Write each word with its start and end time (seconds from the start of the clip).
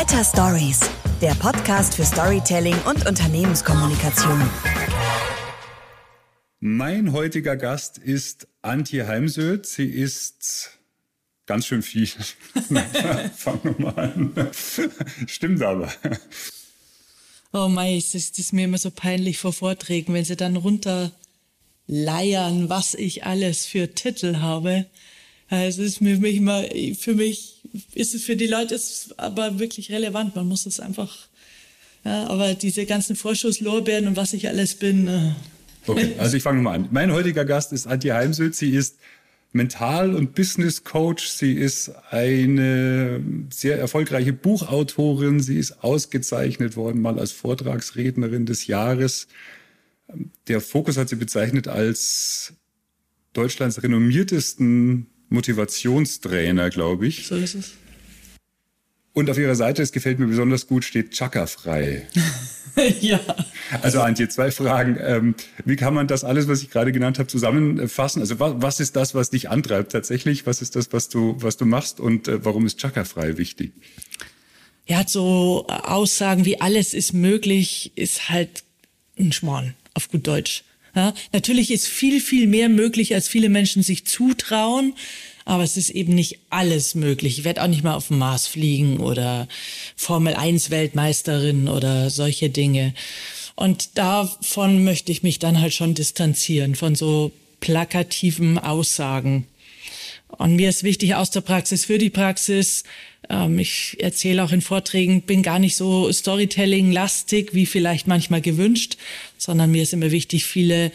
Better 0.00 0.24
Stories, 0.24 0.80
der 1.20 1.34
Podcast 1.34 1.94
für 1.94 2.06
Storytelling 2.06 2.74
und 2.88 3.06
Unternehmenskommunikation. 3.06 4.40
Mein 6.58 7.12
heutiger 7.12 7.54
Gast 7.58 7.98
ist 7.98 8.48
Antje 8.62 9.06
Heimsöth. 9.06 9.66
Sie 9.66 9.84
ist 9.84 10.78
ganz 11.44 11.66
schön 11.66 11.82
viel. 11.82 12.06
Fangen 13.36 13.60
wir 13.62 13.78
mal 13.78 13.98
an. 13.98 14.32
Stimmt 15.26 15.60
aber. 15.60 15.92
Oh 17.52 17.68
mei, 17.68 17.98
es 17.98 18.14
ist, 18.14 18.38
ist 18.38 18.54
mir 18.54 18.64
immer 18.64 18.78
so 18.78 18.90
peinlich 18.90 19.36
vor 19.36 19.52
Vorträgen, 19.52 20.14
wenn 20.14 20.24
sie 20.24 20.36
dann 20.36 20.56
runterleiern, 20.56 21.10
was 22.70 22.94
ich 22.94 23.24
alles 23.24 23.66
für 23.66 23.94
Titel 23.94 24.38
habe. 24.38 24.86
Es 25.50 25.76
ist 25.76 25.98
für 25.98 26.04
mich 26.04 26.36
immer, 26.36 26.64
für 26.98 27.14
mich 27.14 27.59
ist 27.94 28.14
es 28.14 28.24
für 28.24 28.36
die 28.36 28.46
Leute 28.46 28.74
ist 28.74 29.18
aber 29.18 29.58
wirklich 29.58 29.90
relevant. 29.90 30.36
Man 30.36 30.46
muss 30.46 30.66
es 30.66 30.80
einfach, 30.80 31.28
ja, 32.04 32.26
aber 32.28 32.54
diese 32.54 32.86
ganzen 32.86 33.16
Vorschusslorbeeren 33.16 34.06
und 34.06 34.16
was 34.16 34.32
ich 34.32 34.48
alles 34.48 34.74
bin. 34.74 35.08
Äh. 35.08 35.32
Okay, 35.86 36.14
also 36.18 36.36
ich 36.36 36.42
fange 36.42 36.62
mal 36.62 36.74
an. 36.74 36.88
Mein 36.90 37.12
heutiger 37.12 37.44
Gast 37.44 37.72
ist 37.72 37.86
Antje 37.86 38.14
Heimsöth. 38.14 38.54
Sie 38.54 38.70
ist 38.70 38.98
Mental- 39.52 40.14
und 40.14 40.34
Business 40.34 40.84
Coach. 40.84 41.26
Sie 41.28 41.54
ist 41.54 41.90
eine 42.10 43.22
sehr 43.50 43.78
erfolgreiche 43.78 44.32
Buchautorin. 44.32 45.40
Sie 45.40 45.58
ist 45.58 45.82
ausgezeichnet 45.82 46.76
worden, 46.76 47.00
mal 47.00 47.18
als 47.18 47.32
Vortragsrednerin 47.32 48.46
des 48.46 48.66
Jahres. 48.66 49.26
Der 50.48 50.60
Fokus 50.60 50.96
hat 50.96 51.08
sie 51.08 51.16
bezeichnet 51.16 51.66
als 51.68 52.52
Deutschlands 53.32 53.82
renommiertesten 53.82 55.06
Motivationstrainer, 55.30 56.70
glaube 56.70 57.06
ich. 57.06 57.26
So 57.26 57.36
ist 57.36 57.54
es. 57.54 57.72
Und 59.12 59.28
auf 59.28 59.38
ihrer 59.38 59.56
Seite, 59.56 59.82
es 59.82 59.90
gefällt 59.90 60.18
mir 60.18 60.26
besonders 60.26 60.66
gut, 60.66 60.84
steht 60.84 61.10
Chakra-frei. 61.10 62.06
ja. 63.00 63.18
Also 63.82 64.00
Antje, 64.00 64.28
zwei 64.28 64.52
Fragen. 64.52 64.98
Ähm, 65.00 65.34
wie 65.64 65.76
kann 65.76 65.94
man 65.94 66.06
das 66.06 66.22
alles, 66.22 66.46
was 66.46 66.62
ich 66.62 66.70
gerade 66.70 66.92
genannt 66.92 67.18
habe, 67.18 67.28
zusammenfassen? 67.28 68.20
Also 68.20 68.38
was, 68.38 68.54
was 68.58 68.80
ist 68.80 68.94
das, 68.94 69.14
was 69.14 69.30
dich 69.30 69.50
antreibt 69.50 69.92
tatsächlich? 69.92 70.46
Was 70.46 70.62
ist 70.62 70.76
das, 70.76 70.92
was 70.92 71.08
du, 71.08 71.34
was 71.38 71.56
du 71.56 71.64
machst? 71.64 71.98
Und 71.98 72.28
äh, 72.28 72.44
warum 72.44 72.66
ist 72.66 72.78
Chakra-frei 72.78 73.36
wichtig? 73.36 73.72
Ja, 74.86 75.04
so 75.06 75.66
Aussagen 75.68 76.44
wie 76.44 76.60
alles 76.60 76.94
ist 76.94 77.12
möglich, 77.12 77.92
ist 77.96 78.28
halt 78.28 78.62
ein 79.18 79.32
Schmarrn, 79.32 79.74
auf 79.94 80.08
gut 80.08 80.26
Deutsch. 80.26 80.64
Ja, 80.94 81.14
natürlich 81.32 81.70
ist 81.70 81.86
viel, 81.86 82.20
viel 82.20 82.46
mehr 82.46 82.68
möglich, 82.68 83.14
als 83.14 83.28
viele 83.28 83.48
Menschen 83.48 83.82
sich 83.82 84.06
zutrauen. 84.06 84.94
Aber 85.44 85.62
es 85.62 85.76
ist 85.76 85.90
eben 85.90 86.14
nicht 86.14 86.38
alles 86.50 86.94
möglich. 86.94 87.38
Ich 87.38 87.44
werde 87.44 87.62
auch 87.62 87.68
nicht 87.68 87.84
mal 87.84 87.94
auf 87.94 88.08
dem 88.08 88.18
Mars 88.18 88.46
fliegen 88.46 88.98
oder 88.98 89.48
Formel 89.96 90.34
1 90.34 90.70
Weltmeisterin 90.70 91.68
oder 91.68 92.10
solche 92.10 92.50
Dinge. 92.50 92.94
Und 93.56 93.98
davon 93.98 94.84
möchte 94.84 95.12
ich 95.12 95.22
mich 95.22 95.38
dann 95.38 95.60
halt 95.60 95.74
schon 95.74 95.94
distanzieren, 95.94 96.74
von 96.74 96.94
so 96.94 97.32
plakativen 97.60 98.58
Aussagen. 98.58 99.46
Und 100.28 100.56
mir 100.56 100.68
ist 100.68 100.84
wichtig 100.84 101.14
aus 101.14 101.30
der 101.30 101.42
Praxis 101.42 101.84
für 101.84 101.98
die 101.98 102.10
Praxis. 102.10 102.84
Ähm, 103.28 103.58
ich 103.58 103.96
erzähle 103.98 104.44
auch 104.44 104.52
in 104.52 104.62
Vorträgen, 104.62 105.22
bin 105.22 105.42
gar 105.42 105.58
nicht 105.58 105.76
so 105.76 106.10
Storytelling-lastig, 106.10 107.52
wie 107.52 107.66
vielleicht 107.66 108.06
manchmal 108.06 108.40
gewünscht, 108.40 108.96
sondern 109.36 109.70
mir 109.70 109.82
ist 109.82 109.92
immer 109.92 110.10
wichtig, 110.10 110.44
viele 110.44 110.92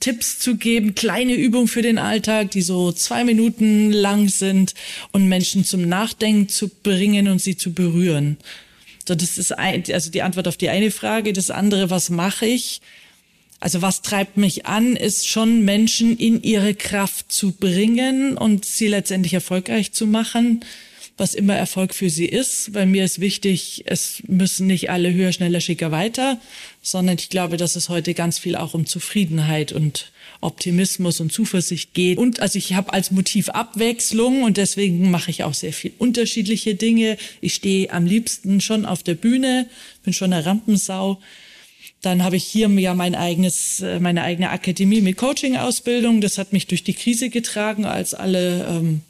Tipps 0.00 0.38
zu 0.38 0.56
geben, 0.56 0.94
kleine 0.94 1.34
Übungen 1.34 1.68
für 1.68 1.82
den 1.82 1.98
Alltag, 1.98 2.50
die 2.50 2.62
so 2.62 2.92
zwei 2.92 3.24
Minuten 3.24 3.90
lang 3.90 4.28
sind 4.28 4.74
und 5.12 5.28
Menschen 5.28 5.64
zum 5.64 5.88
Nachdenken 5.88 6.48
zu 6.48 6.68
bringen 6.68 7.28
und 7.28 7.40
sie 7.40 7.56
zu 7.56 7.72
berühren. 7.72 8.36
So, 9.06 9.14
das 9.14 9.38
ist 9.38 9.52
ein, 9.52 9.84
also 9.92 10.10
die 10.10 10.22
Antwort 10.22 10.48
auf 10.48 10.56
die 10.56 10.68
eine 10.68 10.90
Frage. 10.90 11.32
Das 11.32 11.50
andere, 11.50 11.90
was 11.90 12.10
mache 12.10 12.46
ich? 12.46 12.80
Also 13.58 13.80
was 13.80 14.02
treibt 14.02 14.36
mich 14.36 14.66
an, 14.66 14.96
ist 14.96 15.28
schon 15.28 15.64
Menschen 15.64 16.16
in 16.18 16.42
ihre 16.42 16.74
Kraft 16.74 17.32
zu 17.32 17.52
bringen 17.52 18.36
und 18.36 18.64
sie 18.64 18.88
letztendlich 18.88 19.32
erfolgreich 19.32 19.92
zu 19.92 20.06
machen, 20.06 20.60
was 21.16 21.34
immer 21.34 21.54
Erfolg 21.54 21.94
für 21.94 22.10
sie 22.10 22.26
ist. 22.26 22.72
Bei 22.72 22.84
mir 22.84 23.04
ist 23.04 23.20
wichtig, 23.20 23.84
es 23.86 24.22
müssen 24.26 24.66
nicht 24.66 24.90
alle 24.90 25.12
höher, 25.12 25.32
schneller, 25.32 25.60
schicker 25.60 25.90
weiter, 25.90 26.38
sondern 26.82 27.16
ich 27.18 27.30
glaube, 27.30 27.56
dass 27.56 27.76
es 27.76 27.88
heute 27.88 28.12
ganz 28.14 28.38
viel 28.38 28.56
auch 28.56 28.74
um 28.74 28.86
Zufriedenheit 28.86 29.72
und 29.72 30.12
Optimismus 30.42 31.20
und 31.20 31.32
Zuversicht 31.32 31.94
geht. 31.94 32.18
Und 32.18 32.40
also 32.40 32.58
ich 32.58 32.74
habe 32.74 32.92
als 32.92 33.10
Motiv 33.10 33.48
Abwechslung 33.48 34.42
und 34.42 34.58
deswegen 34.58 35.10
mache 35.10 35.30
ich 35.30 35.44
auch 35.44 35.54
sehr 35.54 35.72
viel 35.72 35.92
unterschiedliche 35.98 36.74
Dinge. 36.74 37.16
Ich 37.40 37.54
stehe 37.54 37.90
am 37.90 38.04
liebsten 38.04 38.60
schon 38.60 38.84
auf 38.84 39.02
der 39.02 39.14
Bühne, 39.14 39.68
bin 40.04 40.12
schon 40.12 40.32
eine 40.34 40.44
Rampensau. 40.44 41.18
Dann 42.02 42.22
habe 42.22 42.36
ich 42.36 42.44
hier 42.44 42.68
ja 42.68 42.94
mein 42.94 43.14
eigenes, 43.14 43.80
äh, 43.80 43.98
meine 44.00 44.22
eigene 44.22 44.50
Akademie 44.50 45.00
mit 45.00 45.16
Coaching-Ausbildung. 45.16 46.20
Das 46.20 46.36
hat 46.36 46.52
mich 46.52 46.66
durch 46.66 46.84
die 46.84 46.94
Krise 46.94 47.30
getragen, 47.30 47.86
als 47.86 48.12
alle 48.12 48.66
ähm, 48.68 49.00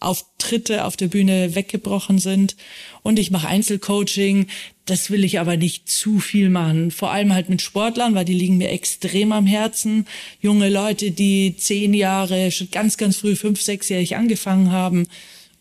Auftritte 0.00 0.84
auf 0.84 0.96
der 0.96 1.08
Bühne 1.08 1.54
weggebrochen 1.54 2.18
sind. 2.18 2.56
Und 3.02 3.18
ich 3.18 3.30
mache 3.30 3.48
Einzelcoaching. 3.48 4.46
Das 4.84 5.10
will 5.10 5.24
ich 5.24 5.40
aber 5.40 5.56
nicht 5.56 5.88
zu 5.88 6.20
viel 6.20 6.48
machen. 6.48 6.90
Vor 6.90 7.10
allem 7.10 7.32
halt 7.32 7.48
mit 7.48 7.62
Sportlern, 7.62 8.14
weil 8.14 8.24
die 8.24 8.34
liegen 8.34 8.58
mir 8.58 8.70
extrem 8.70 9.32
am 9.32 9.46
Herzen. 9.46 10.06
Junge 10.40 10.68
Leute, 10.68 11.10
die 11.10 11.56
zehn 11.56 11.94
Jahre, 11.94 12.50
schon 12.50 12.70
ganz, 12.70 12.96
ganz 12.96 13.16
früh, 13.16 13.36
fünf, 13.36 13.60
sechsjährig 13.60 14.16
angefangen 14.16 14.70
haben. 14.70 15.08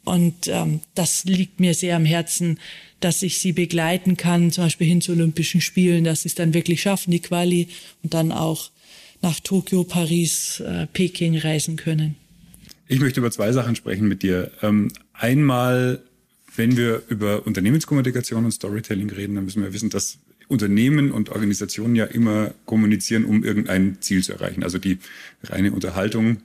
Und 0.06 0.48
ähm, 0.48 0.80
das 0.96 1.26
liegt 1.26 1.60
mir 1.60 1.74
sehr 1.74 1.96
am 1.98 2.06
Herzen, 2.06 2.60
dass 3.00 3.22
ich 3.24 3.40
sie 3.40 3.52
begleiten 3.52 4.18
kann, 4.18 4.52
zum 4.52 4.66
Beispiel 4.66 4.88
hin 4.88 5.02
zu 5.02 5.12
Olympischen 5.12 5.62
Spielen, 5.62 6.04
dass 6.04 6.22
sie 6.22 6.30
es 6.30 6.36
dann 6.36 6.54
wirklich 6.54 6.82
schaffen, 6.82 7.12
die 7.12 7.20
Quali, 7.20 7.68
und 8.04 8.14
dann 8.14 8.32
auch 8.32 8.70
nach 9.22 9.40
Tokio, 9.40 9.84
Paris, 9.84 10.62
äh, 10.62 10.88
Peking 10.88 11.38
reisen 11.38 11.76
können. 11.76 12.16
Ich 12.88 13.00
möchte 13.00 13.20
über 13.20 13.32
zwei 13.32 13.52
Sachen 13.52 13.76
sprechen 13.76 14.08
mit 14.08 14.24
dir. 14.24 14.52
Ähm, 14.62 14.92
einmal, 15.14 16.02
wenn 16.56 16.78
wir 16.78 17.04
über 17.10 17.46
Unternehmenskommunikation 17.46 18.46
und 18.46 18.52
Storytelling 18.52 19.10
reden, 19.10 19.36
dann 19.36 19.46
müssen 19.46 19.62
wir 19.62 19.74
wissen, 19.74 19.90
dass 19.90 20.20
Unternehmen 20.48 21.12
und 21.12 21.30
Organisationen 21.30 21.96
ja 21.96 22.06
immer 22.06 22.54
kommunizieren, 22.66 23.26
um 23.26 23.44
irgendein 23.44 23.98
Ziel 24.00 24.24
zu 24.24 24.32
erreichen. 24.32 24.64
Also 24.64 24.78
die 24.78 25.00
reine 25.44 25.74
Unterhaltung 25.74 26.38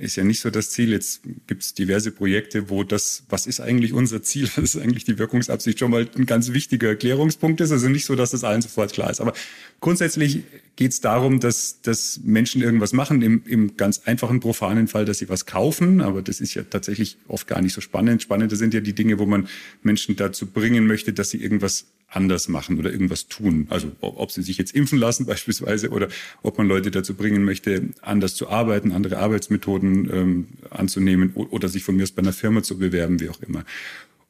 ist 0.00 0.16
ja 0.16 0.24
nicht 0.24 0.40
so 0.40 0.50
das 0.50 0.70
Ziel. 0.70 0.90
Jetzt 0.92 1.20
gibt 1.46 1.62
es 1.62 1.74
diverse 1.74 2.10
Projekte, 2.10 2.70
wo 2.70 2.84
das, 2.84 3.22
was 3.28 3.46
ist 3.46 3.60
eigentlich 3.60 3.92
unser 3.92 4.22
Ziel, 4.22 4.48
was 4.56 4.74
ist 4.74 4.78
eigentlich 4.78 5.04
die 5.04 5.18
Wirkungsabsicht, 5.18 5.78
schon 5.78 5.90
mal 5.90 6.08
ein 6.16 6.26
ganz 6.26 6.52
wichtiger 6.52 6.88
Erklärungspunkt 6.88 7.60
ist. 7.60 7.70
Also 7.70 7.88
nicht 7.88 8.06
so, 8.06 8.16
dass 8.16 8.30
das 8.30 8.42
allen 8.42 8.62
sofort 8.62 8.92
klar 8.92 9.10
ist. 9.10 9.20
Aber 9.20 9.34
grundsätzlich 9.80 10.40
geht 10.76 10.92
es 10.92 11.00
darum, 11.00 11.38
dass, 11.38 11.82
dass 11.82 12.20
Menschen 12.24 12.62
irgendwas 12.62 12.94
machen, 12.94 13.20
im, 13.20 13.42
im 13.46 13.76
ganz 13.76 14.02
einfachen, 14.06 14.40
profanen 14.40 14.88
Fall, 14.88 15.04
dass 15.04 15.18
sie 15.18 15.28
was 15.28 15.44
kaufen. 15.44 16.00
Aber 16.00 16.22
das 16.22 16.40
ist 16.40 16.54
ja 16.54 16.62
tatsächlich 16.62 17.18
oft 17.28 17.46
gar 17.46 17.60
nicht 17.60 17.74
so 17.74 17.82
spannend. 17.82 18.22
Spannender 18.22 18.56
sind 18.56 18.72
ja 18.72 18.80
die 18.80 18.94
Dinge, 18.94 19.18
wo 19.18 19.26
man 19.26 19.48
Menschen 19.82 20.16
dazu 20.16 20.46
bringen 20.46 20.86
möchte, 20.86 21.12
dass 21.12 21.30
sie 21.30 21.42
irgendwas 21.42 21.84
anders 22.10 22.48
machen 22.48 22.78
oder 22.78 22.92
irgendwas 22.92 23.28
tun. 23.28 23.66
Also 23.70 23.92
ob 24.00 24.30
sie 24.32 24.42
sich 24.42 24.58
jetzt 24.58 24.74
impfen 24.74 24.98
lassen 24.98 25.26
beispielsweise 25.26 25.90
oder 25.90 26.08
ob 26.42 26.58
man 26.58 26.66
Leute 26.66 26.90
dazu 26.90 27.14
bringen 27.14 27.44
möchte, 27.44 27.88
anders 28.02 28.34
zu 28.34 28.48
arbeiten, 28.48 28.92
andere 28.92 29.18
Arbeitsmethoden 29.18 30.10
ähm, 30.12 30.46
anzunehmen 30.70 31.32
oder 31.34 31.68
sich 31.68 31.84
von 31.84 31.96
mir 31.96 32.02
aus 32.02 32.12
bei 32.12 32.22
einer 32.22 32.32
Firma 32.32 32.62
zu 32.62 32.78
bewerben, 32.78 33.20
wie 33.20 33.28
auch 33.28 33.40
immer. 33.40 33.64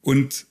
Und 0.03 0.47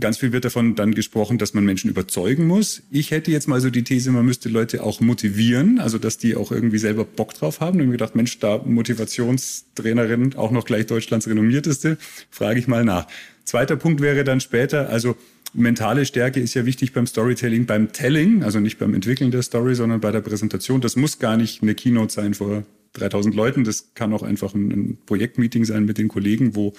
Ganz 0.00 0.16
viel 0.16 0.32
wird 0.32 0.46
davon 0.46 0.74
dann 0.74 0.94
gesprochen, 0.94 1.36
dass 1.36 1.52
man 1.52 1.66
Menschen 1.66 1.90
überzeugen 1.90 2.46
muss. 2.46 2.82
Ich 2.90 3.10
hätte 3.10 3.30
jetzt 3.30 3.46
mal 3.46 3.60
so 3.60 3.68
die 3.68 3.84
These, 3.84 4.10
man 4.10 4.24
müsste 4.24 4.48
Leute 4.48 4.82
auch 4.82 5.00
motivieren, 5.00 5.78
also 5.78 5.98
dass 5.98 6.16
die 6.16 6.34
auch 6.34 6.50
irgendwie 6.50 6.78
selber 6.78 7.04
Bock 7.04 7.34
drauf 7.34 7.60
haben. 7.60 7.78
Und 7.78 7.86
mir 7.86 7.92
gedacht, 7.92 8.16
Mensch, 8.16 8.38
da 8.38 8.56
Motivationstrainerin, 8.56 10.34
auch 10.34 10.50
noch 10.50 10.64
gleich 10.64 10.86
Deutschlands 10.86 11.28
renommierteste, 11.28 11.98
frage 12.30 12.58
ich 12.58 12.66
mal 12.66 12.84
nach. 12.84 13.06
Zweiter 13.44 13.76
Punkt 13.76 14.00
wäre 14.00 14.24
dann 14.24 14.40
später, 14.40 14.88
also 14.88 15.14
mentale 15.54 16.06
Stärke 16.06 16.40
ist 16.40 16.54
ja 16.54 16.66
wichtig 16.66 16.92
beim 16.92 17.06
Storytelling, 17.06 17.66
beim 17.66 17.92
Telling, 17.92 18.42
also 18.42 18.60
nicht 18.60 18.78
beim 18.78 18.94
Entwickeln 18.94 19.30
der 19.30 19.42
Story, 19.42 19.74
sondern 19.74 20.00
bei 20.00 20.10
der 20.10 20.20
Präsentation. 20.20 20.80
Das 20.80 20.96
muss 20.96 21.18
gar 21.18 21.36
nicht 21.36 21.62
eine 21.62 21.74
Keynote 21.74 22.12
sein 22.12 22.34
vor 22.34 22.64
3000 22.94 23.34
Leuten. 23.34 23.64
Das 23.64 23.94
kann 23.94 24.12
auch 24.12 24.22
einfach 24.22 24.54
ein, 24.54 24.70
ein 24.70 24.98
Projektmeeting 25.06 25.64
sein 25.64 25.84
mit 25.84 25.98
den 25.98 26.08
Kollegen, 26.08 26.54
wo 26.54 26.72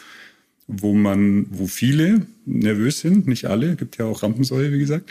wo 0.67 0.93
man, 0.93 1.45
wo 1.49 1.67
viele 1.67 2.25
nervös 2.45 3.01
sind, 3.01 3.27
nicht 3.27 3.45
alle, 3.45 3.75
gibt 3.75 3.97
ja 3.97 4.05
auch 4.05 4.23
Rampensäue, 4.23 4.71
wie 4.71 4.79
gesagt. 4.79 5.09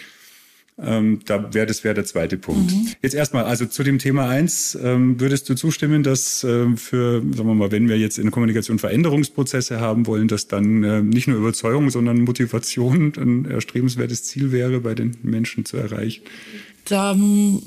Ähm, 0.85 1.21
da 1.27 1.53
wäre 1.55 1.67
das 1.67 1.85
wäre 1.85 1.95
der 1.95 2.05
zweite 2.05 2.37
Punkt. 2.37 2.73
Mhm. 2.73 2.89
Jetzt 3.03 3.15
erstmal, 3.15 3.45
also 3.45 3.67
zu 3.67 3.83
dem 3.83 3.99
Thema 3.99 4.29
eins, 4.29 4.79
ähm, 4.83 5.21
würdest 5.21 5.49
du 5.49 5.55
zustimmen, 5.55 6.03
dass 6.03 6.45
äh, 6.45 6.77
für, 6.77 7.21
sagen 7.21 7.49
wir 7.49 7.55
mal, 7.55 7.71
wenn 7.71 7.89
wir 7.89 7.99
jetzt 7.99 8.19
in 8.19 8.25
der 8.25 8.33
Kommunikation 8.33 8.79
Veränderungsprozesse 8.79 9.81
haben 9.81 10.07
wollen, 10.07 10.29
dass 10.29 10.49
dann 10.49 10.83
äh, 10.85 11.03
nicht 11.03 11.29
nur 11.29 11.39
Überzeugung, 11.39 11.91
sondern 11.91 12.23
Motivation 12.23 13.13
ein 13.17 13.45
erstrebenswertes 13.45 14.25
Ziel 14.25 14.53
wäre, 14.53 14.81
bei 14.81 14.95
den 14.95 15.17
Menschen 15.23 15.65
zu 15.65 15.77
erreichen? 15.77 16.23
ähm, 16.91 17.63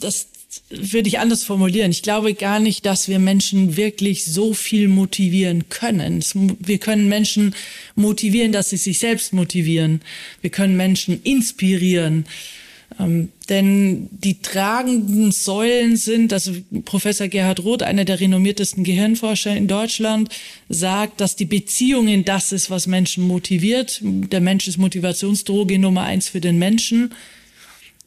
das 0.00 0.28
würde 0.68 1.08
ich 1.08 1.18
anders 1.18 1.44
formulieren. 1.44 1.90
Ich 1.90 2.02
glaube 2.02 2.34
gar 2.34 2.58
nicht, 2.58 2.84
dass 2.84 3.08
wir 3.08 3.18
Menschen 3.18 3.76
wirklich 3.76 4.24
so 4.24 4.52
viel 4.52 4.88
motivieren 4.88 5.68
können. 5.68 6.24
Wir 6.58 6.78
können 6.78 7.08
Menschen 7.08 7.54
motivieren, 7.94 8.52
dass 8.52 8.70
sie 8.70 8.76
sich 8.76 8.98
selbst 8.98 9.32
motivieren. 9.32 10.00
Wir 10.40 10.50
können 10.50 10.76
Menschen 10.76 11.22
inspirieren. 11.22 12.26
Ähm, 12.98 13.30
denn 13.48 14.08
die 14.10 14.40
tragenden 14.40 15.32
Säulen 15.32 15.96
sind, 15.96 16.32
also 16.32 16.52
Professor 16.84 17.28
Gerhard 17.28 17.62
Roth, 17.64 17.82
einer 17.82 18.04
der 18.04 18.20
renommiertesten 18.20 18.84
Gehirnforscher 18.84 19.56
in 19.56 19.68
Deutschland, 19.68 20.28
sagt, 20.68 21.20
dass 21.20 21.36
die 21.36 21.44
Beziehungen 21.44 22.24
das 22.24 22.52
ist, 22.52 22.70
was 22.70 22.86
Menschen 22.86 23.26
motiviert. 23.26 24.00
Der 24.02 24.40
Mensch 24.40 24.66
ist 24.68 24.78
Motivationsdroge 24.78 25.78
Nummer 25.78 26.02
eins 26.02 26.28
für 26.28 26.40
den 26.40 26.58
Menschen. 26.58 27.14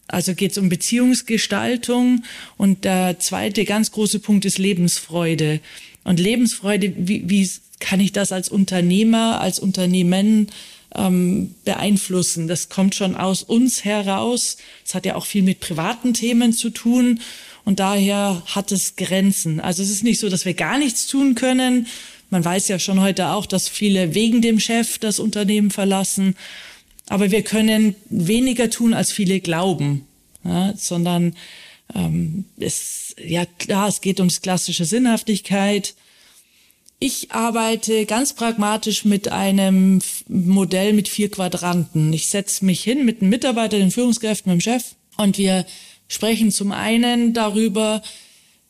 Also 0.08 0.36
geht 0.36 0.52
es 0.52 0.58
um 0.58 0.70
Beziehungsgestaltung. 0.70 2.24
Und 2.58 2.84
der 2.84 3.20
zweite 3.20 3.66
ganz 3.66 3.92
große 3.92 4.20
Punkt 4.20 4.46
ist 4.46 4.58
Lebensfreude. 4.58 5.60
Und 6.04 6.20
Lebensfreude, 6.20 6.94
wie, 6.98 7.30
wie 7.30 7.50
kann 7.80 8.00
ich 8.00 8.12
das 8.12 8.32
als 8.32 8.50
Unternehmer, 8.50 9.42
als 9.42 9.60
Unternehmen 9.60 10.48
ähm, 10.96 11.56
beeinflussen? 11.66 12.48
Das 12.48 12.70
kommt 12.70 12.96
schon 12.96 13.16
aus 13.16 13.44
uns 13.44 13.84
heraus. 13.84 14.58
Es 14.86 14.96
hat 14.96 15.06
ja 15.06 15.16
auch 15.16 15.26
viel 15.26 15.44
mit 15.44 15.60
privaten 15.60 16.14
Themen 16.14 16.54
zu 16.54 16.70
tun. 16.70 17.20
Und 17.66 17.80
daher 17.80 18.44
hat 18.48 18.72
es 18.72 18.96
Grenzen. 18.96 19.60
Also 19.60 19.84
es 19.84 19.90
ist 19.90 20.04
nicht 20.04 20.20
so, 20.20 20.30
dass 20.30 20.46
wir 20.46 20.54
gar 20.54 20.78
nichts 20.78 21.08
tun 21.08 21.36
können. 21.36 21.88
Man 22.30 22.44
weiß 22.44 22.68
ja 22.68 22.80
schon 22.80 23.00
heute 23.00 23.30
auch, 23.30 23.46
dass 23.46 23.70
viele 23.70 24.16
wegen 24.16 24.42
dem 24.42 24.60
Chef 24.60 24.98
das 24.98 25.20
Unternehmen 25.20 25.72
verlassen. 25.72 26.36
Aber 27.08 27.32
wir 27.32 27.44
können 27.44 27.96
weniger 28.10 28.70
tun, 28.70 28.94
als 28.94 29.12
viele 29.12 29.40
glauben, 29.40 30.08
ja, 30.44 30.74
sondern 30.76 31.36
ähm, 31.94 32.46
es, 32.58 33.16
ja 33.24 33.46
klar, 33.46 33.88
es 33.90 34.02
geht 34.02 34.20
ums 34.20 34.42
klassische 34.42 34.86
Sinnhaftigkeit. 34.86 35.96
Ich 37.06 37.34
arbeite 37.34 38.06
ganz 38.06 38.32
pragmatisch 38.32 39.04
mit 39.04 39.28
einem 39.28 40.00
Modell 40.30 40.94
mit 40.94 41.10
vier 41.10 41.30
Quadranten. 41.30 42.14
Ich 42.14 42.28
setze 42.30 42.64
mich 42.64 42.82
hin 42.82 43.04
mit 43.04 43.20
einem 43.20 43.30
Mitarbeiter, 43.30 43.78
den 43.78 43.92
Führungskräften, 43.92 44.50
mit 44.50 44.62
dem 44.62 44.64
Chef 44.64 44.96
und 45.18 45.38
wir 45.38 45.66
sprechen 46.08 46.50
zum 46.50 46.72
einen 46.72 47.34
darüber, 47.34 48.02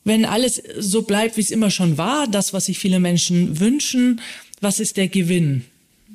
wenn 0.02 0.24
alles 0.24 0.60
so 0.76 1.02
bleibt, 1.02 1.36
wie 1.36 1.42
es 1.42 1.52
immer 1.52 1.70
schon 1.70 1.96
war, 1.96 2.26
das, 2.26 2.52
was 2.52 2.64
sich 2.64 2.80
viele 2.80 2.98
Menschen 2.98 3.60
wünschen, 3.60 4.20
was 4.60 4.80
ist 4.80 4.96
der 4.96 5.06
Gewinn? 5.06 5.64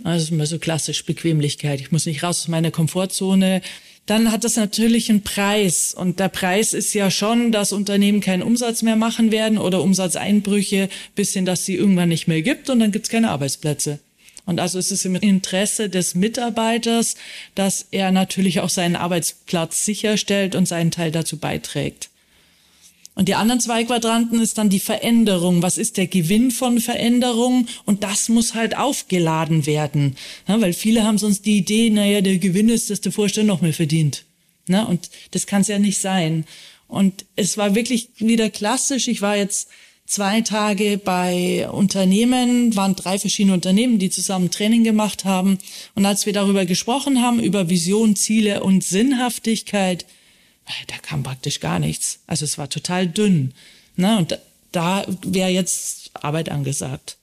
Also 0.04 0.34
immer 0.34 0.46
so 0.46 0.60
klassisch 0.60 1.06
Bequemlichkeit. 1.06 1.80
Ich 1.80 1.94
muss 1.94 2.06
nicht 2.06 2.22
raus 2.22 2.42
aus 2.42 2.48
meiner 2.50 2.72
Komfortzone. 2.72 3.62
Dann 4.10 4.32
hat 4.32 4.44
das 4.44 4.56
natürlich 4.56 5.12
einen 5.12 5.22
Preis. 5.22 5.94
Und 5.94 6.20
der 6.20 6.30
Preis 6.30 6.74
ist 6.74 6.96
ja 6.96 7.12
schon, 7.12 7.52
dass 7.52 7.72
Unternehmen 7.72 8.22
keinen 8.22 8.42
Umsatz 8.42 8.82
mehr 8.82 8.96
machen 8.96 9.32
werden 9.32 9.60
oder 9.60 9.84
Umsatzeinbrüche, 9.84 10.90
bis 11.14 11.34
hin, 11.34 11.46
dass 11.46 11.64
sie 11.64 11.76
irgendwann 11.76 12.10
nicht 12.10 12.28
mehr 12.28 12.42
gibt 12.42 12.72
und 12.72 12.80
dann 12.80 12.92
gibt 12.92 13.06
es 13.06 13.12
keine 13.12 13.30
Arbeitsplätze. 13.30 14.00
Und 14.48 14.60
also 14.60 14.80
ist 14.80 14.90
es 14.90 15.06
im 15.06 15.16
Interesse 15.16 15.90
des 15.90 16.16
Mitarbeiters, 16.16 17.18
dass 17.54 17.86
er 17.92 18.10
natürlich 18.10 18.62
auch 18.62 18.70
seinen 18.70 18.96
Arbeitsplatz 18.96 19.86
sicherstellt 19.86 20.56
und 20.56 20.68
seinen 20.68 20.90
Teil 20.90 21.12
dazu 21.12 21.38
beiträgt. 21.38 22.09
Und 23.16 23.28
die 23.28 23.36
anderen 23.36 23.60
zwei 23.60 23.84
Quadranten 23.84 24.40
ist 24.40 24.58
dann 24.58 24.70
die 24.70 24.80
Veränderung. 24.80 25.62
Was 25.62 25.78
ist 25.78 25.98
der 25.98 26.08
Gewinn 26.08 26.52
von 26.52 26.80
Veränderung? 26.80 27.68
Und 27.86 28.04
das 28.04 28.30
muss 28.30 28.54
halt 28.54 28.78
aufgeladen 28.78 29.66
werden. 29.66 30.16
Ja, 30.48 30.62
weil 30.62 30.74
viele 30.74 31.04
haben 31.04 31.18
sonst 31.18 31.46
die 31.46 31.58
Idee, 31.58 31.90
naja, 31.90 32.22
der 32.22 32.38
Gewinn 32.38 32.70
ist, 32.70 32.90
dass 32.90 33.02
der 33.02 33.12
Vorstand 33.12 33.48
noch 33.48 33.62
mehr 33.62 33.74
verdient. 33.74 34.24
Ja, 34.70 34.84
und 34.84 35.10
das 35.32 35.48
kann 35.48 35.62
es 35.62 35.68
ja 35.68 35.80
nicht 35.80 36.00
sein. 36.00 36.46
Und 36.88 37.26
es 37.36 37.58
war 37.58 37.76
wirklich 37.76 38.10
wieder 38.18 38.50
klassisch. 38.50 39.08
Ich 39.08 39.22
war 39.22 39.36
jetzt 39.36 39.70
zwei 40.06 40.42
Tage 40.42 40.98
bei 40.98 41.70
Unternehmen, 41.70 42.76
waren 42.76 42.96
drei 42.96 43.20
verschiedene 43.20 43.54
Unternehmen, 43.54 44.00
die 44.00 44.10
zusammen 44.10 44.50
Training 44.50 44.84
gemacht 44.84 45.24
haben. 45.24 45.60
Und 45.94 46.06
als 46.06 46.26
wir 46.26 46.34
darüber 46.34 46.66
gesprochen 46.66 47.22
haben, 47.22 47.40
über 47.40 47.70
Vision, 47.70 48.16
Ziele 48.16 48.64
und 48.64 48.84
Sinnhaftigkeit, 48.84 50.06
da 50.88 50.98
kam 50.98 51.24
praktisch 51.24 51.60
gar 51.60 51.80
nichts. 51.80 52.20
Also 52.28 52.46
es 52.46 52.58
war 52.58 52.70
total 52.70 53.08
dünn. 53.08 53.54
Ne? 53.96 54.18
Und 54.18 54.40
da 54.72 55.06
wäre 55.24 55.50
jetzt 55.50 56.12
Arbeit 56.14 56.50
angesagt. 56.50 57.18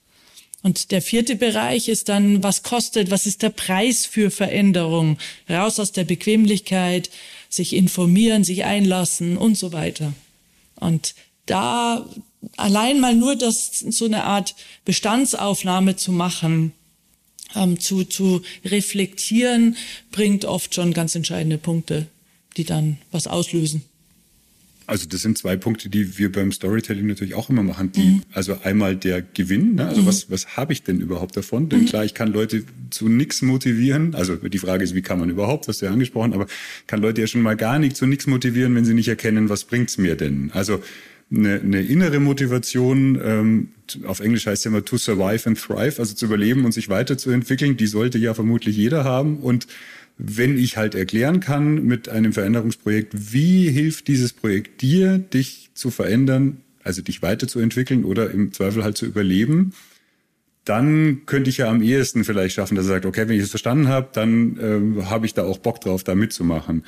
Und 0.63 0.91
der 0.91 1.01
vierte 1.01 1.37
Bereich 1.37 1.89
ist 1.89 2.09
dann, 2.09 2.43
was 2.43 2.65
kostet, 2.65 3.11
was 3.11 3.27
ist 3.27 3.43
der 3.43 3.51
Preis 3.51 4.05
für 4.05 4.31
Veränderung? 4.31 5.19
Raus 5.49 5.79
aus 5.79 5.93
der 5.93 6.05
Bequemlichkeit, 6.05 7.11
sich 7.49 7.73
informieren, 7.73 8.43
sich 8.43 8.65
einlassen 8.65 9.37
und 9.37 9.57
so 9.57 9.73
weiter. 9.73 10.13
Und 10.75 11.15
da 11.47 12.05
allein 12.57 12.99
mal 12.99 13.15
nur 13.15 13.37
das, 13.37 13.79
so 13.79 14.07
eine 14.07 14.25
Art 14.25 14.57
Bestandsaufnahme 14.85 15.95
zu 15.95 16.11
machen, 16.11 16.73
ähm, 17.55 17.79
zu, 17.79 18.03
zu 18.03 18.43
reflektieren, 18.65 19.77
bringt 20.11 20.45
oft 20.45 20.75
schon 20.75 20.93
ganz 20.93 21.15
entscheidende 21.15 21.59
Punkte 21.59 22.09
die 22.57 22.65
dann 22.65 22.99
was 23.11 23.27
auslösen. 23.27 23.83
Also 24.89 25.07
das 25.09 25.21
sind 25.21 25.37
zwei 25.37 25.57
Punkte, 25.57 25.89
die 25.89 26.17
wir 26.17 26.31
beim 26.31 26.53
Storytelling 26.53 27.07
natürlich 27.07 27.35
auch 27.35 27.51
immer 27.51 27.65
machen. 27.65 27.91
Die, 27.91 28.07
mhm. 28.07 28.23
Also 28.33 28.57
einmal 28.63 28.95
der 28.95 29.21
Gewinn, 29.21 29.75
ne? 29.75 29.89
also 29.89 30.03
mhm. 30.03 30.07
was, 30.07 30.31
was 30.31 30.57
habe 30.57 30.73
ich 30.73 30.85
denn 30.85 31.01
überhaupt 31.01 31.37
davon? 31.37 31.69
Denn 31.69 31.81
mhm. 31.81 31.87
klar, 31.87 32.05
ich 32.05 32.15
kann 32.15 32.33
Leute 32.33 32.63
zu 32.91 33.09
nichts 33.09 33.43
motivieren. 33.43 34.15
Also 34.15 34.37
die 34.37 34.59
Frage 34.59 34.85
ist, 34.85 34.95
wie 34.95 35.03
kann 35.03 35.19
man 35.19 35.29
überhaupt, 35.29 35.67
hast 35.67 35.83
du 35.83 35.87
ja 35.87 35.93
angesprochen, 35.93 36.33
aber 36.33 36.47
kann 36.87 37.01
Leute 37.01 37.21
ja 37.21 37.27
schon 37.27 37.43
mal 37.43 37.57
gar 37.57 37.81
nicht 37.81 37.97
zu 37.97 38.07
nichts 38.07 38.29
motivieren, 38.29 38.75
wenn 38.77 38.85
sie 38.85 38.95
nicht 38.95 39.09
erkennen, 39.09 39.49
was 39.49 39.65
bringt's 39.65 39.99
mir 39.99 40.15
denn? 40.15 40.53
Also 40.53 40.81
eine, 41.33 41.61
eine 41.61 41.83
innere 41.83 42.21
Motivation, 42.21 43.21
ähm, 43.21 43.69
auf 44.05 44.21
Englisch 44.21 44.47
heißt 44.47 44.61
es 44.61 44.65
ja 44.65 44.71
immer 44.71 44.85
to 44.85 44.97
survive 44.99 45.49
and 45.49 45.61
thrive, 45.61 45.99
also 45.99 46.15
zu 46.15 46.27
überleben 46.27 46.65
und 46.65 46.71
sich 46.71 46.89
weiterzuentwickeln, 46.89 47.77
die 47.77 47.89
sollte 47.89 48.19
ja 48.19 48.35
vermutlich 48.35 48.77
jeder 48.77 49.03
haben 49.03 49.39
und 49.39 49.67
wenn 50.19 50.59
ich 50.59 50.77
halt 50.77 50.95
erklären 50.95 51.41
kann 51.41 51.85
mit 51.85 52.09
einem 52.09 52.33
Veränderungsprojekt, 52.33 53.33
wie 53.33 53.69
hilft 53.71 54.09
dieses 54.09 54.33
Projekt 54.33 54.81
dir, 54.81 55.19
dich 55.19 55.71
zu 55.75 55.91
verändern, 55.91 56.59
also 56.83 57.03
dich 57.03 57.23
weiterzuentwickeln 57.23 58.05
oder 58.05 58.31
im 58.31 58.53
Zweifel 58.53 58.83
halt 58.83 58.97
zu 58.97 59.07
überleben, 59.07 59.73
dann 60.65 61.23
könnte 61.27 61.51
ich 61.51 61.59
ja 61.59 61.69
am 61.69 61.83
ehesten 61.83 62.25
vielleicht 62.25 62.55
schaffen, 62.55 62.75
dass 62.75 62.87
er 62.87 62.95
sagt, 62.95 63.07
okay, 63.07 63.29
wenn 63.29 63.37
ich 63.37 63.43
es 63.43 63.51
verstanden 63.51 63.89
habe, 63.89 64.09
dann 64.13 64.99
äh, 64.99 65.05
habe 65.05 65.27
ich 65.27 65.35
da 65.35 65.45
auch 65.45 65.59
Bock 65.59 65.81
drauf, 65.81 66.03
da 66.03 66.15
mitzumachen. 66.15 66.83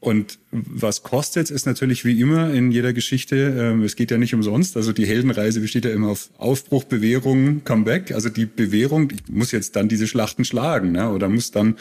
Und 0.00 0.38
was 0.52 1.02
kostet, 1.02 1.50
ist 1.50 1.66
natürlich 1.66 2.04
wie 2.04 2.20
immer 2.20 2.52
in 2.52 2.70
jeder 2.70 2.92
Geschichte, 2.92 3.36
äh, 3.80 3.84
es 3.84 3.96
geht 3.96 4.10
ja 4.10 4.18
nicht 4.18 4.34
umsonst. 4.34 4.76
Also 4.76 4.92
die 4.92 5.06
Heldenreise 5.06 5.60
besteht 5.60 5.86
ja 5.86 5.90
immer 5.90 6.08
auf 6.08 6.30
Aufbruch, 6.38 6.84
Bewährung, 6.84 7.62
Comeback. 7.64 8.12
Also 8.12 8.28
die 8.28 8.46
Bewährung, 8.46 9.10
ich 9.10 9.32
muss 9.32 9.52
jetzt 9.52 9.74
dann 9.74 9.88
diese 9.88 10.06
Schlachten 10.06 10.44
schlagen 10.44 10.92
ne? 10.92 11.10
oder 11.10 11.28
muss 11.28 11.50
dann 11.50 11.76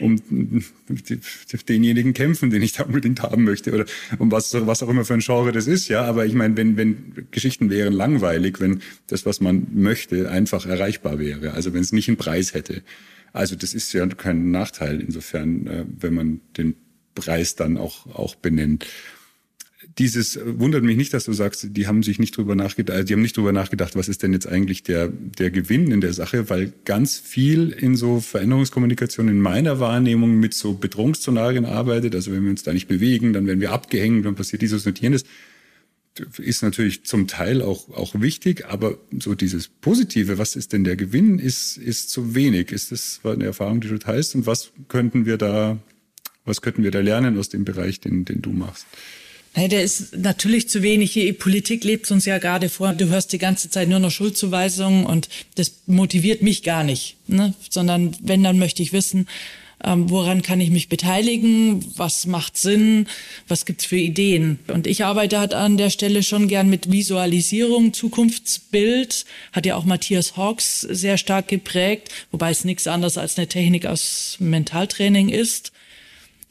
um 0.00 0.20
denjenigen 1.68 2.14
kämpfen, 2.14 2.50
den 2.50 2.62
ich 2.62 2.72
da 2.72 2.84
unbedingt 2.84 3.22
haben 3.22 3.44
möchte 3.44 3.72
oder 3.72 3.84
um 4.18 4.30
was, 4.30 4.54
was 4.66 4.82
auch 4.82 4.88
immer 4.88 5.04
für 5.04 5.14
ein 5.14 5.20
Genre 5.20 5.52
das 5.52 5.66
ist, 5.66 5.88
ja. 5.88 6.02
Aber 6.04 6.26
ich 6.26 6.34
meine, 6.34 6.56
wenn, 6.56 6.76
wenn 6.76 7.26
Geschichten 7.30 7.70
wären 7.70 7.92
langweilig, 7.92 8.60
wenn 8.60 8.80
das, 9.06 9.26
was 9.26 9.40
man 9.40 9.66
möchte, 9.72 10.30
einfach 10.30 10.66
erreichbar 10.66 11.18
wäre, 11.18 11.52
also 11.52 11.72
wenn 11.74 11.80
es 11.82 11.92
nicht 11.92 12.08
einen 12.08 12.16
Preis 12.16 12.54
hätte. 12.54 12.82
Also 13.32 13.54
das 13.54 13.74
ist 13.74 13.92
ja 13.92 14.06
kein 14.06 14.50
Nachteil 14.50 15.00
insofern, 15.00 15.66
äh, 15.66 15.84
wenn 16.00 16.14
man 16.14 16.40
den 16.56 16.74
Preis 17.14 17.54
dann 17.54 17.76
auch, 17.76 18.06
auch 18.06 18.34
benennt 18.34 18.86
dieses 19.98 20.38
wundert 20.44 20.84
mich 20.84 20.96
nicht, 20.96 21.12
dass 21.12 21.24
du 21.24 21.32
sagst, 21.32 21.68
die 21.70 21.86
haben 21.86 22.02
sich 22.02 22.18
nicht 22.18 22.36
drüber 22.36 22.54
nachgedacht, 22.54 22.98
äh, 22.98 23.04
die 23.04 23.14
haben 23.14 23.22
nicht 23.22 23.36
drüber 23.36 23.52
nachgedacht, 23.52 23.96
was 23.96 24.08
ist 24.08 24.22
denn 24.22 24.32
jetzt 24.32 24.46
eigentlich 24.46 24.82
der, 24.82 25.08
der 25.08 25.50
Gewinn 25.50 25.90
in 25.90 26.00
der 26.00 26.12
Sache, 26.12 26.48
weil 26.48 26.72
ganz 26.84 27.18
viel 27.18 27.70
in 27.70 27.96
so 27.96 28.20
Veränderungskommunikation 28.20 29.28
in 29.28 29.40
meiner 29.40 29.80
Wahrnehmung 29.80 30.38
mit 30.38 30.54
so 30.54 30.74
Bedrohungsszenarien 30.74 31.64
arbeitet. 31.64 32.14
Also 32.14 32.32
wenn 32.32 32.44
wir 32.44 32.50
uns 32.50 32.62
da 32.62 32.72
nicht 32.72 32.88
bewegen, 32.88 33.32
dann 33.32 33.46
werden 33.46 33.60
wir 33.60 33.72
abgehängt, 33.72 34.24
dann 34.24 34.36
passiert 34.36 34.62
dieses 34.62 34.86
und 34.86 35.00
jenes. 35.00 35.24
Ist 36.38 36.62
natürlich 36.62 37.04
zum 37.04 37.28
Teil 37.28 37.62
auch, 37.62 37.88
auch 37.90 38.20
wichtig, 38.20 38.66
aber 38.66 38.98
so 39.18 39.34
dieses 39.34 39.68
Positive, 39.68 40.38
was 40.38 40.56
ist 40.56 40.72
denn 40.72 40.84
der 40.84 40.96
Gewinn, 40.96 41.38
ist, 41.38 41.76
ist 41.76 42.10
zu 42.10 42.34
wenig. 42.34 42.72
Ist 42.72 42.92
das 42.92 43.20
eine 43.24 43.44
Erfahrung, 43.44 43.80
die 43.80 43.88
du 43.88 43.98
teilst? 43.98 44.34
Und 44.34 44.46
was 44.46 44.72
könnten 44.88 45.24
wir 45.24 45.36
da, 45.36 45.78
was 46.44 46.62
könnten 46.62 46.82
wir 46.82 46.90
da 46.90 47.00
lernen 47.00 47.38
aus 47.38 47.48
dem 47.48 47.64
Bereich, 47.64 48.00
den, 48.00 48.24
den 48.24 48.42
du 48.42 48.50
machst? 48.50 48.86
Nee, 49.56 49.68
der 49.68 49.82
ist 49.82 50.16
natürlich 50.16 50.68
zu 50.68 50.82
wenig. 50.82 51.12
Die 51.14 51.32
Politik 51.32 51.82
lebt 51.82 52.10
uns 52.10 52.24
ja 52.24 52.38
gerade 52.38 52.68
vor. 52.68 52.92
Du 52.92 53.08
hörst 53.08 53.32
die 53.32 53.38
ganze 53.38 53.68
Zeit 53.68 53.88
nur 53.88 53.98
noch 53.98 54.10
Schuldzuweisungen 54.10 55.06
und 55.06 55.28
das 55.56 55.72
motiviert 55.86 56.42
mich 56.42 56.62
gar 56.62 56.84
nicht. 56.84 57.16
Ne? 57.26 57.54
Sondern 57.68 58.16
wenn, 58.22 58.44
dann 58.44 58.58
möchte 58.58 58.82
ich 58.82 58.92
wissen, 58.92 59.26
ähm, 59.82 60.10
woran 60.10 60.42
kann 60.42 60.60
ich 60.60 60.70
mich 60.70 60.88
beteiligen, 60.88 61.84
was 61.96 62.26
macht 62.26 62.56
Sinn, 62.56 63.06
was 63.48 63.64
gibt's 63.64 63.86
für 63.86 63.96
Ideen. 63.96 64.58
Und 64.68 64.86
ich 64.86 65.04
arbeite 65.04 65.38
halt 65.38 65.54
an 65.54 65.76
der 65.76 65.90
Stelle 65.90 66.22
schon 66.22 66.48
gern 66.48 66.68
mit 66.68 66.92
Visualisierung, 66.92 67.92
Zukunftsbild, 67.92 69.24
hat 69.52 69.66
ja 69.66 69.76
auch 69.76 69.84
Matthias 69.84 70.36
Hawks 70.36 70.82
sehr 70.82 71.16
stark 71.16 71.48
geprägt, 71.48 72.10
wobei 72.30 72.50
es 72.50 72.64
nichts 72.64 72.86
anderes 72.86 73.18
als 73.18 73.38
eine 73.38 73.48
Technik 73.48 73.86
aus 73.86 74.36
Mentaltraining 74.38 75.28
ist. 75.28 75.72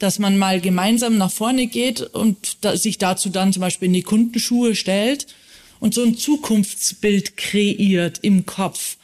Dass 0.00 0.18
man 0.18 0.36
mal 0.36 0.60
gemeinsam 0.60 1.16
nach 1.16 1.30
vorne 1.30 1.68
geht 1.68 2.00
und 2.00 2.64
da, 2.64 2.76
sich 2.76 2.98
dazu 2.98 3.28
dann 3.28 3.52
zum 3.52 3.60
Beispiel 3.60 3.86
in 3.86 3.94
die 3.94 4.02
Kundenschuhe 4.02 4.74
stellt 4.74 5.28
und 5.78 5.94
so 5.94 6.02
ein 6.02 6.16
Zukunftsbild 6.16 7.36
kreiert 7.36 8.18
im 8.22 8.46
Kopf 8.46 8.96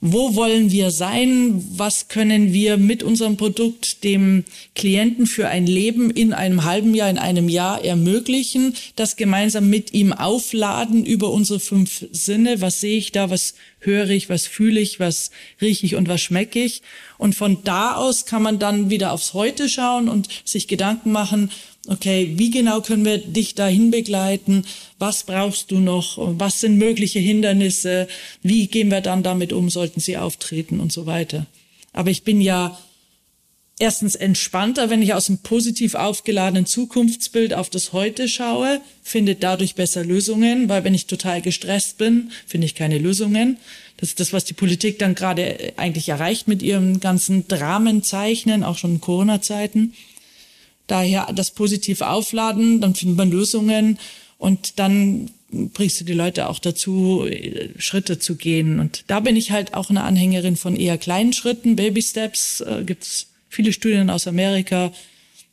wo 0.00 0.34
wollen 0.34 0.72
wir 0.72 0.90
sein, 0.90 1.62
was 1.76 2.08
können 2.08 2.54
wir 2.54 2.78
mit 2.78 3.02
unserem 3.02 3.36
Produkt 3.36 4.02
dem 4.02 4.44
Klienten 4.74 5.26
für 5.26 5.48
ein 5.48 5.66
Leben 5.66 6.10
in 6.10 6.32
einem 6.32 6.64
halben 6.64 6.94
Jahr, 6.94 7.10
in 7.10 7.18
einem 7.18 7.50
Jahr 7.50 7.84
ermöglichen, 7.84 8.74
das 8.96 9.16
gemeinsam 9.16 9.68
mit 9.68 9.92
ihm 9.92 10.14
aufladen 10.14 11.04
über 11.04 11.30
unsere 11.30 11.60
fünf 11.60 12.06
Sinne, 12.12 12.62
was 12.62 12.80
sehe 12.80 12.96
ich 12.96 13.12
da, 13.12 13.28
was 13.28 13.54
höre 13.80 14.10
ich, 14.10 14.28
was 14.28 14.46
fühle 14.46 14.80
ich, 14.80 15.00
was 15.00 15.30
rieche 15.60 15.86
ich? 15.86 15.96
Und 15.96 16.08
was 16.08 16.20
schmecke 16.20 16.62
ich. 16.62 16.82
Und 17.18 17.34
von 17.34 17.58
da 17.64 17.94
aus 17.96 18.24
kann 18.26 18.42
man 18.42 18.58
dann 18.58 18.90
wieder 18.90 19.12
aufs 19.12 19.34
Heute 19.34 19.68
schauen 19.68 20.08
und 20.08 20.28
sich 20.44 20.68
Gedanken 20.68 21.12
machen, 21.12 21.50
okay, 21.90 22.34
wie 22.36 22.50
genau 22.50 22.80
können 22.80 23.04
wir 23.04 23.18
dich 23.18 23.54
dahin 23.54 23.90
begleiten? 23.90 24.64
Was 24.98 25.24
brauchst 25.24 25.70
du 25.70 25.80
noch? 25.80 26.16
Was 26.38 26.60
sind 26.60 26.78
mögliche 26.78 27.18
Hindernisse? 27.18 28.06
Wie 28.42 28.68
gehen 28.68 28.90
wir 28.90 29.00
dann 29.00 29.22
damit 29.22 29.52
um? 29.52 29.68
Sollten 29.68 30.00
sie 30.00 30.16
auftreten 30.16 30.80
und 30.80 30.92
so 30.92 31.06
weiter? 31.06 31.46
Aber 31.92 32.10
ich 32.10 32.22
bin 32.22 32.40
ja 32.40 32.78
erstens 33.80 34.14
entspannter, 34.14 34.88
wenn 34.88 35.02
ich 35.02 35.14
aus 35.14 35.28
einem 35.28 35.38
positiv 35.38 35.94
aufgeladenen 35.96 36.66
Zukunftsbild 36.66 37.54
auf 37.54 37.70
das 37.70 37.92
Heute 37.92 38.28
schaue, 38.28 38.80
finde 39.02 39.34
dadurch 39.34 39.74
besser 39.74 40.04
Lösungen, 40.04 40.68
weil 40.68 40.84
wenn 40.84 40.94
ich 40.94 41.06
total 41.06 41.42
gestresst 41.42 41.98
bin, 41.98 42.30
finde 42.46 42.66
ich 42.66 42.76
keine 42.76 42.98
Lösungen. 42.98 43.56
Das 43.96 44.10
ist 44.10 44.20
das, 44.20 44.32
was 44.32 44.44
die 44.44 44.54
Politik 44.54 44.98
dann 44.98 45.14
gerade 45.14 45.72
eigentlich 45.76 46.08
erreicht 46.08 46.46
mit 46.46 46.62
ihrem 46.62 47.00
ganzen 47.00 47.48
Dramenzeichnen, 47.48 48.62
auch 48.62 48.78
schon 48.78 48.92
in 48.92 49.00
Corona-Zeiten. 49.00 49.94
Daher 50.90 51.28
das 51.32 51.52
positiv 51.52 52.00
aufladen, 52.00 52.80
dann 52.80 52.96
findet 52.96 53.16
man 53.16 53.30
Lösungen 53.30 53.96
und 54.38 54.80
dann 54.80 55.30
bringst 55.52 56.00
du 56.00 56.04
die 56.04 56.14
Leute 56.14 56.48
auch 56.48 56.58
dazu, 56.58 57.28
Schritte 57.78 58.18
zu 58.18 58.34
gehen. 58.34 58.80
Und 58.80 59.04
da 59.06 59.20
bin 59.20 59.36
ich 59.36 59.52
halt 59.52 59.74
auch 59.74 59.90
eine 59.90 60.02
Anhängerin 60.02 60.56
von 60.56 60.74
eher 60.74 60.98
kleinen 60.98 61.32
Schritten, 61.32 61.76
Baby 61.76 62.02
Steps. 62.02 62.60
Äh, 62.62 62.82
gibt's 62.84 63.28
viele 63.48 63.72
Studien 63.72 64.10
aus 64.10 64.26
Amerika. 64.26 64.92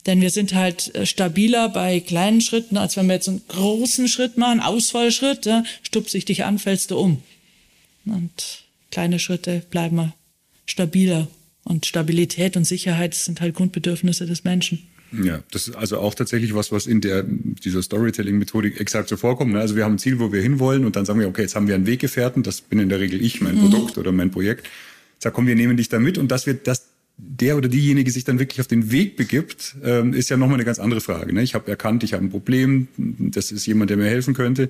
Denn 0.08 0.22
wir 0.22 0.32
sind 0.32 0.56
halt 0.56 0.96
äh, 0.96 1.06
stabiler 1.06 1.70
bei 1.70 2.00
kleinen 2.00 2.41
Schritten, 2.41 2.75
als 2.75 2.98
wenn 2.98 3.06
wir 3.06 3.13
jetzt 3.13 3.29
einen 3.29 3.44
großen 3.48 4.08
Schritt 4.08 4.38
machen, 4.38 4.60
Ausfallschritt, 4.60 5.46
ja, 5.46 5.63
stupse 5.84 6.17
ich 6.17 6.25
dich 6.25 6.46
an, 6.46 6.58
fällst 6.58 6.89
du 6.89 6.98
um. 6.98 7.22
Und 8.06 8.63
kleine 8.89 9.20
Schritte 9.20 9.62
bleiben 9.70 10.13
stabiler. 10.65 11.27
Und 11.63 11.86
Stabilität 11.86 12.58
und 12.58 12.65
Sicherheit 12.65 13.13
sind 13.13 13.39
halt 13.39 13.53
Grundbedürfnisse 13.53 14.25
des 14.25 14.44
Menschen. 14.44 14.88
Ja, 15.12 15.40
das 15.52 15.68
ist 15.68 15.76
also 15.76 16.00
auch 16.00 16.16
tatsächlich 16.16 16.54
was, 16.54 16.72
was 16.72 16.86
in 16.86 17.02
der 17.02 17.24
dieser 17.24 17.82
Storytelling-Methodik 17.82 18.80
exakt 18.80 19.10
so 19.10 19.18
vorkommt. 19.18 19.54
Ne? 19.54 19.60
Also 19.60 19.76
wir 19.76 19.86
haben 19.86 19.96
ein 19.96 20.00
Ziel, 20.00 20.20
wo 20.20 20.34
wir 20.34 20.42
hinwollen 20.42 20.86
und 20.86 20.96
dann 20.96 21.06
sagen 21.06 21.20
wir, 21.20 21.28
okay, 21.28 21.44
jetzt 21.44 21.56
haben 21.56 21.68
wir 21.68 21.76
einen 21.76 21.88
Weggefährten, 21.88 22.44
das 22.44 22.62
bin 22.62 22.80
in 22.80 22.90
der 22.90 23.00
Regel 23.00 23.22
ich, 23.22 23.42
mein 23.42 23.56
mhm. 23.56 23.70
Produkt 23.70 23.98
oder 23.98 24.12
mein 24.12 24.32
Projekt. 24.32 24.68
Sag, 25.20 25.34
komm, 25.34 25.48
wir 25.48 25.56
nehmen 25.56 25.78
dich 25.78 25.90
da 25.90 26.00
mit 26.00 26.18
und 26.18 26.30
dass 26.30 26.46
wir 26.46 26.54
das 26.54 26.88
der 27.18 27.58
oder 27.58 27.68
diejenige 27.68 28.12
sich 28.12 28.24
dann 28.24 28.40
wirklich 28.40 28.62
auf 28.62 28.68
den 28.68 28.92
Weg 28.92 29.16
begibt, 29.16 29.76
ähm, 29.84 30.14
ist 30.14 30.30
ja 30.30 30.38
nochmal 30.38 30.56
eine 30.58 30.66
ganz 30.66 30.78
andere 30.78 31.02
Frage. 31.02 31.34
Ne? 31.34 31.42
Ich 31.42 31.56
habe 31.56 31.70
erkannt, 31.70 32.04
ich 32.04 32.14
habe 32.14 32.24
ein 32.24 32.30
Problem, 32.30 32.88
das 32.98 33.52
ist 33.52 33.66
jemand, 33.66 33.90
der 33.90 33.98
mir 33.98 34.06
helfen 34.06 34.36
könnte. 34.36 34.70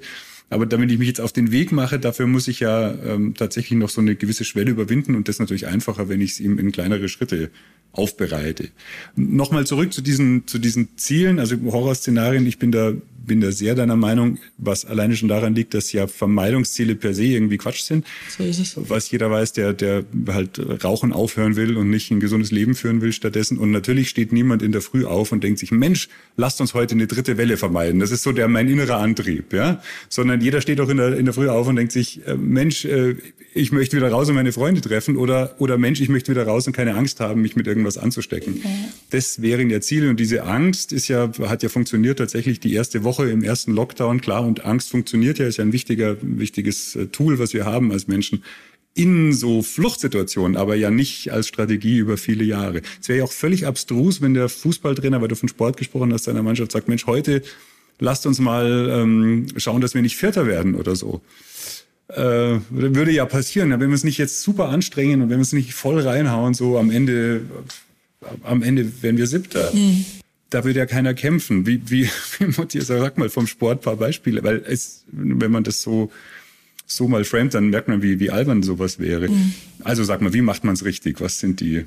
Aber 0.49 0.65
damit 0.65 0.91
ich 0.91 0.97
mich 0.97 1.07
jetzt 1.07 1.19
auf 1.19 1.33
den 1.33 1.51
Weg 1.51 1.71
mache, 1.71 1.99
dafür 1.99 2.25
muss 2.25 2.47
ich 2.47 2.61
ja 2.61 2.93
ähm, 3.03 3.33
tatsächlich 3.33 3.77
noch 3.77 3.89
so 3.89 3.99
eine 3.99 4.15
gewisse 4.15 4.45
Schwelle 4.45 4.71
überwinden 4.71 5.15
und 5.15 5.27
das 5.27 5.35
ist 5.35 5.39
natürlich 5.39 5.67
einfacher, 5.67 6.07
wenn 6.07 6.21
ich 6.21 6.31
es 6.31 6.39
ihm 6.39 6.57
in 6.57 6.71
kleinere 6.71 7.09
Schritte 7.09 7.49
aufbereite. 7.91 8.69
Nochmal 9.15 9.65
zurück 9.65 9.91
zu 9.91 10.01
diesen, 10.01 10.47
zu 10.47 10.59
diesen 10.59 10.97
Zielen, 10.97 11.39
also 11.39 11.57
Horrorszenarien. 11.65 12.45
Ich 12.45 12.59
bin 12.59 12.71
da 12.71 12.93
bin 13.27 13.41
da 13.41 13.51
sehr 13.51 13.75
deiner 13.75 13.95
Meinung, 13.95 14.39
was 14.57 14.85
alleine 14.85 15.15
schon 15.15 15.29
daran 15.29 15.53
liegt, 15.53 15.73
dass 15.73 15.91
ja 15.91 16.07
Vermeidungsziele 16.07 16.95
per 16.95 17.13
se 17.13 17.25
irgendwie 17.25 17.57
Quatsch 17.57 17.81
sind. 17.81 18.05
So 18.35 18.43
ist 18.43 18.59
es. 18.59 18.75
Was 18.89 19.11
jeder 19.11 19.29
weiß, 19.29 19.53
der, 19.53 19.73
der 19.73 20.05
halt 20.29 20.59
Rauchen 20.83 21.13
aufhören 21.13 21.55
will 21.55 21.77
und 21.77 21.89
nicht 21.89 22.09
ein 22.09 22.19
gesundes 22.19 22.51
Leben 22.51 22.73
führen 22.73 23.01
will 23.01 23.11
stattdessen. 23.11 23.57
Und 23.57 23.71
natürlich 23.71 24.09
steht 24.09 24.31
niemand 24.31 24.63
in 24.63 24.71
der 24.71 24.81
Früh 24.81 25.05
auf 25.05 25.31
und 25.31 25.43
denkt 25.43 25.59
sich, 25.59 25.71
Mensch, 25.71 26.09
lasst 26.37 26.61
uns 26.61 26.73
heute 26.73 26.95
eine 26.95 27.07
dritte 27.07 27.37
Welle 27.37 27.57
vermeiden. 27.57 27.99
Das 27.99 28.11
ist 28.11 28.23
so 28.23 28.31
der 28.31 28.47
mein 28.47 28.67
innerer 28.69 28.97
Antrieb, 28.97 29.53
ja. 29.53 29.81
Sondern 30.09 30.41
jeder 30.41 30.61
steht 30.61 30.79
auch 30.79 30.89
in 30.89 30.97
der, 30.97 31.17
in 31.17 31.25
der 31.25 31.33
Früh 31.33 31.49
auf 31.49 31.67
und 31.67 31.75
denkt 31.75 31.91
sich, 31.91 32.25
äh, 32.25 32.35
Mensch, 32.35 32.85
äh, 32.85 33.15
ich 33.53 33.71
möchte 33.71 33.97
wieder 33.97 34.09
raus 34.09 34.29
und 34.29 34.35
meine 34.35 34.51
Freunde 34.51 34.81
treffen 34.81 35.17
oder, 35.17 35.55
oder 35.57 35.77
Mensch, 35.77 35.99
ich 35.99 36.09
möchte 36.09 36.31
wieder 36.31 36.45
raus 36.45 36.67
und 36.67 36.73
keine 36.73 36.95
Angst 36.95 37.19
haben, 37.19 37.41
mich 37.41 37.55
mit 37.55 37.67
irgendwas 37.67 37.97
anzustecken. 37.97 38.55
Okay. 38.59 38.69
Das 39.09 39.41
wären 39.41 39.69
ja 39.69 39.81
Ziele 39.81 40.09
und 40.09 40.19
diese 40.19 40.43
Angst 40.43 40.93
ist 40.93 41.07
ja, 41.07 41.31
hat 41.45 41.63
ja 41.63 41.69
funktioniert 41.69 42.19
tatsächlich 42.19 42.59
die 42.59 42.73
erste 42.73 43.03
Woche 43.03 43.16
Woche 43.17 43.29
im 43.29 43.43
ersten 43.43 43.73
Lockdown, 43.73 44.21
klar, 44.21 44.45
und 44.45 44.65
Angst 44.65 44.89
funktioniert 44.89 45.39
ja, 45.39 45.47
ist 45.47 45.57
ja 45.57 45.63
ein 45.63 45.73
wichtiger, 45.73 46.17
wichtiges 46.21 46.95
äh, 46.95 47.07
Tool, 47.07 47.39
was 47.39 47.53
wir 47.53 47.65
haben 47.65 47.91
als 47.91 48.07
Menschen 48.07 48.43
in 48.93 49.31
so 49.31 49.61
Fluchtsituationen, 49.61 50.57
aber 50.57 50.75
ja 50.75 50.89
nicht 50.89 51.31
als 51.31 51.47
Strategie 51.47 51.97
über 51.97 52.17
viele 52.17 52.43
Jahre. 52.43 52.81
Es 52.99 53.07
wäre 53.07 53.19
ja 53.19 53.25
auch 53.25 53.31
völlig 53.31 53.67
abstrus, 53.67 54.21
wenn 54.21 54.33
der 54.33 54.49
Fußballtrainer, 54.49 55.21
weil 55.21 55.27
du 55.27 55.35
von 55.35 55.49
Sport 55.49 55.77
gesprochen 55.77 56.11
hast, 56.13 56.23
seiner 56.23 56.41
Mannschaft 56.41 56.71
sagt, 56.71 56.87
Mensch, 56.87 57.05
heute 57.05 57.43
lasst 57.99 58.25
uns 58.25 58.39
mal 58.39 58.89
ähm, 58.91 59.47
schauen, 59.57 59.81
dass 59.81 59.93
wir 59.93 60.01
nicht 60.01 60.17
Vierter 60.17 60.47
werden 60.47 60.73
oder 60.73 60.95
so. 60.95 61.21
Äh, 62.07 62.59
würde 62.69 63.11
ja 63.11 63.25
passieren, 63.25 63.69
wenn 63.69 63.89
wir 63.89 63.93
es 63.93 64.03
nicht 64.03 64.17
jetzt 64.17 64.41
super 64.41 64.69
anstrengen 64.69 65.21
und 65.21 65.29
wenn 65.29 65.37
wir 65.37 65.43
es 65.43 65.53
nicht 65.53 65.73
voll 65.73 65.99
reinhauen, 65.99 66.55
so 66.55 66.79
am 66.79 66.89
Ende, 66.89 67.41
am 68.43 68.63
Ende 68.63 69.03
werden 69.03 69.17
wir 69.17 69.27
Siebter. 69.27 69.71
Mhm 69.73 70.05
da 70.49 70.63
würde 70.63 70.79
ja 70.79 70.85
keiner 70.85 71.13
kämpfen. 71.13 71.65
Wie, 71.65 71.81
wie, 71.89 72.09
wie 72.39 72.45
motiviert, 72.45 72.87
sag 72.87 73.17
mal 73.17 73.29
vom 73.29 73.47
Sport 73.47 73.81
paar 73.81 73.97
Beispiele, 73.97 74.43
weil 74.43 74.63
es, 74.67 75.03
wenn 75.11 75.51
man 75.51 75.63
das 75.63 75.81
so, 75.81 76.11
so 76.85 77.07
mal 77.07 77.25
framet, 77.25 77.53
dann 77.53 77.69
merkt 77.69 77.87
man, 77.87 78.01
wie, 78.01 78.19
wie 78.19 78.31
albern 78.31 78.63
sowas 78.63 78.99
wäre. 78.99 79.29
Mhm. 79.29 79.53
Also 79.83 80.03
sag 80.03 80.21
mal, 80.21 80.33
wie 80.33 80.41
macht 80.41 80.63
man 80.63 80.73
es 80.73 80.85
richtig? 80.85 81.19
Was 81.21 81.39
sind 81.39 81.59
die? 81.59 81.85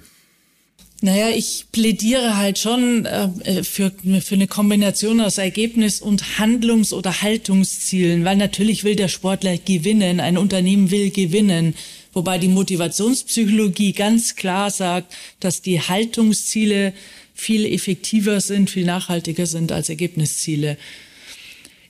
Naja, 1.02 1.30
ich 1.30 1.66
plädiere 1.72 2.36
halt 2.36 2.58
schon 2.58 3.06
äh, 3.06 3.64
für, 3.64 3.90
für 4.20 4.34
eine 4.34 4.46
Kombination 4.46 5.22
aus 5.22 5.38
Ergebnis 5.38 6.02
und 6.02 6.38
Handlungs- 6.38 6.92
oder 6.92 7.22
Haltungszielen, 7.22 8.26
weil 8.26 8.36
natürlich 8.36 8.84
will 8.84 8.96
der 8.96 9.08
Sportler 9.08 9.56
gewinnen, 9.56 10.20
ein 10.20 10.36
Unternehmen 10.36 10.90
will 10.90 11.10
gewinnen. 11.10 11.74
Wobei 12.12 12.36
die 12.38 12.48
Motivationspsychologie 12.48 13.92
ganz 13.92 14.34
klar 14.34 14.70
sagt, 14.70 15.14
dass 15.38 15.62
die 15.62 15.80
Haltungsziele 15.80 16.92
viel 17.40 17.64
effektiver 17.64 18.40
sind, 18.40 18.68
viel 18.68 18.84
nachhaltiger 18.84 19.46
sind 19.46 19.72
als 19.72 19.88
Ergebnisziele. 19.88 20.76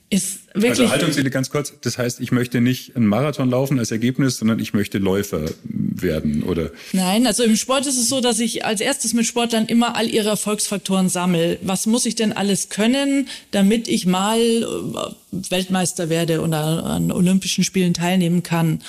Ist 0.09 0.39
wirklich 0.53 0.71
also 0.71 0.89
Haltungsziele 0.89 1.29
ganz 1.29 1.49
kurz. 1.49 1.73
Das 1.81 1.97
heißt, 1.97 2.19
ich 2.19 2.31
möchte 2.31 2.61
nicht 2.61 2.95
einen 2.95 3.05
Marathon 3.05 3.49
laufen 3.49 3.77
als 3.79 3.91
Ergebnis, 3.91 4.37
sondern 4.37 4.59
ich 4.59 4.73
möchte 4.73 4.97
Läufer 4.97 5.45
werden, 5.63 6.43
oder? 6.43 6.71
Nein, 6.93 7.27
also 7.27 7.43
im 7.43 7.55
Sport 7.55 7.85
ist 7.85 7.97
es 7.97 8.09
so, 8.09 8.19
dass 8.19 8.39
ich 8.39 8.65
als 8.65 8.81
erstes 8.81 9.13
mit 9.13 9.25
Sportlern 9.25 9.65
immer 9.67 9.95
all 9.95 10.09
ihre 10.09 10.29
Erfolgsfaktoren 10.29 11.09
sammle. 11.09 11.59
Was 11.61 11.85
muss 11.85 12.05
ich 12.05 12.15
denn 12.15 12.33
alles 12.33 12.69
können, 12.69 13.27
damit 13.51 13.87
ich 13.87 14.05
mal 14.05 14.39
äh, 14.39 15.49
Weltmeister 15.49 16.09
werde 16.09 16.41
oder 16.41 16.85
an 16.85 17.11
Olympischen 17.11 17.63
Spielen 17.63 17.93
teilnehmen 17.93 18.43
kann? 18.43 18.81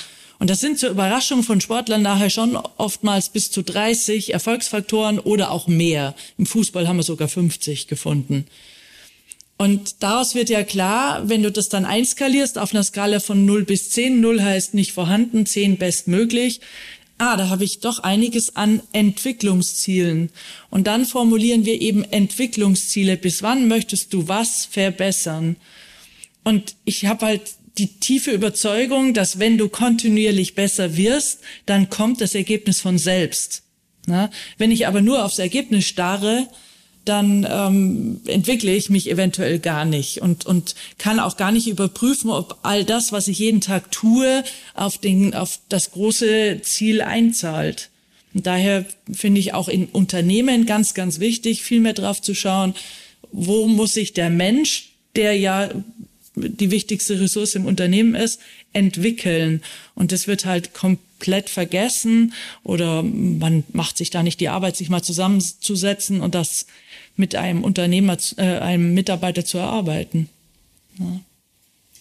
Und 0.43 0.51
das 0.51 0.59
sind 0.59 0.77
zur 0.77 0.91
Überraschung 0.91 1.45
von 1.45 1.61
Sportlern 1.61 2.03
nachher 2.03 2.29
schon 2.29 2.57
oftmals 2.57 3.29
bis 3.29 3.53
zu 3.53 3.63
30 3.63 4.35
Erfolgsfaktoren 4.35 5.21
oder 5.21 5.53
auch 5.53 5.69
mehr. 5.69 6.17
Im 6.37 6.47
Fußball 6.47 6.89
haben 6.89 6.97
wir 6.97 7.05
sogar 7.05 7.29
50 7.29 7.87
gefunden. 7.87 8.47
Und 9.57 10.03
daraus 10.03 10.35
wird 10.35 10.51
ja 10.51 10.65
klar, 10.65 11.29
wenn 11.29 11.45
du 11.45 11.53
das 11.53 11.69
dann 11.69 11.85
einskalierst 11.85 12.59
auf 12.59 12.75
einer 12.75 12.83
Skala 12.83 13.21
von 13.21 13.47
0 13.47 13.63
bis 13.63 13.91
10, 13.91 14.21
0 14.21 14.43
heißt 14.43 14.75
nicht 14.75 14.91
vorhanden, 14.91 15.47
10 15.47 15.77
bestmöglich, 15.77 16.61
ah, 17.19 17.37
da 17.37 17.49
habe 17.49 17.63
ich 17.63 17.79
doch 17.79 18.01
einiges 18.01 18.57
an 18.57 18.83
Entwicklungszielen. 18.93 20.31
Und 20.71 20.89
dann 20.89 21.07
formulieren 21.07 21.67
wir 21.67 21.81
eben 21.81 22.03
Entwicklungsziele. 22.03 23.17
Bis 23.17 23.45
wann 23.45 23.69
möchtest 23.69 24.13
du 24.13 24.27
was 24.27 24.67
verbessern? 24.67 25.55
Und 26.43 26.75
ich 26.85 27.07
habe 27.07 27.27
halt 27.27 27.43
die 27.79 27.99
tiefe 27.99 28.31
Überzeugung, 28.31 29.15
dass 29.15 29.39
wenn 29.39 29.59
du 29.59 29.69
kontinuierlich 29.69 30.55
besser 30.55 30.97
wirst, 30.97 31.41
dann 31.67 31.89
kommt 31.89 32.21
das 32.21 32.35
Ergebnis 32.35 32.81
von 32.81 32.99
selbst. 32.99 33.63
Na? 34.07 34.31
Wenn 34.59 34.71
ich 34.71 34.87
aber 34.87 35.01
nur 35.01 35.25
aufs 35.25 35.39
Ergebnis 35.39 35.87
starre, 35.87 36.49
dann 37.05 37.47
ähm, 37.51 38.21
entwickle 38.27 38.73
ich 38.73 38.89
mich 38.89 39.11
eventuell 39.11 39.59
gar 39.59 39.85
nicht 39.85 40.23
und, 40.23 40.47
und 40.47 40.75
kann 40.99 41.19
auch 41.19 41.37
gar 41.37 41.51
nicht 41.51 41.67
überprüfen, 41.67 42.31
ob 42.31 42.59
all 42.63 42.85
das, 42.85 43.11
was 43.11 43.27
ich 43.27 43.39
jeden 43.41 43.61
Tag 43.61 43.91
tue, 43.91 44.45
auf, 44.75 44.99
den, 44.99 45.35
auf 45.35 45.59
das 45.69 45.91
große 45.93 46.61
Ziel 46.63 47.01
einzahlt. 47.01 47.91
Und 48.35 48.47
daher 48.47 48.87
finde 49.13 49.41
ich 49.41 49.53
auch 49.53 49.69
in 49.69 49.87
Unternehmen 49.87 50.65
ganz, 50.65 50.95
ganz 50.95 51.19
wichtig, 51.19 51.63
viel 51.63 51.81
mehr 51.81 51.93
drauf 51.93 52.23
zu 52.23 52.35
schauen, 52.35 52.75
wo 53.33 53.67
muss 53.67 53.95
sich 53.95 54.13
der 54.13 54.31
Mensch, 54.31 54.93
der 55.17 55.37
ja 55.37 55.71
die 56.35 56.71
wichtigste 56.71 57.21
Ressource 57.21 57.55
im 57.55 57.67
Unternehmen 57.67 58.15
ist, 58.15 58.41
entwickeln. 58.73 59.63
Und 59.95 60.13
das 60.13 60.27
wird 60.27 60.45
halt 60.45 60.75
kom 60.75 60.99
komplett 61.23 61.51
vergessen 61.51 62.33
oder 62.65 63.05
man 63.05 63.63
macht 63.73 63.97
sich 63.97 64.11
da 64.11 64.25
nicht 64.25 64.41
die 64.41 64.49
Arbeit, 64.49 64.77
sich 64.77 64.91
mal 64.91 65.03
zusammenzusetzen 65.03 66.21
und 66.21 66.35
das 66.35 66.67
mit 67.15 67.37
einem 67.37 67.63
Unternehmer, 67.63 68.17
äh, 68.39 68.59
einem 68.59 68.93
Mitarbeiter 68.93 69.45
zu 69.45 69.59
erarbeiten. 69.59 70.29
Ja. 70.99 71.21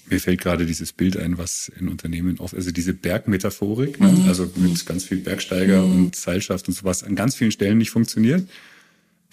Mir 0.10 0.20
fällt 0.20 0.42
gerade 0.42 0.66
dieses 0.66 0.92
Bild 0.92 1.18
ein, 1.18 1.38
was 1.38 1.72
in 1.80 1.88
Unternehmen 1.88 2.40
oft, 2.40 2.56
also 2.56 2.72
diese 2.72 2.94
Bergmetaphorik, 2.94 4.00
ne? 4.00 4.12
mhm. 4.12 4.28
also 4.28 4.50
mit 4.56 4.84
ganz 4.88 5.04
viel 5.06 5.20
Bergsteiger 5.20 5.86
mhm. 5.86 5.92
und 5.92 6.16
Seilschaft 6.16 6.68
und 6.68 6.74
sowas 6.74 7.04
an 7.04 7.16
ganz 7.16 7.36
vielen 7.36 7.52
Stellen 7.52 7.78
nicht 7.78 7.92
funktioniert. 7.92 8.50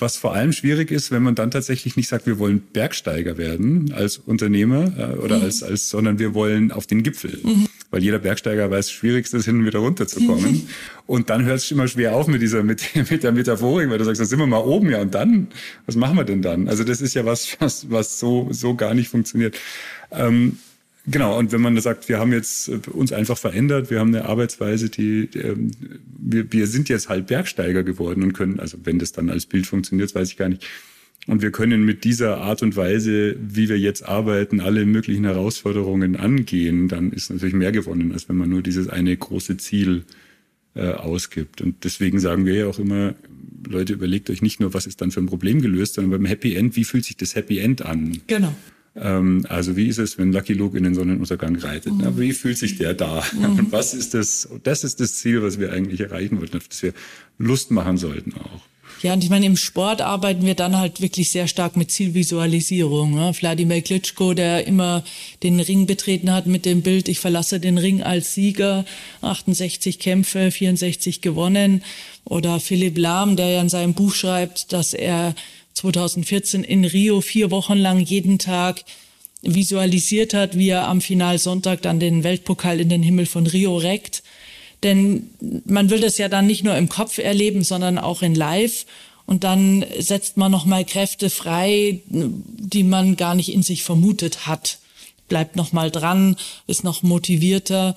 Was 0.01 0.17
vor 0.17 0.33
allem 0.33 0.53
schwierig 0.53 0.93
ist, 0.93 1.11
wenn 1.11 1.23
man 1.25 1.35
dann 1.35 1.51
tatsächlich 1.51 1.97
nicht 1.97 2.09
sagt, 2.09 2.27
wir 2.27 2.39
wollen 2.39 2.61
Bergsteiger 2.61 3.37
werden 3.37 3.93
als 3.93 4.19
Unternehmer 4.19 4.93
äh, 4.97 5.17
oder 5.19 5.39
mhm. 5.39 5.45
als, 5.45 5.63
als, 5.63 5.89
sondern 5.89 6.21
wir 6.21 6.35
wollen 6.35 6.71
auf 6.71 6.87
den 6.87 7.03
Gipfel. 7.03 7.41
Mhm. 7.43 7.67
Weil 7.91 8.03
jeder 8.03 8.19
Bergsteiger 8.19 8.71
weiß, 8.71 8.87
das 8.87 8.93
Schwierigste 8.93 9.39
ist, 9.39 9.47
hin 9.47 9.57
und 9.59 9.67
wieder 9.67 9.81
runterzukommen. 9.81 10.53
Mhm. 10.53 10.69
Und 11.07 11.31
dann 11.31 11.45
hört 11.45 11.59
es 11.59 11.71
immer 11.71 11.89
schwer 11.89 12.15
auf 12.15 12.29
mit 12.29 12.43
dieser, 12.43 12.63
mit, 12.63 12.83
mit 13.11 13.23
der 13.25 13.33
Metaphorik, 13.33 13.91
weil 13.91 13.99
du 13.99 14.05
sagst, 14.05 14.21
da 14.21 14.25
sind 14.25 14.39
wir 14.39 14.47
mal 14.47 14.59
oben, 14.59 14.91
ja, 14.91 15.01
und 15.01 15.15
dann, 15.15 15.49
was 15.87 15.97
machen 15.97 16.17
wir 16.17 16.25
denn 16.25 16.43
dann? 16.43 16.69
Also 16.69 16.85
das 16.85 17.01
ist 17.01 17.15
ja 17.15 17.25
was, 17.25 17.57
was, 17.59 17.91
was 17.91 18.21
so, 18.21 18.49
so 18.53 18.77
gar 18.77 18.95
nicht 18.95 19.09
funktioniert. 19.09 19.59
Ähm, 20.13 20.59
Genau, 21.11 21.39
und 21.39 21.53
wenn 21.53 21.61
man 21.61 21.79
sagt, 21.81 22.09
wir 22.09 22.19
haben 22.19 22.33
jetzt 22.33 22.69
äh, 22.69 22.79
uns 22.91 23.13
einfach 23.13 23.39
verändert, 23.39 23.91
wir 23.91 24.01
haben 24.01 24.15
eine 24.15 24.27
Arbeitsweise, 24.27 24.91
die, 24.91 25.29
ähm, 25.35 25.71
wir, 26.19 26.53
wir 26.53 26.67
sind 26.67 26.89
jetzt 26.89 27.09
halt 27.09 27.27
Bergsteiger 27.27 27.83
geworden 27.83 28.23
und 28.23 28.33
können, 28.35 28.61
also 28.61 28.79
wenn 28.85 28.99
das 28.99 29.13
dann 29.13 29.31
als 29.31 29.47
Bild 29.47 29.67
funktioniert, 29.67 30.15
weiß 30.15 30.31
ich 30.31 30.37
gar 30.37 30.49
nicht. 30.49 30.67
Und 31.27 31.43
wir 31.43 31.51
können 31.51 31.85
mit 31.85 32.05
dieser 32.05 32.39
Art 32.39 32.63
und 32.63 32.77
Weise, 32.77 33.37
wie 33.39 33.69
wir 33.69 33.79
jetzt 33.79 34.03
arbeiten, 34.09 34.61
alle 34.61 34.87
möglichen 34.87 35.25
Herausforderungen 35.25 36.17
angehen, 36.17 36.89
dann 36.89 37.13
ist 37.13 37.31
natürlich 37.31 37.55
mehr 37.55 37.73
gewonnen, 37.73 38.13
als 38.13 38.29
wenn 38.29 38.37
man 38.37 38.49
nur 38.49 38.63
dieses 38.63 38.89
eine 38.89 39.15
große 39.15 39.59
Ziel 39.59 40.05
äh, 40.75 40.93
ausgibt. 40.93 41.61
Und 41.61 41.85
deswegen 41.85 42.19
sagen 42.19 42.47
wir 42.47 42.55
ja 42.55 42.67
auch 42.67 42.79
immer, 42.79 43.15
Leute, 43.67 43.93
überlegt 43.93 44.31
euch 44.31 44.43
nicht 44.43 44.61
nur, 44.61 44.73
was 44.73 44.87
ist 44.87 45.01
dann 45.01 45.11
für 45.11 45.21
ein 45.21 45.27
Problem 45.27 45.61
gelöst, 45.61 45.95
sondern 45.95 46.13
beim 46.13 46.25
Happy 46.25 46.55
End, 46.55 46.77
wie 46.77 46.85
fühlt 46.85 47.05
sich 47.05 47.17
das 47.17 47.35
Happy 47.35 47.59
End 47.59 47.85
an? 47.85 48.19
Genau. 48.27 48.55
Ähm, 49.01 49.47
also 49.49 49.77
wie 49.77 49.89
ist 49.89 49.99
es, 49.99 50.19
wenn 50.19 50.33
Lucky 50.33 50.53
Luke 50.53 50.77
in 50.77 50.85
den 50.85 50.95
Sonnenuntergang 50.95 51.57
reitet? 51.57 51.95
Mhm. 51.95 52.19
Wie 52.19 52.33
fühlt 52.33 52.59
sich 52.59 52.79
der 52.79 52.95
da? 52.95 53.23
Mhm. 53.33 53.45
Und 53.59 53.73
was 53.73 53.95
ist 53.95 54.15
das? 54.15 54.49
Das 54.63 54.85
ist 54.85 55.01
das 55.01 55.15
Ziel, 55.15 55.43
was 55.43 55.59
wir 55.59 55.73
eigentlich 55.73 56.01
erreichen 56.01 56.41
wollten, 56.41 56.59
dass 56.59 56.83
wir 56.83 56.93
Lust 57.39 57.71
machen 57.71 57.97
sollten 57.97 58.35
auch. 58.35 58.63
Ja, 59.03 59.13
und 59.13 59.23
ich 59.23 59.31
meine, 59.31 59.47
im 59.47 59.57
Sport 59.57 60.01
arbeiten 60.01 60.45
wir 60.45 60.55
dann 60.55 60.77
halt 60.77 61.01
wirklich 61.01 61.31
sehr 61.31 61.47
stark 61.47 61.77
mit 61.77 61.93
Zielvisualisierung. 61.93 63.15
Ne? 63.15 63.33
Wladimir 63.39 63.81
Klitschko, 63.81 64.35
der 64.35 64.67
immer 64.67 65.05
den 65.45 65.61
Ring 65.61 65.87
betreten 65.87 66.33
hat 66.33 66.47
mit 66.47 66.65
dem 66.65 66.83
Bild, 66.83 67.09
ich 67.09 67.21
verlasse 67.21 67.61
den 67.61 67.79
Ring 67.79 68.03
als 68.03 68.35
Sieger, 68.35 68.85
68 69.21 70.01
Kämpfe, 70.01 70.51
64 70.51 71.21
gewonnen. 71.21 71.85
Oder 72.25 72.59
Philipp 72.59 72.99
Lahm, 72.99 73.37
der 73.37 73.49
ja 73.51 73.61
in 73.61 73.69
seinem 73.69 73.95
Buch 73.95 74.15
schreibt, 74.15 74.73
dass 74.73 74.95
er 74.95 75.35
2014 75.79 76.65
in 76.65 76.85
Rio 76.85 77.21
vier 77.21 77.51
Wochen 77.51 77.77
lang 77.77 78.01
jeden 78.01 78.39
Tag 78.39 78.85
visualisiert 79.43 80.35
hat, 80.35 80.59
wie 80.59 80.69
er 80.69 80.89
am 80.89 81.01
Finalsonntag 81.01 81.83
dann 81.83 82.01
den 82.01 82.25
Weltpokal 82.25 82.81
in 82.81 82.89
den 82.89 83.03
Himmel 83.03 83.27
von 83.27 83.47
Rio 83.47 83.77
reckt. 83.77 84.23
Denn 84.83 85.31
man 85.65 85.91
will 85.91 86.01
das 86.01 86.19
ja 86.19 86.29
dann 86.29 86.47
nicht 86.47 86.65
nur 86.65 86.77
im 86.77 86.89
Kopf 86.89 87.19
erleben, 87.19 87.65
sondern 87.65 87.99
auch 87.99 88.23
in 88.23 88.35
Live. 88.35 88.87
Und 89.27 89.45
dann 89.45 89.85
setzt 89.99 90.37
man 90.37 90.51
nochmal 90.51 90.85
Kräfte 90.85 91.31
frei, 91.31 92.01
die 92.07 92.83
man 92.83 93.17
gar 93.17 93.35
nicht 93.35 93.53
in 93.53 93.63
sich 93.63 93.83
vermutet 93.83 94.47
hat. 94.47 94.79
Bleibt 95.29 95.57
nochmal 95.57 95.91
dran, 95.91 96.37
ist 96.67 96.85
noch 96.85 97.03
motivierter. 97.03 97.95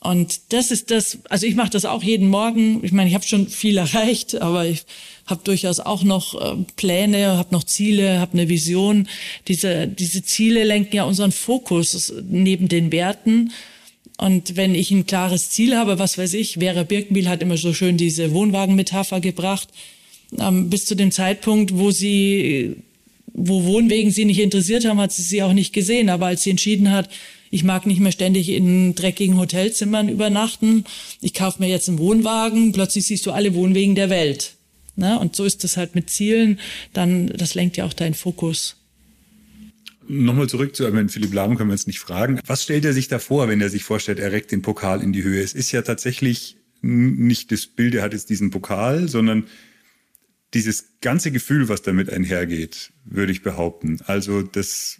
Und 0.00 0.52
das 0.52 0.70
ist 0.70 0.92
das, 0.92 1.18
also 1.28 1.46
ich 1.46 1.56
mache 1.56 1.70
das 1.70 1.84
auch 1.84 2.04
jeden 2.04 2.28
Morgen. 2.28 2.84
Ich 2.84 2.92
meine, 2.92 3.08
ich 3.08 3.14
habe 3.14 3.26
schon 3.26 3.48
viel 3.48 3.76
erreicht, 3.78 4.40
aber 4.40 4.66
ich 4.66 4.84
habe 5.26 5.40
durchaus 5.44 5.80
auch 5.80 6.04
noch 6.04 6.40
äh, 6.40 6.56
Pläne, 6.76 7.36
habe 7.36 7.52
noch 7.52 7.64
Ziele, 7.64 8.20
habe 8.20 8.34
eine 8.34 8.48
Vision. 8.48 9.08
Diese, 9.48 9.88
diese 9.88 10.22
Ziele 10.22 10.64
lenken 10.64 10.96
ja 10.96 11.04
unseren 11.04 11.32
Fokus 11.32 12.12
neben 12.28 12.68
den 12.68 12.92
Werten. 12.92 13.52
Und 14.18 14.56
wenn 14.56 14.74
ich 14.74 14.90
ein 14.90 15.06
klares 15.06 15.50
Ziel 15.50 15.76
habe, 15.76 15.98
was 15.98 16.18
weiß 16.18 16.34
ich, 16.34 16.54
Vera 16.54 16.82
Birkenbiel 16.82 17.28
hat 17.28 17.42
immer 17.42 17.56
so 17.56 17.72
schön 17.72 17.96
diese 17.96 18.32
Wohnwagenmetapher 18.32 19.20
gebracht, 19.20 19.68
ähm, 20.38 20.70
bis 20.70 20.86
zu 20.86 20.94
dem 20.94 21.10
Zeitpunkt, 21.10 21.76
wo 21.76 21.90
sie, 21.90 22.76
wo 23.32 23.64
Wohnwegen 23.64 24.10
sie 24.10 24.24
nicht 24.24 24.40
interessiert 24.40 24.84
haben, 24.86 25.00
hat 25.00 25.12
sie 25.12 25.22
sie 25.22 25.42
auch 25.42 25.52
nicht 25.52 25.72
gesehen. 25.72 26.08
Aber 26.08 26.26
als 26.26 26.42
sie 26.42 26.50
entschieden 26.50 26.90
hat, 26.90 27.08
ich 27.50 27.64
mag 27.64 27.86
nicht 27.86 28.00
mehr 28.00 28.12
ständig 28.12 28.50
in 28.50 28.94
dreckigen 28.94 29.38
Hotelzimmern 29.38 30.08
übernachten. 30.08 30.84
Ich 31.20 31.34
kaufe 31.34 31.62
mir 31.62 31.68
jetzt 31.68 31.88
einen 31.88 31.98
Wohnwagen. 31.98 32.72
Plötzlich 32.72 33.06
siehst 33.06 33.26
du 33.26 33.32
alle 33.32 33.54
Wohnwegen 33.54 33.94
der 33.94 34.10
Welt. 34.10 34.54
Ne? 34.96 35.18
Und 35.18 35.36
so 35.36 35.44
ist 35.44 35.64
das 35.64 35.76
halt 35.76 35.94
mit 35.94 36.10
Zielen. 36.10 36.58
Dann, 36.92 37.28
das 37.28 37.54
lenkt 37.54 37.76
ja 37.76 37.84
auch 37.84 37.92
deinen 37.92 38.14
Fokus. 38.14 38.76
Nochmal 40.10 40.48
zurück 40.48 40.74
zu 40.74 40.90
wenn 40.92 41.10
Philipp 41.10 41.34
Lahm 41.34 41.56
können 41.56 41.68
wir 41.68 41.74
uns 41.74 41.86
nicht 41.86 42.00
fragen. 42.00 42.40
Was 42.46 42.62
stellt 42.62 42.84
er 42.84 42.94
sich 42.94 43.08
da 43.08 43.18
vor, 43.18 43.48
wenn 43.48 43.60
er 43.60 43.68
sich 43.68 43.84
vorstellt, 43.84 44.18
er 44.18 44.32
reckt 44.32 44.52
den 44.52 44.62
Pokal 44.62 45.02
in 45.02 45.12
die 45.12 45.22
Höhe? 45.22 45.42
Es 45.42 45.52
ist 45.52 45.70
ja 45.70 45.82
tatsächlich 45.82 46.56
nicht 46.80 47.52
das 47.52 47.66
Bild, 47.66 47.94
er 47.94 48.02
hat 48.02 48.12
jetzt 48.12 48.30
diesen 48.30 48.50
Pokal, 48.50 49.08
sondern 49.08 49.46
dieses 50.54 51.00
ganze 51.00 51.30
Gefühl, 51.30 51.68
was 51.68 51.82
damit 51.82 52.10
einhergeht, 52.10 52.92
würde 53.04 53.32
ich 53.32 53.42
behaupten. 53.42 53.98
Also 54.06 54.42
das 54.42 54.98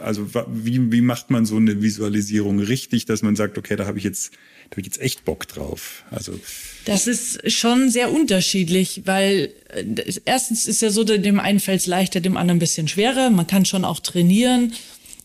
also 0.00 0.28
wie, 0.48 0.90
wie 0.92 1.00
macht 1.00 1.30
man 1.30 1.46
so 1.46 1.56
eine 1.56 1.80
Visualisierung 1.80 2.58
richtig, 2.58 3.04
dass 3.06 3.22
man 3.22 3.36
sagt, 3.36 3.58
okay, 3.58 3.76
da 3.76 3.86
habe 3.86 3.98
ich 3.98 4.04
jetzt, 4.04 4.32
da 4.64 4.72
habe 4.72 4.80
ich 4.80 4.86
jetzt 4.86 5.00
echt 5.00 5.24
Bock 5.24 5.46
drauf. 5.46 6.02
Also 6.10 6.38
das 6.84 7.06
ist 7.06 7.50
schon 7.52 7.90
sehr 7.90 8.12
unterschiedlich, 8.12 9.02
weil 9.04 9.52
äh, 9.68 9.84
erstens 10.24 10.66
ist 10.66 10.82
ja 10.82 10.90
so, 10.90 11.04
dem 11.04 11.38
einen 11.38 11.60
fällt 11.60 11.80
es 11.80 11.86
leichter, 11.86 12.20
dem 12.20 12.36
anderen 12.36 12.56
ein 12.56 12.60
bisschen 12.60 12.88
schwerer. 12.88 13.30
Man 13.30 13.46
kann 13.46 13.64
schon 13.64 13.84
auch 13.84 14.00
trainieren. 14.00 14.72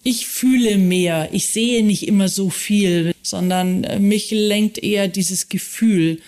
Ich 0.03 0.27
fühle 0.27 0.77
mehr, 0.77 1.29
ich 1.33 1.47
sehe 1.47 1.83
nicht 1.83 2.07
immer 2.07 2.29
so 2.29 2.49
viel, 2.49 3.13
sondern 3.23 3.83
äh, 3.83 3.99
mich 3.99 4.29
lenkt 4.31 4.77
eher 4.77 5.07
dieses 5.07 5.49
Gefühl. 5.49 6.19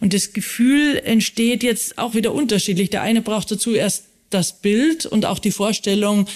Und 0.00 0.14
das 0.14 0.32
Gefühl 0.32 0.96
entsteht 1.04 1.62
jetzt 1.62 1.98
auch 1.98 2.14
wieder 2.14 2.32
unterschiedlich. 2.32 2.88
Der 2.88 3.02
eine 3.02 3.20
braucht 3.20 3.50
dazu 3.50 3.74
erst 3.74 4.04
das 4.30 4.60
Bild 4.60 5.06
und 5.06 5.26
auch 5.26 5.38
die 5.38 5.50
Vorstellung, 5.50 6.26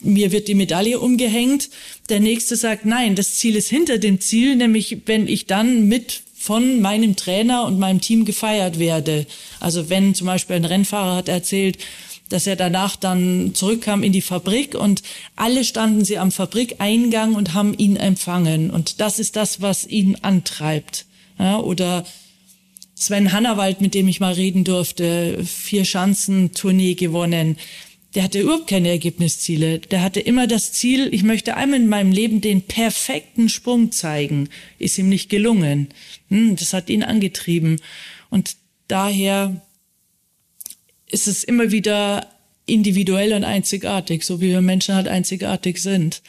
mir 0.00 0.32
wird 0.32 0.48
die 0.48 0.54
Medaille 0.54 0.98
umgehängt. 0.98 1.70
Der 2.08 2.20
nächste 2.20 2.56
sagt, 2.56 2.86
nein, 2.86 3.14
das 3.14 3.36
Ziel 3.36 3.56
ist 3.56 3.68
hinter 3.68 3.98
dem 3.98 4.20
Ziel, 4.20 4.56
nämlich 4.56 5.02
wenn 5.06 5.28
ich 5.28 5.46
dann 5.46 5.88
mit 5.88 6.22
von 6.34 6.80
meinem 6.80 7.16
Trainer 7.16 7.64
und 7.64 7.78
meinem 7.78 8.00
Team 8.00 8.24
gefeiert 8.24 8.78
werde. 8.78 9.26
Also 9.60 9.90
wenn 9.90 10.14
zum 10.14 10.28
Beispiel 10.28 10.56
ein 10.56 10.64
Rennfahrer 10.64 11.16
hat 11.16 11.28
erzählt, 11.28 11.78
dass 12.28 12.46
er 12.46 12.56
danach 12.56 12.96
dann 12.96 13.54
zurückkam 13.54 14.02
in 14.02 14.12
die 14.12 14.22
Fabrik 14.22 14.74
und 14.74 15.02
alle 15.34 15.64
standen 15.64 16.04
sie 16.04 16.18
am 16.18 16.30
Fabrikeingang 16.30 17.34
und 17.34 17.54
haben 17.54 17.74
ihn 17.74 17.96
empfangen. 17.96 18.70
Und 18.70 19.00
das 19.00 19.18
ist 19.18 19.36
das, 19.36 19.60
was 19.60 19.86
ihn 19.86 20.16
antreibt. 20.22 21.06
Ja, 21.38 21.58
oder 21.58 22.04
Sven 22.98 23.32
Hannawald, 23.32 23.80
mit 23.80 23.94
dem 23.94 24.08
ich 24.08 24.18
mal 24.18 24.32
reden 24.32 24.64
durfte, 24.64 25.44
vier 25.44 25.84
Schanzen-Tournee 25.84 26.94
gewonnen. 26.94 27.56
Der 28.14 28.24
hatte 28.24 28.40
überhaupt 28.40 28.66
keine 28.66 28.88
Ergebnisziele. 28.88 29.78
Der 29.78 30.02
hatte 30.02 30.18
immer 30.18 30.48
das 30.48 30.72
Ziel, 30.72 31.08
ich 31.12 31.22
möchte 31.22 31.56
einmal 31.56 31.78
in 31.78 31.88
meinem 31.88 32.10
Leben 32.10 32.40
den 32.40 32.62
perfekten 32.62 33.48
Sprung 33.48 33.92
zeigen. 33.92 34.48
Ist 34.78 34.98
ihm 34.98 35.08
nicht 35.08 35.28
gelungen. 35.28 35.88
Hm, 36.28 36.56
das 36.56 36.72
hat 36.72 36.90
ihn 36.90 37.04
angetrieben. 37.04 37.80
Und 38.30 38.56
daher 38.88 39.62
ist 41.08 41.28
es 41.28 41.44
immer 41.44 41.70
wieder 41.70 42.26
individuell 42.66 43.32
und 43.32 43.44
einzigartig, 43.44 44.24
so 44.24 44.40
wie 44.40 44.50
wir 44.50 44.60
Menschen 44.60 44.96
halt 44.96 45.06
einzigartig 45.06 45.80
sind. 45.80 46.22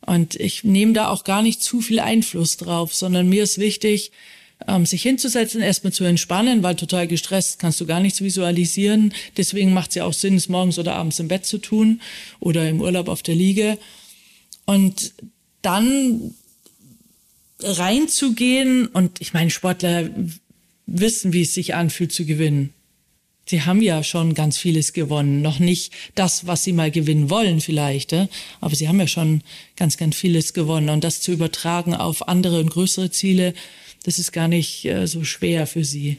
Und 0.00 0.34
ich 0.36 0.64
nehme 0.64 0.94
da 0.94 1.10
auch 1.10 1.24
gar 1.24 1.42
nicht 1.42 1.62
zu 1.62 1.82
viel 1.82 2.00
Einfluss 2.00 2.56
drauf, 2.56 2.94
sondern 2.94 3.28
mir 3.28 3.42
ist 3.42 3.58
wichtig, 3.58 4.12
ähm, 4.66 4.86
sich 4.86 5.02
hinzusetzen, 5.02 5.60
erstmal 5.60 5.92
zu 5.92 6.04
entspannen, 6.04 6.62
weil 6.62 6.76
total 6.76 7.06
gestresst 7.06 7.58
kannst 7.58 7.80
du 7.80 7.86
gar 7.86 8.00
nichts 8.00 8.20
visualisieren. 8.20 9.12
Deswegen 9.36 9.72
macht 9.72 9.90
es 9.90 9.96
ja 9.96 10.04
auch 10.04 10.12
Sinn, 10.12 10.36
es 10.36 10.48
morgens 10.48 10.78
oder 10.78 10.94
abends 10.94 11.18
im 11.18 11.28
Bett 11.28 11.44
zu 11.44 11.58
tun 11.58 12.00
oder 12.40 12.68
im 12.68 12.80
Urlaub 12.80 13.08
auf 13.08 13.22
der 13.22 13.34
Liege. 13.34 13.78
Und 14.64 15.12
dann 15.62 16.34
reinzugehen 17.62 18.86
und 18.86 19.20
ich 19.20 19.32
meine, 19.32 19.50
Sportler 19.50 20.10
wissen, 20.86 21.32
wie 21.32 21.42
es 21.42 21.54
sich 21.54 21.74
anfühlt 21.74 22.12
zu 22.12 22.24
gewinnen. 22.24 22.72
Sie 23.48 23.62
haben 23.62 23.80
ja 23.80 24.02
schon 24.02 24.34
ganz 24.34 24.58
vieles 24.58 24.92
gewonnen. 24.92 25.40
Noch 25.40 25.60
nicht 25.60 25.92
das, 26.16 26.48
was 26.48 26.64
sie 26.64 26.72
mal 26.72 26.90
gewinnen 26.90 27.30
wollen 27.30 27.60
vielleicht, 27.60 28.12
aber 28.60 28.74
sie 28.74 28.88
haben 28.88 28.98
ja 28.98 29.06
schon 29.06 29.42
ganz, 29.76 29.96
ganz 29.96 30.16
vieles 30.16 30.52
gewonnen. 30.52 30.88
Und 30.88 31.04
das 31.04 31.20
zu 31.20 31.30
übertragen 31.32 31.94
auf 31.94 32.26
andere 32.26 32.58
und 32.58 32.70
größere 32.70 33.10
Ziele, 33.10 33.54
das 34.06 34.20
ist 34.20 34.32
gar 34.32 34.46
nicht 34.46 34.84
äh, 34.84 35.06
so 35.06 35.24
schwer 35.24 35.66
für 35.66 35.84
sie. 35.84 36.18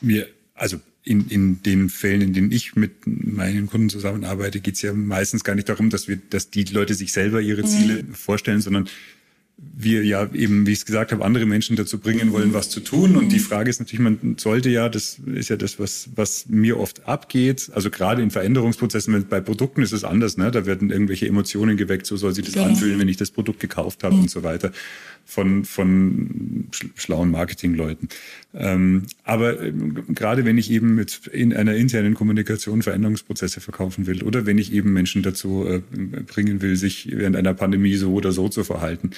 Mir, 0.00 0.28
also 0.54 0.80
in, 1.02 1.28
in 1.28 1.62
den 1.62 1.88
Fällen, 1.88 2.20
in 2.20 2.32
denen 2.32 2.52
ich 2.52 2.76
mit 2.76 2.92
meinen 3.06 3.66
Kunden 3.66 3.90
zusammenarbeite, 3.90 4.60
geht 4.60 4.74
es 4.74 4.82
ja 4.82 4.92
meistens 4.92 5.42
gar 5.42 5.56
nicht 5.56 5.68
darum, 5.68 5.90
dass 5.90 6.06
wir, 6.06 6.16
dass 6.30 6.50
die 6.50 6.62
Leute 6.62 6.94
sich 6.94 7.12
selber 7.12 7.40
ihre 7.40 7.62
mhm. 7.62 7.66
Ziele 7.66 8.02
mhm. 8.04 8.14
vorstellen, 8.14 8.60
sondern 8.60 8.88
wir 9.58 10.04
ja 10.04 10.28
eben, 10.34 10.66
wie 10.66 10.72
ich 10.72 10.80
es 10.80 10.86
gesagt 10.86 11.12
habe, 11.12 11.24
andere 11.24 11.46
Menschen 11.46 11.76
dazu 11.76 11.98
bringen 11.98 12.30
wollen, 12.32 12.52
was 12.52 12.68
zu 12.68 12.80
tun. 12.80 13.16
Und 13.16 13.30
die 13.30 13.38
Frage 13.38 13.70
ist 13.70 13.78
natürlich, 13.78 14.00
man 14.00 14.36
sollte 14.38 14.68
ja, 14.68 14.90
das 14.90 15.18
ist 15.34 15.48
ja 15.48 15.56
das, 15.56 15.78
was, 15.78 16.10
was 16.14 16.46
mir 16.48 16.78
oft 16.78 17.06
abgeht. 17.06 17.70
Also 17.74 17.90
gerade 17.90 18.22
in 18.22 18.30
Veränderungsprozessen, 18.30 19.26
bei 19.28 19.40
Produkten 19.40 19.82
ist 19.82 19.92
es 19.92 20.04
anders, 20.04 20.36
ne? 20.36 20.50
Da 20.50 20.66
werden 20.66 20.90
irgendwelche 20.90 21.26
Emotionen 21.26 21.78
geweckt, 21.78 22.06
so 22.06 22.18
soll 22.18 22.34
sich 22.34 22.44
das 22.44 22.54
genau. 22.54 22.66
anfühlen, 22.66 22.98
wenn 22.98 23.08
ich 23.08 23.16
das 23.16 23.30
Produkt 23.30 23.60
gekauft 23.60 24.04
habe 24.04 24.14
mhm. 24.14 24.22
und 24.22 24.30
so 24.30 24.42
weiter. 24.42 24.72
Von, 25.28 25.64
von 25.64 26.68
schlauen 26.94 27.32
Marketingleuten. 27.32 28.08
Ähm, 28.54 29.06
aber 29.24 29.60
äh, 29.60 29.72
gerade 30.08 30.44
wenn 30.44 30.56
ich 30.56 30.70
eben 30.70 30.94
mit 30.94 31.26
in 31.26 31.52
einer 31.52 31.74
internen 31.74 32.14
Kommunikation 32.14 32.80
Veränderungsprozesse 32.80 33.60
verkaufen 33.60 34.06
will 34.06 34.22
oder 34.22 34.46
wenn 34.46 34.56
ich 34.56 34.72
eben 34.72 34.92
Menschen 34.92 35.22
dazu 35.22 35.66
äh, 35.66 35.80
bringen 36.22 36.62
will, 36.62 36.76
sich 36.76 37.08
während 37.10 37.34
einer 37.34 37.54
Pandemie 37.54 37.96
so 37.96 38.12
oder 38.12 38.30
so 38.30 38.48
zu 38.48 38.62
verhalten, 38.62 39.10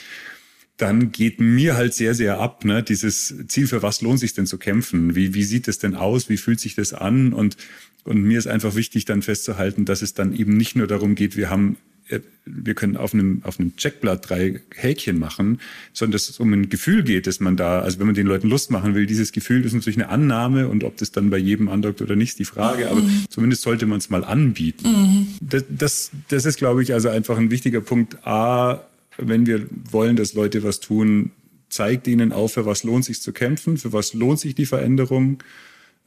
dann 0.78 1.12
geht 1.12 1.40
mir 1.40 1.76
halt 1.76 1.92
sehr, 1.92 2.14
sehr 2.14 2.40
ab, 2.40 2.64
ne, 2.64 2.82
dieses 2.82 3.34
Ziel, 3.48 3.66
für 3.66 3.82
was 3.82 4.00
lohnt 4.00 4.20
sich 4.20 4.32
denn 4.32 4.46
zu 4.46 4.58
kämpfen? 4.58 5.14
Wie, 5.14 5.34
wie 5.34 5.42
sieht 5.42 5.68
es 5.68 5.78
denn 5.78 5.94
aus? 5.94 6.28
Wie 6.28 6.36
fühlt 6.36 6.60
sich 6.60 6.76
das 6.76 6.94
an? 6.94 7.32
Und, 7.32 7.56
und 8.04 8.22
mir 8.22 8.38
ist 8.38 8.46
einfach 8.46 8.74
wichtig, 8.76 9.04
dann 9.04 9.22
festzuhalten, 9.22 9.84
dass 9.84 10.02
es 10.02 10.14
dann 10.14 10.34
eben 10.34 10.56
nicht 10.56 10.76
nur 10.76 10.86
darum 10.86 11.16
geht, 11.16 11.36
wir 11.36 11.50
haben 11.50 11.76
äh, 12.08 12.20
wir 12.46 12.74
können 12.74 12.96
auf 12.96 13.12
einem, 13.12 13.42
auf 13.44 13.60
einem 13.60 13.76
Checkblatt 13.76 14.30
drei 14.30 14.60
Häkchen 14.74 15.18
machen, 15.18 15.60
sondern 15.92 16.12
dass 16.12 16.30
es 16.30 16.40
um 16.40 16.52
ein 16.52 16.70
Gefühl 16.70 17.02
geht, 17.02 17.26
dass 17.26 17.40
man 17.40 17.56
da, 17.56 17.80
also 17.80 17.98
wenn 17.98 18.06
man 18.06 18.14
den 18.14 18.26
Leuten 18.26 18.48
Lust 18.48 18.70
machen 18.70 18.94
will, 18.94 19.04
dieses 19.04 19.32
Gefühl 19.32 19.66
ist 19.66 19.74
natürlich 19.74 19.98
eine 19.98 20.08
Annahme 20.08 20.68
und 20.68 20.84
ob 20.84 20.96
das 20.96 21.12
dann 21.12 21.28
bei 21.28 21.36
jedem 21.36 21.68
andockt 21.68 22.00
oder 22.00 22.16
nicht, 22.16 22.30
ist 22.30 22.38
die 22.38 22.46
Frage, 22.46 22.88
aber 22.88 23.02
mhm. 23.02 23.26
zumindest 23.28 23.62
sollte 23.62 23.84
man 23.84 23.98
es 23.98 24.08
mal 24.08 24.24
anbieten. 24.24 24.88
Mhm. 24.88 25.26
Das, 25.40 25.64
das, 25.68 26.10
das 26.28 26.46
ist, 26.46 26.56
glaube 26.56 26.82
ich, 26.82 26.94
also 26.94 27.10
einfach 27.10 27.36
ein 27.36 27.50
wichtiger 27.50 27.82
Punkt. 27.82 28.26
A, 28.26 28.87
wenn 29.18 29.46
wir 29.46 29.66
wollen, 29.90 30.16
dass 30.16 30.34
Leute 30.34 30.62
was 30.62 30.80
tun, 30.80 31.32
zeigt 31.68 32.06
ihnen 32.06 32.32
auf, 32.32 32.54
für 32.54 32.66
was 32.66 32.84
lohnt 32.84 33.04
sich 33.04 33.20
zu 33.20 33.32
kämpfen, 33.32 33.76
für 33.76 33.92
was 33.92 34.14
lohnt 34.14 34.40
sich 34.40 34.54
die 34.54 34.66
Veränderung. 34.66 35.42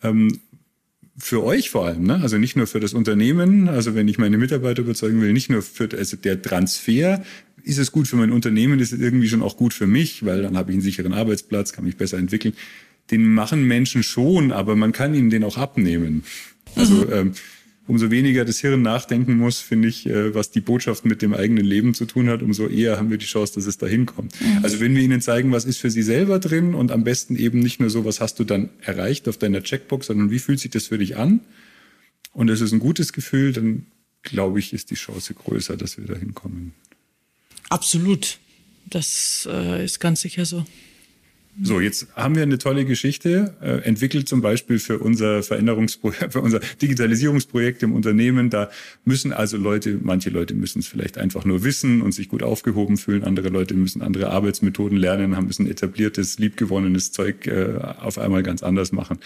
Ähm, 0.01 0.39
für 1.17 1.43
euch 1.43 1.69
vor 1.69 1.85
allem, 1.85 2.03
ne? 2.03 2.19
also 2.21 2.37
nicht 2.37 2.55
nur 2.55 2.67
für 2.67 2.79
das 2.79 2.93
Unternehmen, 2.93 3.67
also 3.67 3.93
wenn 3.95 4.07
ich 4.07 4.17
meine 4.17 4.37
Mitarbeiter 4.37 4.81
überzeugen 4.81 5.21
will, 5.21 5.33
nicht 5.33 5.49
nur 5.49 5.61
für 5.61 5.89
also 5.95 6.17
der 6.17 6.41
Transfer, 6.41 7.23
ist 7.63 7.77
es 7.77 7.91
gut 7.91 8.07
für 8.07 8.15
mein 8.15 8.31
Unternehmen, 8.31 8.79
ist 8.79 8.93
es 8.93 8.99
irgendwie 8.99 9.27
schon 9.27 9.43
auch 9.43 9.57
gut 9.57 9.73
für 9.73 9.87
mich, 9.87 10.25
weil 10.25 10.41
dann 10.41 10.57
habe 10.57 10.71
ich 10.71 10.75
einen 10.75 10.81
sicheren 10.81 11.13
Arbeitsplatz, 11.13 11.73
kann 11.73 11.85
mich 11.85 11.97
besser 11.97 12.17
entwickeln. 12.17 12.55
Den 13.11 13.33
machen 13.33 13.67
Menschen 13.67 14.03
schon, 14.03 14.51
aber 14.51 14.75
man 14.75 14.93
kann 14.93 15.13
ihnen 15.13 15.29
den 15.29 15.43
auch 15.43 15.57
abnehmen. 15.57 16.23
Also 16.75 17.05
mhm. 17.05 17.11
ähm, 17.11 17.31
umso 17.87 18.11
weniger 18.11 18.45
das 18.45 18.59
Hirn 18.59 18.81
nachdenken 18.81 19.37
muss, 19.37 19.59
finde 19.59 19.87
ich, 19.87 20.05
äh, 20.05 20.33
was 20.33 20.51
die 20.51 20.61
Botschaft 20.61 21.05
mit 21.05 21.21
dem 21.21 21.33
eigenen 21.33 21.65
Leben 21.65 21.93
zu 21.93 22.05
tun 22.05 22.29
hat, 22.29 22.41
umso 22.41 22.67
eher 22.67 22.97
haben 22.97 23.09
wir 23.09 23.17
die 23.17 23.25
Chance, 23.25 23.55
dass 23.55 23.65
es 23.65 23.77
dahin 23.77 24.05
kommt. 24.05 24.39
Mhm. 24.39 24.63
Also 24.63 24.79
wenn 24.79 24.95
wir 24.95 25.01
ihnen 25.01 25.21
zeigen, 25.21 25.51
was 25.51 25.65
ist 25.65 25.79
für 25.79 25.89
sie 25.89 26.03
selber 26.03 26.39
drin 26.39 26.73
und 26.73 26.91
am 26.91 27.03
besten 27.03 27.35
eben 27.35 27.59
nicht 27.59 27.79
nur 27.79 27.89
so, 27.89 28.05
was 28.05 28.21
hast 28.21 28.39
du 28.39 28.43
dann 28.43 28.69
erreicht 28.81 29.27
auf 29.27 29.37
deiner 29.37 29.63
Checkbox, 29.63 30.07
sondern 30.07 30.31
wie 30.31 30.39
fühlt 30.39 30.59
sich 30.59 30.71
das 30.71 30.87
für 30.87 30.97
dich 30.97 31.17
an? 31.17 31.41
Und 32.33 32.49
es 32.49 32.61
ist 32.61 32.71
ein 32.71 32.79
gutes 32.79 33.13
Gefühl, 33.13 33.51
dann 33.51 33.87
glaube 34.21 34.59
ich, 34.59 34.73
ist 34.73 34.91
die 34.91 34.95
Chance 34.95 35.33
größer, 35.33 35.75
dass 35.75 35.97
wir 35.97 36.05
dahin 36.05 36.33
kommen. 36.33 36.73
Absolut. 37.69 38.37
Das 38.89 39.47
äh, 39.51 39.83
ist 39.83 39.99
ganz 39.99 40.21
sicher 40.21 40.45
so. 40.45 40.65
So, 41.59 41.81
jetzt 41.81 42.07
haben 42.15 42.35
wir 42.35 42.43
eine 42.43 42.57
tolle 42.57 42.85
Geschichte 42.85 43.53
äh, 43.61 43.83
entwickelt, 43.83 44.29
zum 44.29 44.41
Beispiel 44.41 44.79
für 44.79 44.99
unser 44.99 45.43
Veränderungsprojekt, 45.43 46.31
für 46.33 46.41
unser 46.41 46.59
Digitalisierungsprojekt 46.81 47.83
im 47.83 47.93
Unternehmen. 47.93 48.49
Da 48.49 48.69
müssen 49.03 49.33
also 49.33 49.57
Leute, 49.57 49.99
manche 50.01 50.29
Leute 50.29 50.53
müssen 50.53 50.79
es 50.79 50.87
vielleicht 50.87 51.17
einfach 51.17 51.43
nur 51.43 51.63
wissen 51.63 52.01
und 52.01 52.13
sich 52.13 52.29
gut 52.29 52.41
aufgehoben 52.41 52.97
fühlen. 52.97 53.23
Andere 53.23 53.49
Leute 53.49 53.73
müssen 53.73 54.01
andere 54.01 54.29
Arbeitsmethoden 54.29 54.97
lernen, 54.97 55.35
haben 55.35 55.47
müssen 55.47 55.69
etabliertes, 55.69 56.39
liebgewonnenes 56.39 57.11
Zeug 57.11 57.47
äh, 57.47 57.79
auf 57.99 58.17
einmal 58.17 58.43
ganz 58.43 58.63
anders 58.63 58.93
machen. 58.93 59.19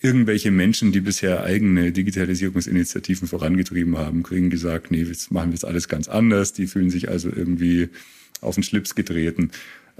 Irgendwelche 0.00 0.52
Menschen, 0.52 0.92
die 0.92 1.00
bisher 1.00 1.42
eigene 1.42 1.92
Digitalisierungsinitiativen 1.92 3.26
vorangetrieben 3.26 3.98
haben, 3.98 4.22
kriegen 4.22 4.50
gesagt, 4.50 4.92
nee, 4.92 5.02
jetzt 5.02 5.30
machen 5.32 5.48
wir 5.48 5.54
jetzt 5.54 5.66
alles 5.66 5.88
ganz 5.88 6.08
anders. 6.08 6.52
Die 6.52 6.68
fühlen 6.68 6.90
sich 6.90 7.08
also 7.10 7.28
irgendwie 7.28 7.90
auf 8.40 8.54
den 8.54 8.64
Schlips 8.64 8.94
getreten. 8.94 9.50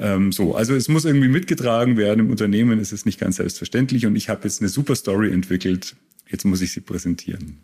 Ähm, 0.01 0.33
so, 0.33 0.55
also 0.55 0.75
es 0.75 0.89
muss 0.89 1.05
irgendwie 1.05 1.29
mitgetragen 1.29 1.99
werden. 1.99 2.21
Im 2.21 2.31
Unternehmen 2.31 2.81
ist 2.81 2.93
es 2.93 3.05
nicht 3.05 3.21
ganz 3.21 3.37
selbstverständlich 3.37 4.07
und 4.07 4.17
ich 4.17 4.31
habe 4.31 4.45
jetzt 4.45 4.63
eine 4.63 4.71
super 4.71 4.97
Story 4.97 5.31
entwickelt. 5.31 5.95
Jetzt 6.29 6.45
muss 6.45 6.63
ich 6.63 6.73
sie 6.73 6.81
präsentieren. 6.81 7.59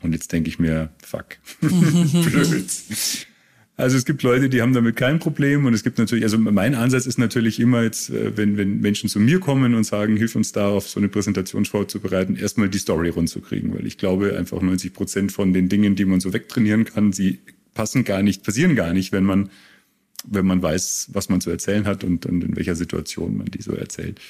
Und 0.00 0.12
jetzt 0.12 0.32
denke 0.32 0.48
ich 0.48 0.58
mir, 0.58 0.90
fuck, 1.02 1.36
blöd. 1.60 2.64
Also 3.76 3.96
es 3.96 4.04
gibt 4.04 4.22
Leute, 4.22 4.48
die 4.48 4.62
haben 4.62 4.72
damit 4.72 4.96
kein 4.96 5.18
Problem 5.18 5.64
und 5.64 5.72
es 5.72 5.82
gibt 5.82 5.98
natürlich, 5.98 6.22
also 6.22 6.38
mein 6.38 6.74
Ansatz 6.74 7.06
ist 7.06 7.18
natürlich 7.18 7.58
immer 7.58 7.82
jetzt, 7.82 8.10
äh, 8.10 8.36
wenn, 8.36 8.56
wenn 8.56 8.80
Menschen 8.80 9.08
zu 9.08 9.18
mir 9.18 9.40
kommen 9.40 9.74
und 9.74 9.84
sagen, 9.84 10.16
hilf 10.16 10.36
uns 10.36 10.52
da 10.52 10.68
auf 10.68 10.88
so 10.88 11.00
eine 11.00 11.08
Präsentation 11.08 11.64
vorzubereiten, 11.64 12.36
erstmal 12.36 12.68
die 12.68 12.78
Story 12.78 13.08
rundzukriegen, 13.08 13.74
weil 13.74 13.86
ich 13.86 13.98
glaube 13.98 14.36
einfach 14.36 14.60
90 14.60 14.92
Prozent 14.92 15.32
von 15.32 15.52
den 15.52 15.68
Dingen, 15.68 15.96
die 15.96 16.04
man 16.04 16.20
so 16.20 16.32
wegtrainieren 16.32 16.84
kann, 16.84 17.12
sie 17.12 17.40
passen 17.72 18.04
gar 18.04 18.22
nicht, 18.22 18.44
passieren 18.44 18.76
gar 18.76 18.92
nicht, 18.92 19.12
wenn 19.12 19.24
man 19.24 19.50
wenn 20.26 20.46
man 20.46 20.62
weiß, 20.62 21.08
was 21.12 21.28
man 21.28 21.40
zu 21.40 21.50
erzählen 21.50 21.86
hat 21.86 22.04
und, 22.04 22.26
und 22.26 22.44
in 22.44 22.56
welcher 22.56 22.76
Situation 22.76 23.36
man 23.36 23.46
die 23.46 23.62
so 23.62 23.72
erzählt. 23.72 24.20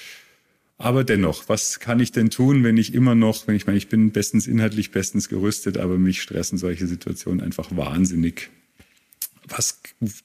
Aber 0.78 1.04
dennoch, 1.04 1.48
was 1.48 1.78
kann 1.78 2.00
ich 2.00 2.10
denn 2.10 2.30
tun, 2.30 2.64
wenn 2.64 2.78
ich 2.78 2.94
immer 2.94 3.14
noch, 3.14 3.46
wenn 3.46 3.54
ich 3.54 3.66
meine, 3.66 3.76
ich 3.76 3.88
bin 3.88 4.12
bestens 4.12 4.46
inhaltlich 4.46 4.90
bestens 4.92 5.28
gerüstet, 5.28 5.76
aber 5.76 5.98
mich 5.98 6.22
stressen 6.22 6.56
solche 6.56 6.86
Situationen 6.86 7.42
einfach 7.42 7.76
wahnsinnig. 7.76 8.48
Was 9.46 9.82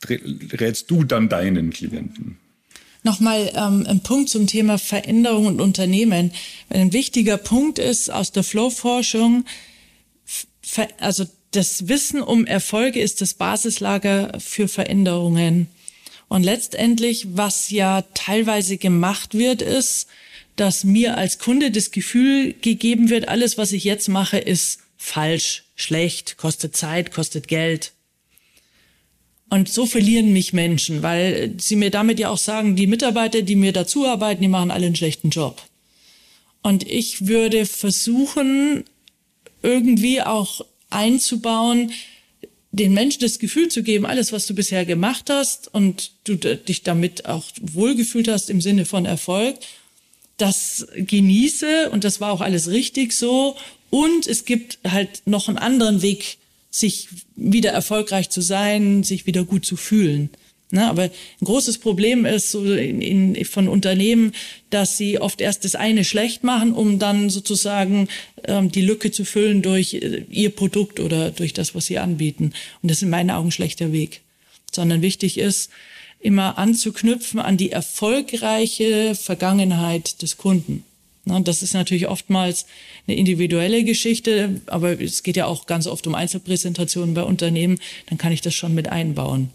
rätst 0.08 0.90
du 0.92 1.04
dann 1.04 1.28
deinen 1.28 1.72
Klienten? 1.72 2.38
Nochmal 3.04 3.52
ähm, 3.54 3.86
ein 3.86 4.02
Punkt 4.02 4.30
zum 4.30 4.48
Thema 4.48 4.78
Veränderung 4.78 5.46
und 5.46 5.62
Unternehmen. 5.62 6.32
Ein 6.70 6.94
wichtiger 6.94 7.38
Punkt 7.38 7.78
ist 7.78 8.10
aus 8.10 8.32
der 8.32 8.44
Flow-Forschung, 8.44 9.46
also 11.00 11.26
das 11.56 11.88
Wissen 11.88 12.22
um 12.22 12.46
Erfolge 12.46 13.00
ist 13.00 13.22
das 13.22 13.34
Basislager 13.34 14.38
für 14.40 14.68
Veränderungen. 14.68 15.68
Und 16.28 16.44
letztendlich, 16.44 17.28
was 17.32 17.70
ja 17.70 18.04
teilweise 18.14 18.78
gemacht 18.78 19.34
wird, 19.34 19.62
ist, 19.62 20.08
dass 20.56 20.84
mir 20.84 21.18
als 21.18 21.40
Kunde 21.40 21.72
das 21.72 21.92
Gefühl 21.92 22.54
gegeben 22.54 23.10
wird, 23.10 23.28
alles, 23.28 23.58
was 23.58 23.72
ich 23.72 23.84
jetzt 23.84 24.08
mache, 24.08 24.38
ist 24.38 24.80
falsch, 24.98 25.64
schlecht, 25.76 26.38
kostet 26.38 26.76
Zeit, 26.76 27.12
kostet 27.12 27.48
Geld. 27.48 27.92
Und 29.50 29.70
so 29.70 29.86
verlieren 29.86 30.34
mich 30.34 30.54
Menschen, 30.54 31.04
weil 31.04 31.54
sie 31.58 31.76
mir 31.76 31.92
damit 31.92 32.20
ja 32.20 32.30
auch 32.30 32.38
sagen, 32.38 32.76
die 32.76 32.88
Mitarbeiter, 32.88 33.42
die 33.42 33.56
mir 33.56 33.74
dazu 33.74 34.06
arbeiten, 34.08 34.42
die 34.42 34.48
machen 34.48 34.72
alle 34.72 34.88
einen 34.88 34.96
schlechten 34.96 35.30
Job. 35.30 35.62
Und 36.64 36.90
ich 36.90 37.28
würde 37.28 37.66
versuchen, 37.66 38.86
irgendwie 39.62 40.22
auch 40.22 40.66
einzubauen, 40.96 41.92
den 42.72 42.94
Menschen 42.94 43.22
das 43.22 43.40
Gefühl 43.40 43.70
zu 43.70 43.84
geben, 43.84 44.06
alles, 44.06 44.34
was 44.34 44.48
du 44.48 44.54
bisher 44.54 44.86
gemacht 44.86 45.30
hast 45.30 45.74
und 45.74 46.12
du 46.26 46.36
dich 46.36 46.84
damit 46.84 47.26
auch 47.26 47.46
wohlgefühlt 47.62 48.28
hast 48.28 48.50
im 48.50 48.60
Sinne 48.60 48.86
von 48.86 49.06
Erfolg, 49.06 49.58
das 50.38 50.88
genieße 50.96 51.90
und 51.92 52.04
das 52.04 52.20
war 52.20 52.32
auch 52.32 52.42
alles 52.42 52.70
richtig 52.70 53.14
so. 53.14 53.56
Und 53.90 54.28
es 54.28 54.44
gibt 54.44 54.80
halt 54.86 55.22
noch 55.26 55.48
einen 55.48 55.58
anderen 55.58 56.02
Weg, 56.02 56.38
sich 56.70 57.08
wieder 57.38 57.72
erfolgreich 57.72 58.30
zu 58.30 58.42
sein, 58.42 59.04
sich 59.04 59.26
wieder 59.26 59.46
gut 59.46 59.66
zu 59.66 59.78
fühlen. 59.78 60.30
Ne? 60.76 60.88
Aber 60.88 61.04
ein 61.04 61.12
großes 61.46 61.78
Problem 61.78 62.26
ist 62.26 62.52
so 62.52 62.64
in, 62.66 63.02
in, 63.02 63.46
von 63.46 63.70
Unternehmen, 63.70 64.34
dass 64.70 64.98
sie 64.98 65.20
oft 65.20 65.40
erst 65.40 65.64
das 65.64 65.76
eine 65.76 66.04
schlecht 66.04 66.44
machen, 66.44 66.74
um 66.74 67.00
dann 67.00 67.30
sozusagen 67.30 68.10
ähm, 68.44 68.72
die 68.72 68.82
Lücke 68.82 69.10
zu 69.10 69.24
füllen 69.24 69.62
durch 69.62 69.94
äh, 69.94 70.26
ihr 70.30 70.50
Produkt 70.50 71.00
oder 71.00 71.32
durch 71.32 71.54
das, 71.54 71.74
was 71.76 71.86
sie 71.86 71.98
anbieten. 71.98 72.52
Und 72.82 72.92
das 72.92 72.98
ist 72.98 73.04
in 73.04 73.10
meinen 73.10 73.32
Augen 73.32 73.48
ein 73.48 73.52
schlechter 73.52 73.94
Weg. 73.94 74.22
Sondern 74.72 75.02
wichtig 75.02 75.38
ist, 75.38 75.70
immer 76.20 76.58
anzuknüpfen 76.58 77.40
an 77.40 77.56
die 77.56 77.72
erfolgreiche 77.72 79.16
Vergangenheit 79.16 80.22
des 80.22 80.36
Kunden. 80.36 80.84
Ne? 81.24 81.42
Das 81.42 81.64
ist 81.64 81.74
natürlich 81.74 82.08
oftmals 82.08 82.66
eine 83.08 83.16
individuelle 83.16 83.86
Geschichte, 83.86 84.60
aber 84.66 85.00
es 85.00 85.24
geht 85.24 85.38
ja 85.38 85.46
auch 85.46 85.68
ganz 85.68 85.88
oft 85.88 86.06
um 86.06 86.16
Einzelpräsentationen 86.16 87.14
bei 87.14 87.24
Unternehmen. 87.24 87.80
Dann 88.10 88.18
kann 88.18 88.34
ich 88.34 88.42
das 88.42 88.56
schon 88.56 88.74
mit 88.74 88.90
einbauen. 88.90 89.52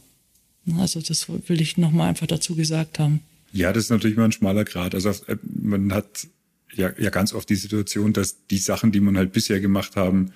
Also 0.79 1.01
das 1.01 1.29
will 1.29 1.61
ich 1.61 1.77
nochmal 1.79 2.09
einfach 2.11 2.27
dazu 2.27 2.55
gesagt 2.55 2.99
haben. 2.99 3.20
Ja, 3.53 3.73
das 3.73 3.85
ist 3.85 3.90
natürlich 3.90 4.16
mal 4.16 4.27
ein 4.27 4.33
schmaler 4.33 4.64
Grad. 4.64 4.94
Also 4.94 5.11
äh, 5.27 5.37
man 5.42 5.92
hat 5.92 6.29
ja, 6.75 6.92
ja 6.99 7.11
ganz 7.11 7.33
oft 7.33 7.49
die 7.49 7.57
Situation, 7.57 8.12
dass 8.12 8.46
die 8.46 8.59
Sachen, 8.59 8.92
die 8.92 9.01
man 9.01 9.16
halt 9.16 9.33
bisher 9.33 9.61
gemacht 9.61 9.96
haben, 9.96 10.33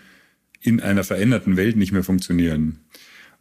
in 0.60 0.80
einer 0.80 1.04
veränderten 1.04 1.56
Welt 1.56 1.76
nicht 1.76 1.92
mehr 1.92 2.04
funktionieren. 2.04 2.80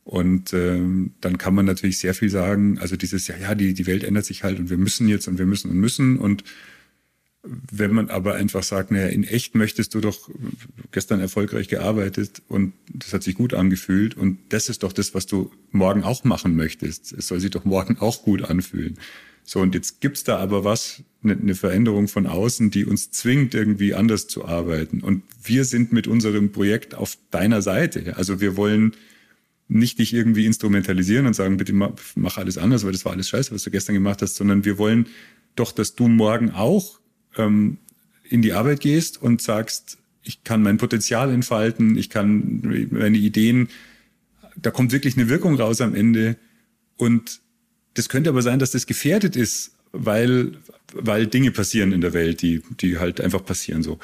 Und 0.04 0.54
ähm, 0.54 1.14
dann 1.22 1.38
kann 1.38 1.56
man 1.56 1.66
natürlich 1.66 1.98
sehr 1.98 2.14
viel 2.14 2.30
sagen, 2.30 2.78
also 2.80 2.98
dieses, 2.98 3.28
ja, 3.28 3.38
ja, 3.38 3.56
die, 3.56 3.74
die 3.74 3.88
Welt 3.88 4.04
ändert 4.04 4.26
sich 4.26 4.44
halt 4.44 4.60
und 4.60 4.70
wir 4.70 4.78
müssen 4.78 5.08
jetzt 5.08 5.28
und 5.28 5.38
wir 5.38 5.46
müssen 5.46 5.72
und 5.72 5.78
müssen. 5.78 6.20
Und 6.20 6.44
Wenn 7.44 7.94
man 7.94 8.10
aber 8.10 8.36
einfach 8.36 8.64
sagt, 8.64 8.92
naja, 8.92 9.08
in 9.08 9.26
echt 9.26 9.54
möchtest 9.54 9.94
du 9.94 10.00
doch 10.00 10.30
gestern 10.92 11.20
erfolgreich 11.20 11.68
gearbeitet 11.68 12.42
und 12.48 12.74
das 12.94 13.14
hat 13.14 13.24
sich 13.24 13.36
gut 13.36 13.54
angefühlt 13.54 14.16
und 14.16 14.40
das 14.50 14.70
ist 14.70 14.84
doch 14.84 14.94
das, 14.94 15.14
was 15.14 15.26
du 15.26 15.52
morgen 15.72 16.04
auch 16.04 16.24
machen 16.24 16.56
möchtest. 16.56 17.12
Es 17.12 17.28
soll 17.28 17.42
sich 17.42 17.52
doch 17.52 17.66
morgen 17.66 17.98
auch 17.98 18.24
gut 18.24 18.44
anfühlen. 18.44 18.98
So, 19.44 19.60
und 19.60 19.76
jetzt 19.76 20.00
gibt's 20.00 20.24
da 20.24 20.38
aber 20.38 20.64
was, 20.64 21.04
eine, 21.22 21.34
eine 21.34 21.56
Veränderung 21.56 22.08
von 22.08 22.28
außen, 22.28 22.72
die 22.72 22.86
uns 22.86 23.12
zwingt, 23.12 23.54
irgendwie 23.54 23.94
anders 23.94 24.28
zu 24.28 24.46
arbeiten. 24.46 25.02
Und 25.02 25.24
wir 25.44 25.66
sind 25.66 25.92
mit 25.92 26.08
unserem 26.08 26.52
Projekt 26.52 26.96
auf 26.96 27.18
deiner 27.30 27.62
Seite. 27.62 28.16
Also 28.16 28.40
wir 28.40 28.56
wollen 28.56 28.94
nicht 29.68 30.00
dich 30.00 30.14
irgendwie 30.14 30.46
instrumentalisieren 30.46 31.26
und 31.26 31.34
sagen, 31.34 31.58
bitte 31.58 31.74
mach 31.74 32.38
alles 32.38 32.58
anders, 32.58 32.86
weil 32.86 32.92
das 32.94 33.06
war 33.06 33.12
alles 33.12 33.30
scheiße, 33.30 33.54
was 33.54 33.64
du 33.64 33.72
gestern 33.72 33.96
gemacht 33.96 34.22
hast, 34.22 34.36
sondern 34.36 34.66
wir 34.66 34.78
wollen 34.78 35.08
doch, 35.56 35.72
dass 35.72 35.96
du 35.96 36.08
morgen 36.08 36.52
auch 36.52 37.00
ähm, 37.38 37.78
in 38.24 38.42
die 38.42 38.54
Arbeit 38.54 38.80
gehst 38.80 39.22
und 39.22 39.42
sagst, 39.42 39.98
ich 40.24 40.44
kann 40.44 40.64
mein 40.64 40.78
Potenzial 40.78 41.32
entfalten, 41.32 41.98
ich 41.98 42.10
kann 42.10 42.88
meine 42.92 43.18
Ideen, 43.18 43.70
da 44.56 44.72
kommt 44.72 44.92
wirklich 44.92 45.18
eine 45.18 45.30
Wirkung 45.30 45.56
raus 45.56 45.82
am 45.82 45.96
Ende. 45.96 46.38
Und 46.98 47.42
das 47.96 48.10
könnte 48.10 48.30
aber 48.30 48.42
sein, 48.42 48.60
dass 48.60 48.72
das 48.72 48.88
gefährdet 48.88 49.36
ist, 49.36 49.72
weil, 49.92 50.54
weil 50.94 51.28
Dinge 51.28 51.52
passieren 51.52 51.92
in 51.92 52.02
der 52.02 52.14
Welt, 52.14 52.42
die, 52.42 52.62
die 52.82 52.98
halt 52.98 53.22
einfach 53.22 53.44
passieren 53.44 53.84
so. 53.84 54.00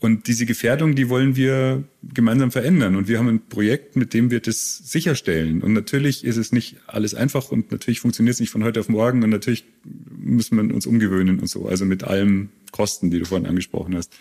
Und 0.00 0.28
diese 0.28 0.46
Gefährdung, 0.46 0.94
die 0.94 1.10
wollen 1.10 1.36
wir 1.36 1.84
gemeinsam 2.02 2.50
verändern. 2.50 2.96
Und 2.96 3.06
wir 3.06 3.18
haben 3.18 3.28
ein 3.28 3.46
Projekt, 3.46 3.96
mit 3.96 4.14
dem 4.14 4.30
wir 4.30 4.40
das 4.40 4.78
sicherstellen. 4.78 5.62
Und 5.62 5.74
natürlich 5.74 6.24
ist 6.24 6.38
es 6.38 6.52
nicht 6.52 6.76
alles 6.86 7.14
einfach 7.14 7.50
und 7.50 7.70
natürlich 7.70 8.00
funktioniert 8.00 8.34
es 8.34 8.40
nicht 8.40 8.50
von 8.50 8.64
heute 8.64 8.80
auf 8.80 8.88
morgen. 8.88 9.22
Und 9.22 9.28
natürlich 9.28 9.64
müssen 9.84 10.56
wir 10.56 10.74
uns 10.74 10.86
umgewöhnen 10.86 11.38
und 11.38 11.48
so. 11.48 11.66
Also 11.66 11.84
mit 11.84 12.02
allen 12.02 12.48
Kosten, 12.72 13.10
die 13.10 13.18
du 13.18 13.26
vorhin 13.26 13.46
angesprochen 13.46 13.94
hast. 13.94 14.14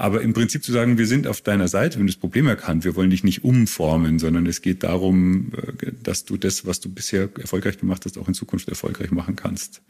Aber 0.00 0.22
im 0.22 0.32
Prinzip 0.32 0.64
zu 0.64 0.72
sagen, 0.72 0.96
wir 0.96 1.06
sind 1.06 1.26
auf 1.26 1.42
deiner 1.42 1.68
Seite, 1.68 1.98
wenn 1.98 2.06
das 2.06 2.16
Problem 2.16 2.46
erkannt, 2.46 2.84
wir 2.84 2.96
wollen 2.96 3.10
dich 3.10 3.22
nicht 3.22 3.44
umformen, 3.44 4.18
sondern 4.18 4.46
es 4.46 4.62
geht 4.62 4.82
darum, 4.82 5.52
äh, 5.82 5.92
dass 6.02 6.24
du 6.24 6.38
das, 6.38 6.64
was 6.64 6.80
du 6.80 6.88
bisher 6.88 7.28
erfolgreich 7.38 7.78
gemacht 7.78 8.06
hast, 8.06 8.16
auch 8.16 8.26
in 8.26 8.32
Zukunft 8.32 8.70
erfolgreich 8.70 9.10
machen 9.10 9.36
kannst. 9.36 9.82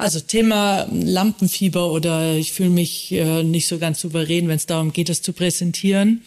Also 0.00 0.18
Thema 0.18 0.88
Lampenfieber 0.90 1.92
oder 1.92 2.34
ich 2.34 2.52
fühle 2.52 2.70
mich 2.70 3.12
äh, 3.12 3.42
nicht 3.42 3.66
so 3.66 3.78
ganz 3.78 4.00
souverän, 4.00 4.48
wenn 4.48 4.56
es 4.56 4.64
darum 4.64 4.94
geht, 4.94 5.10
das 5.10 5.20
zu 5.20 5.34
präsentieren, 5.34 6.22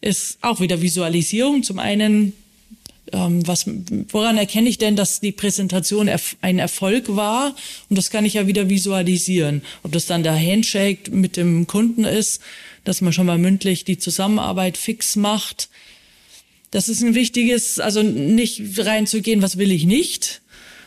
ist 0.00 0.38
auch 0.40 0.60
wieder 0.60 0.80
Visualisierung. 0.80 1.62
Zum 1.62 1.78
einen, 1.78 2.32
ähm, 3.12 3.46
was, 3.46 3.66
woran 4.08 4.38
erkenne 4.38 4.70
ich 4.70 4.78
denn, 4.78 4.96
dass 4.96 5.20
die 5.20 5.30
Präsentation 5.30 6.08
erf 6.08 6.36
ein 6.40 6.58
Erfolg 6.58 7.14
war? 7.14 7.54
Und 7.90 7.98
das 7.98 8.08
kann 8.08 8.24
ich 8.24 8.32
ja 8.32 8.46
wieder 8.46 8.70
visualisieren. 8.70 9.60
Ob 9.82 9.92
das 9.92 10.06
dann 10.06 10.22
der 10.22 10.34
Handshake 10.34 11.10
mit 11.10 11.36
dem 11.36 11.66
Kunden 11.66 12.04
ist, 12.04 12.40
dass 12.84 13.02
man 13.02 13.12
schon 13.12 13.26
mal 13.26 13.36
mündlich 13.36 13.84
die 13.84 13.98
Zusammenarbeit 13.98 14.78
fix 14.78 15.16
macht. 15.16 15.68
Das 16.70 16.88
ist 16.88 17.02
ein 17.02 17.14
wichtiges, 17.14 17.78
also 17.78 18.02
nicht 18.02 18.78
reinzugehen, 18.78 19.42
was 19.42 19.58
will 19.58 19.70
ich 19.70 19.84
nicht, 19.84 20.41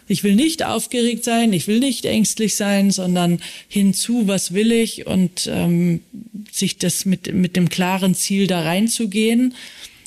ich 0.07 0.23
will 0.23 0.35
nicht 0.35 0.63
aufgeregt 0.63 1.23
sein, 1.23 1.53
ich 1.53 1.67
will 1.67 1.79
nicht 1.79 2.05
ängstlich 2.05 2.55
sein, 2.55 2.91
sondern 2.91 3.39
hinzu, 3.67 4.27
was 4.27 4.53
will 4.53 4.71
ich? 4.71 5.07
Und 5.07 5.47
ähm, 5.51 6.01
sich 6.51 6.77
das 6.77 7.05
mit, 7.05 7.33
mit 7.33 7.55
dem 7.55 7.69
klaren 7.69 8.13
Ziel 8.13 8.47
da 8.47 8.61
reinzugehen. 8.61 9.55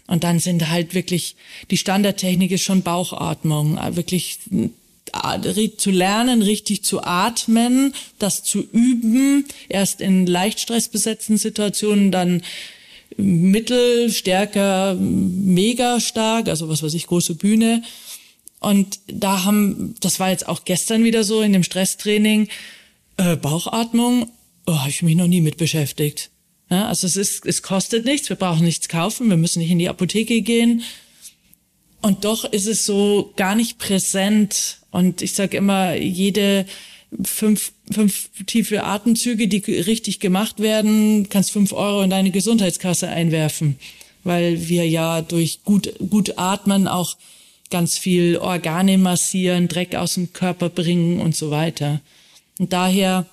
Und 0.06 0.24
dann 0.24 0.38
sind 0.38 0.70
halt 0.70 0.94
wirklich, 0.94 1.36
die 1.70 1.76
Standardtechnik 1.76 2.50
ist 2.50 2.62
schon 2.62 2.82
Bauchatmung, 2.82 3.76
äh, 3.76 3.96
wirklich 3.96 4.38
äh, 4.52 5.68
zu 5.76 5.90
lernen, 5.90 6.42
richtig 6.42 6.84
zu 6.84 7.02
atmen, 7.02 7.92
das 8.18 8.44
zu 8.44 8.60
üben, 8.72 9.46
erst 9.68 10.00
in 10.00 10.26
leicht 10.26 10.60
stressbesetzten 10.60 11.38
Situationen, 11.38 12.12
dann 12.12 12.42
mittel, 13.16 14.10
stärker, 14.10 14.94
mega 14.94 15.98
stark, 15.98 16.48
also 16.48 16.68
was 16.68 16.82
weiß 16.82 16.94
ich, 16.94 17.06
große 17.06 17.34
Bühne 17.34 17.82
und 18.60 18.98
da 19.06 19.44
haben, 19.44 19.94
das 20.00 20.18
war 20.18 20.30
jetzt 20.30 20.48
auch 20.48 20.64
gestern 20.64 21.04
wieder 21.04 21.24
so 21.24 21.42
in 21.42 21.52
dem 21.52 21.62
Stresstraining, 21.62 22.48
äh, 23.16 23.36
Bauchatmung, 23.36 24.30
oh, 24.66 24.78
habe 24.78 24.90
ich 24.90 25.02
mich 25.02 25.16
noch 25.16 25.28
nie 25.28 25.40
mit 25.40 25.56
beschäftigt. 25.56 26.30
Ja, 26.70 26.86
also 26.86 27.06
es 27.06 27.16
ist, 27.16 27.46
es 27.46 27.62
kostet 27.62 28.04
nichts, 28.04 28.28
wir 28.28 28.36
brauchen 28.36 28.64
nichts 28.64 28.88
kaufen, 28.88 29.30
wir 29.30 29.36
müssen 29.36 29.60
nicht 29.60 29.70
in 29.70 29.78
die 29.78 29.88
Apotheke 29.88 30.42
gehen. 30.42 30.82
Und 32.02 32.24
doch 32.24 32.44
ist 32.44 32.66
es 32.66 32.84
so 32.84 33.32
gar 33.36 33.54
nicht 33.54 33.78
präsent. 33.78 34.78
Und 34.90 35.22
ich 35.22 35.32
sage 35.32 35.56
immer, 35.56 35.94
jede 35.94 36.66
fünf, 37.24 37.72
fünf 37.90 38.30
tiefe 38.46 38.84
Atemzüge, 38.84 39.48
die 39.48 39.58
richtig 39.80 40.20
gemacht 40.20 40.60
werden, 40.60 41.28
kannst 41.28 41.50
fünf 41.50 41.72
Euro 41.72 42.02
in 42.02 42.10
deine 42.10 42.30
Gesundheitskasse 42.30 43.08
einwerfen. 43.08 43.78
Weil 44.24 44.68
wir 44.68 44.86
ja 44.86 45.22
durch 45.22 45.64
gut, 45.64 45.94
gut 46.10 46.38
atmen 46.38 46.86
auch 46.86 47.16
ganz 47.70 47.98
viel 47.98 48.38
Organe 48.38 48.98
massieren, 48.98 49.68
Dreck 49.68 49.94
aus 49.94 50.14
dem 50.14 50.32
Körper 50.32 50.68
bringen 50.68 51.20
und 51.20 51.36
so 51.36 51.50
weiter. 51.50 52.00
Und 52.58 52.72
daher 52.72 53.26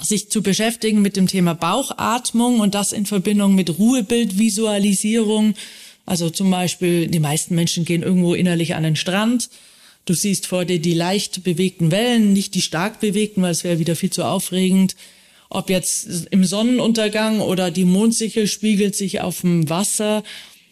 sich 0.00 0.30
zu 0.30 0.42
beschäftigen 0.42 1.02
mit 1.02 1.16
dem 1.16 1.26
Thema 1.26 1.54
Bauchatmung 1.54 2.60
und 2.60 2.74
das 2.74 2.92
in 2.92 3.06
Verbindung 3.06 3.54
mit 3.54 3.78
Ruhebildvisualisierung. 3.78 5.54
Also 6.06 6.30
zum 6.30 6.50
Beispiel, 6.50 7.08
die 7.08 7.18
meisten 7.18 7.54
Menschen 7.54 7.84
gehen 7.84 8.02
irgendwo 8.02 8.34
innerlich 8.34 8.74
an 8.74 8.84
den 8.84 8.96
Strand. 8.96 9.50
Du 10.04 10.14
siehst 10.14 10.46
vor 10.46 10.64
dir 10.64 10.80
die 10.80 10.94
leicht 10.94 11.42
bewegten 11.42 11.90
Wellen, 11.90 12.32
nicht 12.32 12.54
die 12.54 12.62
stark 12.62 13.00
bewegten, 13.00 13.42
weil 13.42 13.50
es 13.50 13.64
wäre 13.64 13.78
wieder 13.78 13.96
viel 13.96 14.10
zu 14.10 14.24
aufregend. 14.24 14.96
Ob 15.50 15.68
jetzt 15.68 16.28
im 16.30 16.44
Sonnenuntergang 16.44 17.40
oder 17.40 17.70
die 17.70 17.84
Mondsichel 17.84 18.46
spiegelt 18.46 18.94
sich 18.94 19.20
auf 19.20 19.40
dem 19.40 19.68
Wasser 19.68 20.22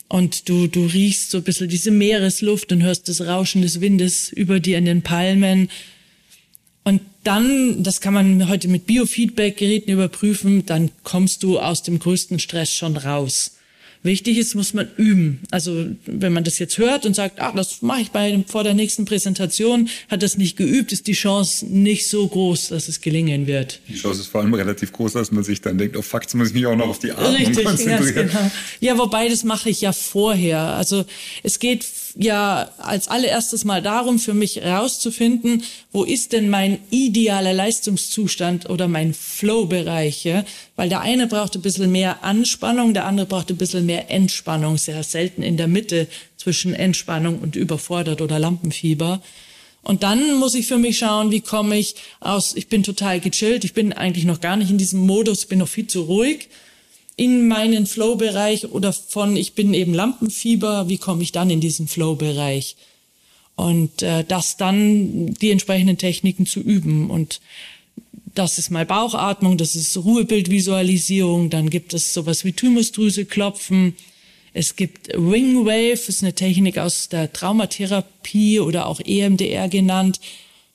und 0.09 0.49
du, 0.49 0.67
du 0.69 0.87
riechst 0.87 1.31
so 1.31 1.39
ein 1.39 1.45
bisschen 1.45 1.69
diese 1.69 1.91
Meeresluft 1.91 2.71
und 2.73 2.83
hörst 2.83 3.09
das 3.09 3.23
Rauschen 3.23 3.63
des 3.63 3.81
Windes 3.81 4.31
über 4.31 4.61
dir 4.61 4.79
in 4.79 4.85
den 4.85 5.03
Palmen. 5.03 5.69
Und 6.85 7.01
dann, 7.25 7.83
das 7.83 8.01
kann 8.01 8.15
man 8.15 8.49
heute 8.49 8.69
mit 8.69 8.87
Biofeedback-Geräten 8.87 9.91
überprüfen, 9.91 10.65
dann 10.67 10.91
kommst 11.03 11.43
du 11.43 11.59
aus 11.59 11.83
dem 11.83 11.99
größten 11.99 12.39
Stress 12.39 12.73
schon 12.73 12.97
raus. 12.97 13.57
Wichtig 14.07 14.39
ist, 14.39 14.55
muss 14.55 14.73
man 14.73 14.89
üben. 14.97 15.41
Also 15.51 15.87
wenn 16.07 16.33
man 16.33 16.45
das 16.45 16.59
jetzt 16.59 16.79
hört 16.79 17.05
und 17.05 17.15
sagt, 17.15 17.41
ach, 17.41 17.55
das 17.55 17.83
mache 17.83 18.03
ich 18.03 18.11
bei 18.11 18.45
vor 18.47 18.65
der 18.65 18.75
nächsten 18.75 19.05
Präsentation, 19.05 19.89
hat 20.09 20.23
das 20.23 20.39
nicht 20.39 20.57
geübt, 20.57 20.93
ist 20.93 21.07
die 21.07 21.13
Chance 21.13 21.67
nicht 21.67 22.09
so 22.09 22.27
groß, 22.27 22.69
dass 22.69 22.89
es 22.89 23.01
gelingen 23.01 23.47
wird. 23.47 23.81
Die 23.89 23.95
Chance 23.95 24.21
ist 24.21 24.29
vor 24.29 24.41
allem 24.41 24.55
relativ 24.55 24.93
groß, 24.93 25.15
dass 25.15 25.33
man 25.33 25.45
sich 25.45 25.61
dann 25.61 25.77
denkt, 25.77 25.97
oh 25.97 26.03
fuck, 26.03 26.23
jetzt 26.23 26.35
muss 26.35 26.49
ich 26.49 26.55
mich 26.55 26.67
auch 26.67 26.77
noch 26.77 26.89
auf 26.89 26.99
die 26.99 27.13
Atmung 27.13 27.35
Richtig, 27.35 27.65
konzentrieren. 27.65 28.15
Ganz 28.15 28.33
genau. 28.33 28.51
Ja, 28.81 28.99
wobei 28.99 29.29
das 29.29 29.45
mache 29.45 29.71
ich 29.71 29.81
ja 29.81 29.93
vorher. 29.93 30.61
Also 30.61 31.05
es 31.43 31.59
geht 31.59 31.85
ja 32.17 32.71
als 32.79 33.09
allererstes 33.09 33.65
mal 33.65 33.83
darum, 33.83 34.19
für 34.19 34.35
mich 34.35 34.57
herauszufinden, 34.57 35.63
wo 35.93 36.05
ist 36.05 36.33
denn 36.33 36.49
mein 36.49 36.79
idealer 36.91 37.53
Leistungszustand 37.53 38.69
oder 38.71 38.89
mein 38.89 39.15
Flow-Bereich. 39.15 40.25
Ja? 40.25 40.45
Weil 40.77 40.89
der 40.89 41.01
eine 41.01 41.27
braucht 41.27 41.55
ein 41.55 41.63
bisschen 41.63 41.93
mehr 41.93 42.25
Anspannung, 42.25 42.95
der 42.95 43.05
andere 43.05 43.27
braucht 43.27 43.51
ein 43.51 43.57
bisschen 43.57 43.87
mehr 43.87 44.11
Entspannung. 44.11 44.79
Sehr 44.79 45.03
selten 45.03 45.43
in 45.43 45.57
der 45.57 45.69
Mitte 45.69 46.09
zwischen 46.37 46.75
Entspannung 46.75 47.39
und 47.41 47.57
überfordert 47.57 48.21
oder 48.21 48.39
Lampenfieber. 48.39 49.21
Und 49.83 50.03
dann 50.03 50.35
muss 50.39 50.55
ich 50.55 50.67
für 50.67 50.79
mich 50.79 50.99
schauen, 50.99 51.31
wie 51.31 51.43
komme 51.43 51.79
ich 51.79 51.95
aus, 52.19 52.57
ich 52.57 52.67
bin 52.69 52.83
total 52.83 53.21
gechillt, 53.21 53.65
ich 53.65 53.73
bin 53.73 53.93
eigentlich 53.93 54.25
noch 54.25 54.41
gar 54.41 54.57
nicht 54.57 54.71
in 54.71 54.79
diesem 54.79 55.01
Modus, 55.01 55.47
bin 55.47 55.61
noch 55.61 55.69
viel 55.69 55.87
zu 55.87 56.03
ruhig 56.03 56.49
in 57.17 57.49
meinen 57.49 57.87
Flow-Bereich 57.87 58.71
oder 58.73 58.93
von 58.93 59.37
ich 59.37 59.55
bin 59.55 59.73
eben 59.73 59.95
Lampenfieber, 59.95 60.89
wie 60.89 60.99
komme 60.99 61.23
ich 61.23 61.33
dann 61.33 61.51
in 61.51 61.61
diesen 61.61 61.89
Flow-Bereich? 61.89 62.77
Und 63.55 64.03
äh, 64.03 64.23
das 64.23 64.59
dann 64.59 65.33
die 65.35 65.51
entsprechenden 65.51 65.97
Techniken 65.97 66.45
zu 66.45 66.61
üben. 66.61 67.09
Und 67.09 67.41
das 68.35 68.59
ist 68.59 68.71
mal 68.71 68.85
Bauchatmung, 68.85 69.57
das 69.57 69.75
ist 69.75 69.97
Ruhebildvisualisierung, 69.97 71.49
dann 71.49 71.71
gibt 71.71 71.95
es 71.95 72.13
sowas 72.13 72.45
wie 72.45 72.53
Thymusdrüse 72.53 73.25
klopfen. 73.25 73.97
Es 74.53 74.77
gibt 74.77 75.09
Wing 75.15 75.65
Wave, 75.65 75.93
ist 75.93 76.23
eine 76.23 76.35
Technik 76.35 76.77
aus 76.77 77.09
der 77.09 77.33
Traumatherapie 77.33 78.61
oder 78.61 78.87
auch 78.87 79.01
EMDR 79.01 79.69
genannt 79.69 80.21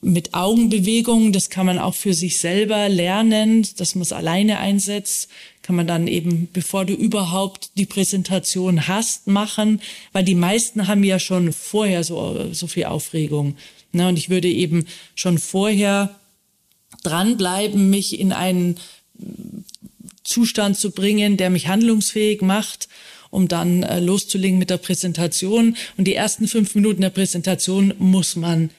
mit 0.01 0.33
Augenbewegungen, 0.33 1.31
das 1.31 1.49
kann 1.49 1.67
man 1.67 1.77
auch 1.77 1.93
für 1.93 2.13
sich 2.13 2.39
selber 2.39 2.89
lernen, 2.89 3.67
dass 3.77 3.93
man 3.93 4.01
es 4.01 4.11
alleine 4.11 4.59
einsetzt, 4.59 5.29
kann 5.61 5.75
man 5.75 5.85
dann 5.85 6.07
eben, 6.07 6.49
bevor 6.51 6.85
du 6.85 6.93
überhaupt 6.93 7.69
die 7.77 7.85
Präsentation 7.85 8.87
hast, 8.87 9.27
machen, 9.27 9.79
weil 10.11 10.23
die 10.23 10.35
meisten 10.35 10.87
haben 10.87 11.03
ja 11.03 11.19
schon 11.19 11.53
vorher 11.53 12.03
so, 12.03 12.51
so 12.51 12.65
viel 12.65 12.85
Aufregung. 12.85 13.55
Ne? 13.91 14.07
Und 14.07 14.17
ich 14.17 14.29
würde 14.29 14.49
eben 14.49 14.85
schon 15.13 15.37
vorher 15.37 16.15
dranbleiben, 17.03 17.89
mich 17.89 18.19
in 18.19 18.31
einen 18.31 18.77
Zustand 20.23 20.77
zu 20.77 20.91
bringen, 20.91 21.37
der 21.37 21.51
mich 21.51 21.67
handlungsfähig 21.67 22.41
macht, 22.41 22.87
um 23.29 23.47
dann 23.47 23.83
äh, 23.83 23.99
loszulegen 23.99 24.57
mit 24.57 24.69
der 24.69 24.77
Präsentation. 24.77 25.77
Und 25.97 26.05
die 26.05 26.15
ersten 26.15 26.47
fünf 26.47 26.73
Minuten 26.73 27.01
der 27.01 27.09
Präsentation 27.11 27.93
muss 27.99 28.35
man 28.35 28.71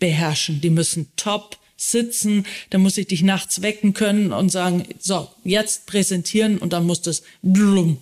beherrschen. 0.00 0.60
Die 0.60 0.70
müssen 0.70 1.06
top 1.16 1.56
sitzen, 1.76 2.44
dann 2.68 2.82
muss 2.82 2.98
ich 2.98 3.06
dich 3.06 3.22
nachts 3.22 3.62
wecken 3.62 3.94
können 3.94 4.32
und 4.32 4.50
sagen, 4.50 4.84
so, 4.98 5.28
jetzt 5.44 5.86
präsentieren 5.86 6.58
und 6.58 6.72
dann 6.72 6.84
muss 6.84 7.00
das 7.00 7.22
blum. 7.42 7.98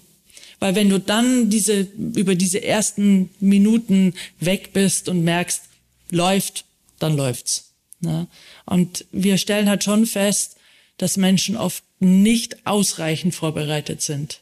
Weil 0.59 0.75
wenn 0.75 0.89
du 0.89 0.99
dann 0.99 1.51
diese, 1.51 1.87
über 1.97 2.35
diese 2.35 2.63
ersten 2.65 3.31
Minuten 3.39 4.15
weg 4.41 4.73
bist 4.73 5.09
und 5.09 5.23
merkst, 5.23 5.63
läuft, 6.11 6.65
dann 6.99 7.17
läuft's. 7.17 7.73
Ne? 8.01 8.27
Und 8.65 9.05
wir 9.13 9.39
stellen 9.39 9.69
halt 9.69 9.85
schon 9.85 10.07
fest, 10.07 10.57
dass 10.97 11.17
Menschen 11.17 11.57
oft 11.57 11.85
nicht 12.01 12.67
ausreichend 12.67 13.35
vorbereitet 13.35 14.03
sind, 14.03 14.41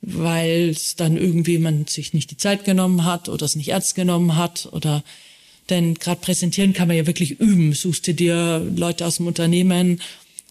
weil 0.00 0.70
es 0.70 0.96
dann 0.96 1.16
irgendwie 1.16 1.58
man 1.58 1.86
sich 1.86 2.12
nicht 2.12 2.32
die 2.32 2.36
Zeit 2.36 2.64
genommen 2.64 3.04
hat 3.04 3.28
oder 3.28 3.46
es 3.46 3.54
nicht 3.54 3.68
ernst 3.68 3.94
genommen 3.94 4.36
hat 4.36 4.68
oder 4.72 5.04
denn 5.70 5.94
gerade 5.94 6.20
präsentieren 6.20 6.72
kann 6.72 6.88
man 6.88 6.96
ja 6.96 7.06
wirklich 7.06 7.40
üben. 7.40 7.72
Suchst 7.72 8.06
du 8.06 8.14
dir 8.14 8.60
Leute 8.76 9.06
aus 9.06 9.16
dem 9.16 9.26
Unternehmen, 9.26 10.00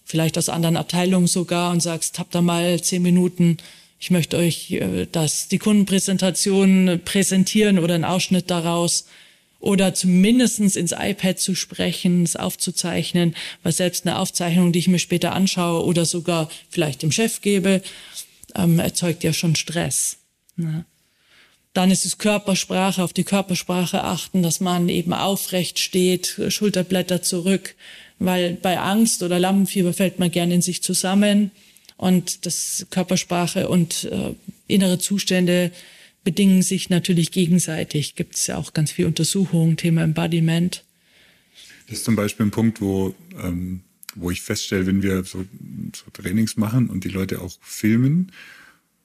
vielleicht 0.06 0.38
aus 0.38 0.50
anderen 0.50 0.78
Abteilungen 0.78 1.28
sogar 1.28 1.72
und 1.72 1.82
sagst, 1.82 2.20
habt 2.20 2.36
da 2.36 2.42
mal 2.42 2.82
zehn 2.82 3.02
Minuten, 3.02 3.58
ich 4.00 4.12
möchte 4.12 4.36
euch 4.38 4.72
äh, 4.72 5.08
das, 5.12 5.48
die 5.48 5.60
Kundenpräsentation 5.60 7.00
präsentieren 7.06 7.80
oder 7.80 7.96
einen 7.96 8.04
Ausschnitt 8.04 8.52
daraus 8.52 9.06
oder 9.62 9.94
zumindestens 9.94 10.76
ins 10.76 10.92
iPad 10.92 11.40
zu 11.40 11.56
sprechen, 11.56 12.24
es 12.24 12.36
aufzuzeichnen, 12.36 13.34
weil 13.64 13.72
selbst 13.72 14.06
eine 14.06 14.20
Aufzeichnung, 14.20 14.74
die 14.74 14.80
ich 14.80 14.90
mir 14.90 15.00
später 15.00 15.32
anschaue 15.32 15.86
oder 15.86 16.04
sogar 16.04 16.50
vielleicht 16.70 17.02
dem 17.02 17.14
Chef 17.14 17.40
gebe, 17.40 17.82
ähm, 18.56 18.80
erzeugt 18.80 19.24
ja 19.24 19.32
schon 19.32 19.56
Stress. 19.56 20.18
Ne? 20.58 20.84
Dann 21.74 21.90
ist 21.90 22.06
es 22.06 22.20
Körpersprache, 22.20 23.04
auf 23.04 23.14
die 23.14 23.24
Körpersprache 23.24 24.04
achten, 24.04 24.44
dass 24.44 24.60
man 24.60 24.90
eben 24.90 25.14
aufrecht 25.14 25.80
steht, 25.80 26.40
Schulterblätter 26.50 27.22
zurück, 27.22 27.76
weil 28.20 28.54
bei 28.54 28.80
Angst 28.80 29.24
oder 29.24 29.40
Lampenfieber 29.40 29.94
fällt 29.94 30.20
man 30.20 30.30
gerne 30.30 30.54
in 30.54 30.62
sich 30.62 30.84
zusammen 30.84 31.52
und 31.98 32.46
das 32.46 32.86
Körpersprache 32.92 33.70
und 33.70 34.06
äh, 34.06 34.36
innere 34.68 35.00
Zustände 35.00 35.72
bedingen 36.24 36.62
sich 36.62 36.90
natürlich 36.90 37.32
gegenseitig. 37.32 38.16
Gibt 38.16 38.36
es 38.36 38.48
ja 38.48 38.58
auch 38.58 38.74
ganz 38.74 38.92
viel 38.92 39.06
Untersuchungen, 39.06 39.78
Thema 39.78 40.04
Embodiment. 40.04 40.84
Das 41.88 42.00
ist 42.00 42.06
zum 42.06 42.16
Beispiel 42.16 42.46
ein 42.46 42.52
Punkt, 42.52 42.82
wo, 42.82 43.14
ähm, 43.42 43.82
wo 44.16 44.32
ich 44.32 44.42
feststelle, 44.42 44.86
wenn 44.86 45.04
wir 45.04 45.24
so, 45.24 45.46
so 45.94 46.06
Trainings 46.14 46.56
machen 46.56 46.90
und 46.90 47.04
die 47.04 47.10
Leute 47.10 47.42
auch 47.42 47.58
filmen, 47.62 48.32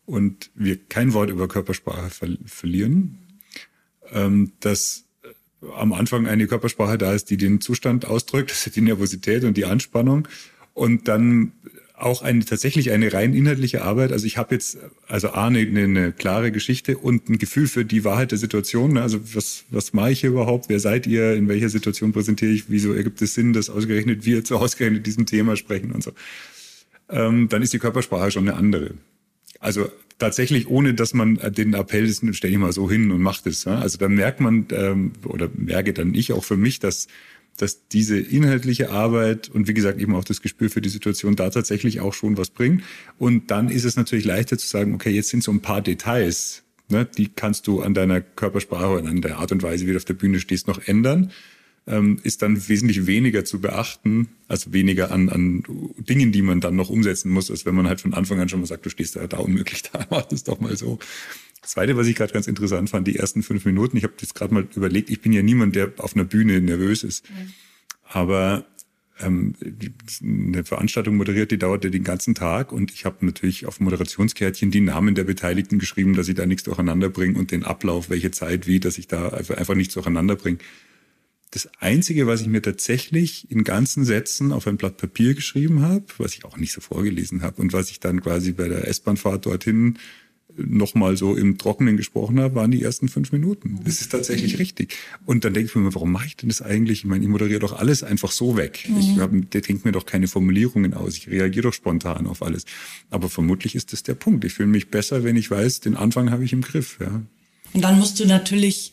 und 0.09 0.51
wir 0.55 0.79
kein 0.89 1.13
Wort 1.13 1.29
über 1.29 1.49
Körpersprache 1.49 2.09
ver 2.09 2.29
verlieren, 2.47 3.19
ähm, 4.11 4.53
dass 4.61 5.05
äh, 5.23 5.67
am 5.77 5.93
Anfang 5.93 6.27
eine 6.27 6.47
Körpersprache 6.47 6.97
da 6.97 7.13
ist, 7.13 7.29
die 7.29 7.37
den 7.37 7.61
Zustand 7.61 8.07
ausdrückt, 8.07 8.51
ist 8.67 8.75
die 8.75 8.81
Nervosität 8.81 9.45
und 9.45 9.59
die 9.59 9.67
Anspannung 9.67 10.27
und 10.73 11.09
dann 11.09 11.53
auch 11.95 12.23
eine 12.23 12.43
tatsächlich 12.45 12.91
eine 12.91 13.13
rein 13.13 13.35
inhaltliche 13.35 13.83
Arbeit. 13.83 14.13
Also 14.13 14.25
ich 14.25 14.39
habe 14.39 14.55
jetzt 14.55 14.79
also 15.09 15.31
A, 15.31 15.49
eine, 15.49 15.59
eine, 15.59 16.13
klare 16.13 16.53
Geschichte 16.53 16.97
und 16.97 17.29
ein 17.29 17.39
Gefühl 17.39 17.67
für 17.67 17.85
die 17.85 18.05
Wahrheit 18.05 18.31
der 18.31 18.39
Situation. 18.39 18.95
Ne? 18.95 19.03
Also 19.03 19.19
was, 19.35 19.65
was 19.69 19.93
mache 19.93 20.13
ich 20.13 20.21
hier 20.21 20.31
überhaupt? 20.31 20.69
Wer 20.69 20.81
seid 20.81 21.07
ihr? 21.07 21.35
In 21.35 21.49
welcher 21.49 21.69
Situation 21.69 22.13
präsentiere 22.13 22.53
ich? 22.53 22.71
Wieso 22.71 22.95
ergibt 22.95 23.21
es 23.21 23.35
Sinn, 23.35 23.53
dass 23.53 23.69
ausgerechnet 23.69 24.25
wir 24.25 24.45
zu 24.45 24.57
ausgerechnet 24.57 25.07
diesem 25.07 25.27
Thema 25.27 25.57
sprechen 25.57 25.91
und 25.91 26.03
so? 26.03 26.13
Ähm, 27.11 27.49
dann 27.49 27.63
ist 27.63 27.73
die 27.73 27.79
Körpersprache 27.79 28.31
schon 28.31 28.49
eine 28.49 28.57
andere. 28.57 28.95
Also 29.61 29.89
tatsächlich, 30.19 30.69
ohne 30.69 30.95
dass 30.95 31.15
man 31.15 31.39
den 31.53 31.75
Appell 31.75 32.05
ist, 32.05 32.23
stell 32.33 32.51
ich 32.51 32.59
mal 32.59 32.73
so 32.73 32.91
hin 32.91 33.11
und 33.11 33.21
mach 33.21 33.41
das. 33.41 33.67
Also 33.67 33.99
da 33.99 34.09
merkt 34.09 34.41
man, 34.41 34.67
ähm, 34.71 35.13
oder 35.25 35.49
merke 35.55 35.93
dann 35.93 36.15
ich 36.15 36.33
auch 36.33 36.45
für 36.45 36.57
mich, 36.57 36.81
dass, 36.81 37.09
dass 37.57 37.89
diese 37.89 38.19
inhaltliche 38.19 38.91
Arbeit 38.91 39.49
und 39.49 39.69
wie 39.69 39.75
gesagt 39.75 40.01
eben 40.01 40.15
auch 40.15 40.25
das 40.25 40.43
Gespür 40.43 40.71
für 40.71 40.81
die 40.81 40.89
Situation 40.89 41.37
da 41.37 41.51
tatsächlich 41.51 42.01
auch 42.01 42.15
schon 42.15 42.37
was 42.37 42.51
bringt. 42.51 42.83
Und 43.19 43.51
dann 43.51 43.69
ist 43.69 43.85
es 43.85 43.97
natürlich 43.97 44.25
leichter 44.25 44.59
zu 44.59 44.67
sagen, 44.67 44.95
okay, 44.95 45.11
jetzt 45.11 45.29
sind 45.29 45.43
so 45.43 45.53
ein 45.53 45.61
paar 45.61 45.83
Details, 45.83 46.65
ne, 46.89 47.05
die 47.05 47.29
kannst 47.29 47.67
du 47.67 47.83
an 47.83 47.95
deiner 47.95 48.21
Körpersprache 48.21 48.99
und 48.99 49.07
an 49.07 49.21
der 49.21 49.39
Art 49.39 49.53
und 49.53 49.63
Weise, 49.63 49.87
wie 49.87 49.93
du 49.93 49.97
auf 49.97 50.05
der 50.05 50.15
Bühne 50.15 50.41
stehst, 50.41 50.67
noch 50.67 50.81
ändern 50.87 51.33
ähm, 51.89 52.19
ist 52.23 52.43
dann 52.43 52.69
wesentlich 52.69 53.07
weniger 53.07 53.45
zu 53.45 53.61
beachten, 53.61 54.29
also 54.47 54.73
weniger 54.73 55.11
an, 55.11 55.29
an 55.29 55.65
Dingen, 55.99 56.33
die 56.33 56.43
man 56.43 56.61
dann 56.61 56.77
noch 56.77 56.91
umsetzen 56.91 57.31
muss, 57.31 57.51
als 57.51 57.65
wenn 57.65 57.75
man 57.75 57.89
halt 57.89 58.01
von 58.01 58.15
Anfang 58.15 58.39
an 58.41 58.49
schon 58.49 58.61
mal 58.61 58.67
sagt, 58.67 58.87
du 58.87 58.91
stehst 58.91 59.17
da, 59.17 59.27
da 59.27 59.39
unmöglich 59.39 59.83
da, 59.93 60.07
mach 60.11 60.23
das 60.23 60.45
doch 60.45 60.61
mal 60.61 60.77
so. 60.77 60.99
Das 61.63 61.73
Zweite, 61.73 61.97
was 61.97 62.07
ich 62.07 62.15
gerade 62.15 62.33
ganz 62.33 62.47
interessant 62.47 62.91
fand, 62.91 63.09
die 63.09 63.17
ersten 63.17 63.43
fünf 63.43 63.65
Minuten, 63.65 63.97
ich 63.97 64.05
habe 64.05 64.15
jetzt 64.21 64.35
gerade 64.35 64.55
mal 64.55 64.69
überlegt, 64.75 65.11
ich 65.11 65.21
bin 65.21 65.33
ja 65.33 65.43
niemand, 65.43 65.75
der 65.75 65.93
auf 65.99 66.15
einer 66.15 66.25
Bühne 66.25 66.61
nervös 66.61 67.03
ist. 67.03 67.29
Mhm. 67.31 67.53
Aber 68.05 68.65
ähm, 69.21 69.55
eine 70.23 70.65
Veranstaltung 70.65 71.17
moderiert, 71.17 71.51
die 71.51 71.59
dauerte 71.59 71.91
den 71.91 72.05
ganzen 72.05 72.35
Tag 72.35 72.71
und 72.73 72.93
ich 72.93 73.05
habe 73.05 73.27
natürlich 73.27 73.67
auf 73.67 73.81
Moderationskärtchen 73.81 74.71
die 74.71 74.81
Namen 74.81 75.15
der 75.15 75.25
Beteiligten 75.25 75.79
geschrieben, 75.79 76.15
dass 76.15 76.29
ich 76.29 76.37
da 76.37 76.47
nichts 76.47 76.63
durcheinander 76.65 77.09
bringe 77.09 77.39
und 77.39 77.51
den 77.51 77.65
Ablauf, 77.65 78.11
welche 78.11 78.31
Zeit, 78.31 78.67
wie, 78.67 78.79
dass 78.79 78.99
ich 78.99 79.09
da 79.09 79.31
einfach, 79.31 79.57
einfach 79.57 79.75
nichts 79.75 79.95
durcheinander 79.95 80.37
bringe. 80.37 80.59
Das 81.51 81.69
Einzige, 81.81 82.27
was 82.27 82.43
ich 82.43 82.47
mir 82.47 82.61
tatsächlich 82.61 83.51
in 83.51 83.65
ganzen 83.65 84.05
Sätzen 84.05 84.53
auf 84.53 84.67
ein 84.67 84.77
Blatt 84.77 84.99
Papier 84.99 85.35
geschrieben 85.35 85.83
habe, 85.83 86.05
was 86.19 86.35
ich 86.35 86.45
auch 86.45 86.57
nicht 86.57 86.73
so 86.73 86.81
vorgelesen 86.81 87.43
habe 87.43 87.61
und 87.63 87.73
was 87.73 87.91
ich 87.91 88.01
dann 88.01 88.21
quasi 88.21 88.53
bei 88.53 88.69
der 88.69 88.87
S-Bahnfahrt 88.87 89.47
dorthin 89.47 89.99
nochmal 90.59 91.17
so 91.17 91.37
im 91.37 91.57
Trockenen 91.57 91.97
gesprochen 91.97 92.41
habe, 92.41 92.57
waren 92.57 92.71
die 92.71 92.83
ersten 92.83 93.09
fünf 93.09 93.33
Minuten. 93.33 93.81
Das 93.85 94.01
ist 94.01 94.11
tatsächlich 94.11 94.59
richtig. 94.59 94.97
Und 95.25 95.45
dann 95.45 95.55
denke 95.55 95.69
ich 95.69 95.75
mir, 95.77 95.95
warum 95.95 96.11
mache 96.11 96.27
ich 96.27 96.37
denn 96.37 96.49
das 96.49 96.63
eigentlich? 96.63 97.01
Ich 97.01 97.05
meine, 97.05 97.25
ich 97.25 97.31
moderiere 97.31 97.61
doch 97.61 97.79
alles 97.79 98.03
einfach 98.03 98.33
so 98.33 98.57
weg. 98.57 98.87
Mhm. 98.89 98.99
Ich 98.99 99.19
hab, 99.19 99.31
der 99.51 99.61
denkt 99.61 99.85
mir 99.85 99.93
doch 99.93 100.07
keine 100.07 100.27
Formulierungen 100.27 100.95
aus. 100.95 101.17
Ich 101.17 101.29
reagiere 101.29 101.65
doch 101.65 101.75
spontan 101.75 102.27
auf 102.27 102.43
alles. 102.43 102.65
Aber 103.11 103.29
vermutlich 103.29 103.75
ist 103.75 103.93
das 103.93 104.03
der 104.03 104.15
Punkt. 104.15 104.45
Ich 104.45 104.55
fühle 104.55 104.69
mich 104.69 104.89
besser, 104.89 105.23
wenn 105.23 105.37
ich 105.37 105.51
weiß, 105.51 105.81
den 105.81 105.97
Anfang 105.97 106.31
habe 106.31 106.45
ich 106.45 106.53
im 106.53 106.63
Griff. 106.63 106.99
Ja. 107.01 107.23
Und 107.73 107.85
dann 107.85 107.99
musst 107.99 108.19
du 108.19 108.27
natürlich 108.27 108.93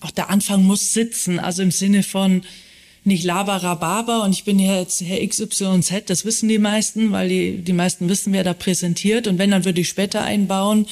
auch 0.00 0.10
der 0.10 0.30
Anfang 0.30 0.64
muss 0.64 0.92
sitzen, 0.92 1.38
also 1.38 1.62
im 1.62 1.70
Sinne 1.70 2.02
von 2.02 2.42
nicht 3.04 3.24
Labarababa 3.24 4.24
und 4.24 4.32
ich 4.32 4.44
bin 4.44 4.58
jetzt 4.58 5.00
Herr 5.00 5.26
XYZ, 5.26 6.04
das 6.06 6.24
wissen 6.24 6.48
die 6.48 6.58
meisten, 6.58 7.10
weil 7.10 7.28
die, 7.28 7.58
die 7.58 7.72
meisten 7.72 8.08
wissen, 8.08 8.32
wer 8.32 8.44
da 8.44 8.54
präsentiert 8.54 9.26
und 9.26 9.38
wenn, 9.38 9.50
dann 9.50 9.64
würde 9.64 9.80
ich 9.80 9.88
später 9.88 10.22
einbauen, 10.22 10.86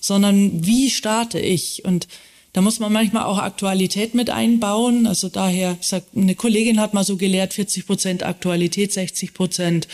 sondern 0.00 0.66
wie 0.66 0.90
starte 0.90 1.38
ich 1.38 1.84
und 1.84 2.08
da 2.52 2.60
muss 2.62 2.80
man 2.80 2.92
manchmal 2.92 3.24
auch 3.24 3.38
Aktualität 3.38 4.14
mit 4.14 4.28
einbauen. 4.28 5.06
Also 5.06 5.28
daher, 5.28 5.76
ich 5.80 5.86
sag, 5.86 6.02
eine 6.16 6.34
Kollegin 6.34 6.80
hat 6.80 6.94
mal 6.94 7.04
so 7.04 7.16
gelehrt, 7.16 7.54
40 7.54 7.86
Prozent 7.86 8.22
Aktualität, 8.24 8.92
60 8.92 9.34
Prozent 9.34 9.86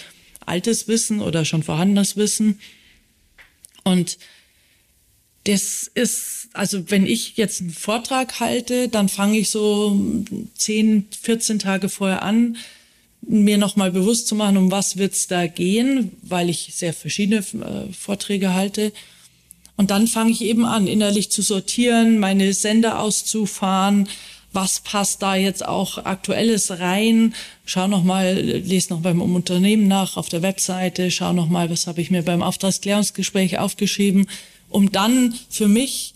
altes 0.47 0.89
Wissen 0.89 1.21
oder 1.21 1.45
schon 1.45 1.63
vorhandenes 1.63 2.17
Wissen. 2.17 2.61
Und 3.85 4.17
das 5.47 5.89
ist, 5.95 6.49
also 6.55 6.91
wenn 6.91 7.07
ich 7.07 7.37
jetzt 7.37 7.61
einen 7.61 7.71
Vortrag 7.71 8.41
halte, 8.41 8.89
dann 8.89 9.09
fange 9.09 9.39
ich 9.39 9.51
so 9.51 9.99
10, 10.57 11.07
14 11.21 11.59
Tage 11.61 11.89
vorher 11.89 12.23
an, 12.23 12.57
mir 13.23 13.57
nochmal 13.59 13.93
bewusst 13.93 14.27
zu 14.27 14.35
machen, 14.35 14.57
um 14.57 14.71
was 14.71 14.97
wird's 14.97 15.29
da 15.29 15.47
gehen, 15.47 16.13
weil 16.23 16.51
ich 16.51 16.71
sehr 16.75 16.93
verschiedene 16.93 17.39
äh, 17.39 17.93
Vorträge 17.93 18.55
halte. 18.55 18.93
Und 19.77 19.91
dann 19.91 20.09
fange 20.09 20.33
ich 20.33 20.43
eben 20.43 20.65
an, 20.65 20.87
innerlich 20.87 21.31
zu 21.31 21.43
sortieren, 21.43 22.19
meine 22.19 22.53
Sender 22.53 23.01
auszufahren, 23.01 24.09
was 24.53 24.81
passt 24.81 25.23
da 25.23 25.37
jetzt 25.37 25.67
auch 25.67 25.99
aktuelles 25.99 26.79
rein. 26.79 27.35
Schau 27.67 27.89
noch 27.89 28.03
mal, 28.03 28.35
lese 28.35 28.95
noch 28.95 29.01
beim 29.01 29.21
Unternehmen 29.21 29.87
nach 29.87 30.17
auf 30.17 30.29
der 30.29 30.43
Webseite, 30.43 31.11
schau 31.11 31.33
noch 31.33 31.49
mal, 31.49 31.69
was 31.69 31.87
habe 31.87 32.01
ich 32.01 32.11
mir 32.11 32.23
beim 32.23 32.43
Auftragsklärungsgespräch 32.43 33.59
aufgeschrieben 33.59 34.27
um 34.69 34.93
dann 34.93 35.35
für 35.49 35.69
mich 35.69 36.15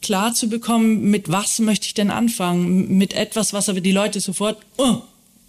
klar 0.00 0.34
zu 0.34 0.48
bekommen, 0.48 1.10
mit 1.10 1.30
was 1.30 1.58
möchte 1.58 1.86
ich 1.86 1.94
denn 1.94 2.10
anfangen? 2.10 2.96
Mit 2.96 3.12
etwas, 3.12 3.52
was 3.52 3.68
aber 3.68 3.80
die 3.80 3.92
Leute 3.92 4.20
sofort 4.20 4.58
oh, 4.76 4.98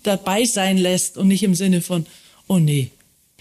dabei 0.03 0.45
sein 0.45 0.77
lässt 0.77 1.17
und 1.17 1.27
nicht 1.27 1.43
im 1.43 1.55
Sinne 1.55 1.81
von, 1.81 2.05
oh 2.47 2.59
nee. 2.59 2.91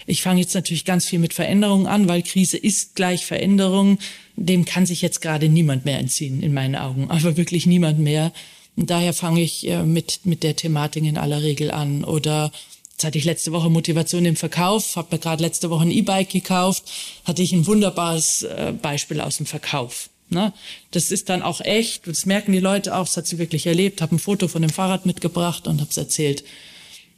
Ich 0.05 0.21
fange 0.23 0.41
jetzt 0.41 0.55
natürlich 0.55 0.85
ganz 0.85 1.05
viel 1.05 1.19
mit 1.19 1.33
Veränderungen 1.33 1.85
an, 1.85 2.07
weil 2.07 2.23
Krise 2.23 2.57
ist 2.57 2.95
gleich 2.95 3.25
Veränderung. 3.25 3.99
Dem 4.35 4.65
kann 4.65 4.85
sich 4.87 5.01
jetzt 5.01 5.21
gerade 5.21 5.49
niemand 5.49 5.85
mehr 5.85 5.99
entziehen, 5.99 6.41
in 6.41 6.53
meinen 6.53 6.75
Augen. 6.75 7.11
Aber 7.11 7.37
wirklich 7.37 7.67
niemand 7.67 7.99
mehr. 7.99 8.31
Und 8.75 8.89
daher 8.89 9.13
fange 9.13 9.41
ich 9.41 9.67
äh, 9.67 9.83
mit, 9.83 10.21
mit 10.25 10.41
der 10.41 10.55
Thematik 10.55 11.03
in 11.03 11.17
aller 11.17 11.43
Regel 11.43 11.69
an. 11.69 12.03
Oder 12.03 12.51
Jetzt 12.99 13.05
hatte 13.05 13.17
ich 13.17 13.23
letzte 13.23 13.53
Woche 13.53 13.69
Motivation 13.69 14.25
im 14.25 14.35
Verkauf, 14.35 14.97
habe 14.97 15.15
mir 15.15 15.19
gerade 15.19 15.41
letzte 15.41 15.69
Woche 15.69 15.83
ein 15.83 15.91
E-Bike 15.91 16.31
gekauft, 16.31 16.83
hatte 17.23 17.41
ich 17.41 17.53
ein 17.53 17.65
wunderbares 17.65 18.43
äh, 18.43 18.73
Beispiel 18.73 19.21
aus 19.21 19.37
dem 19.37 19.45
Verkauf. 19.45 20.09
Ne? 20.27 20.51
Das 20.91 21.09
ist 21.09 21.29
dann 21.29 21.41
auch 21.41 21.61
echt, 21.61 22.07
das 22.07 22.25
merken 22.25 22.51
die 22.51 22.59
Leute 22.59 22.93
auch, 22.97 23.05
das 23.05 23.15
hat 23.15 23.25
sie 23.25 23.37
wirklich 23.37 23.67
erlebt, 23.67 24.01
habe 24.01 24.17
ein 24.17 24.19
Foto 24.19 24.49
von 24.49 24.63
dem 24.63 24.69
Fahrrad 24.69 25.05
mitgebracht 25.05 25.65
und 25.65 25.79
habe 25.79 25.89
es 25.89 25.95
erzählt. 25.95 26.43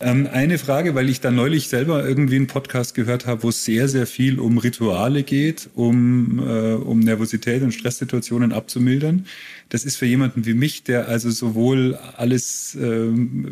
Ähm, 0.01 0.27
eine 0.31 0.57
Frage, 0.57 0.95
weil 0.95 1.09
ich 1.09 1.21
da 1.21 1.29
neulich 1.29 1.67
selber 1.67 2.07
irgendwie 2.07 2.35
einen 2.35 2.47
Podcast 2.47 2.95
gehört 2.95 3.27
habe, 3.27 3.43
wo 3.43 3.49
es 3.49 3.63
sehr, 3.63 3.87
sehr 3.87 4.07
viel 4.07 4.39
um 4.39 4.57
Rituale 4.57 5.21
geht, 5.21 5.69
um, 5.75 6.39
äh, 6.39 6.73
um 6.73 6.99
Nervosität 6.99 7.61
und 7.61 7.71
Stresssituationen 7.71 8.51
abzumildern. 8.51 9.27
Das 9.69 9.85
ist 9.85 9.97
für 9.97 10.07
jemanden 10.07 10.45
wie 10.45 10.55
mich, 10.55 10.83
der 10.83 11.07
also 11.07 11.29
sowohl 11.29 11.99
alles 12.17 12.75
äh, 12.75 13.09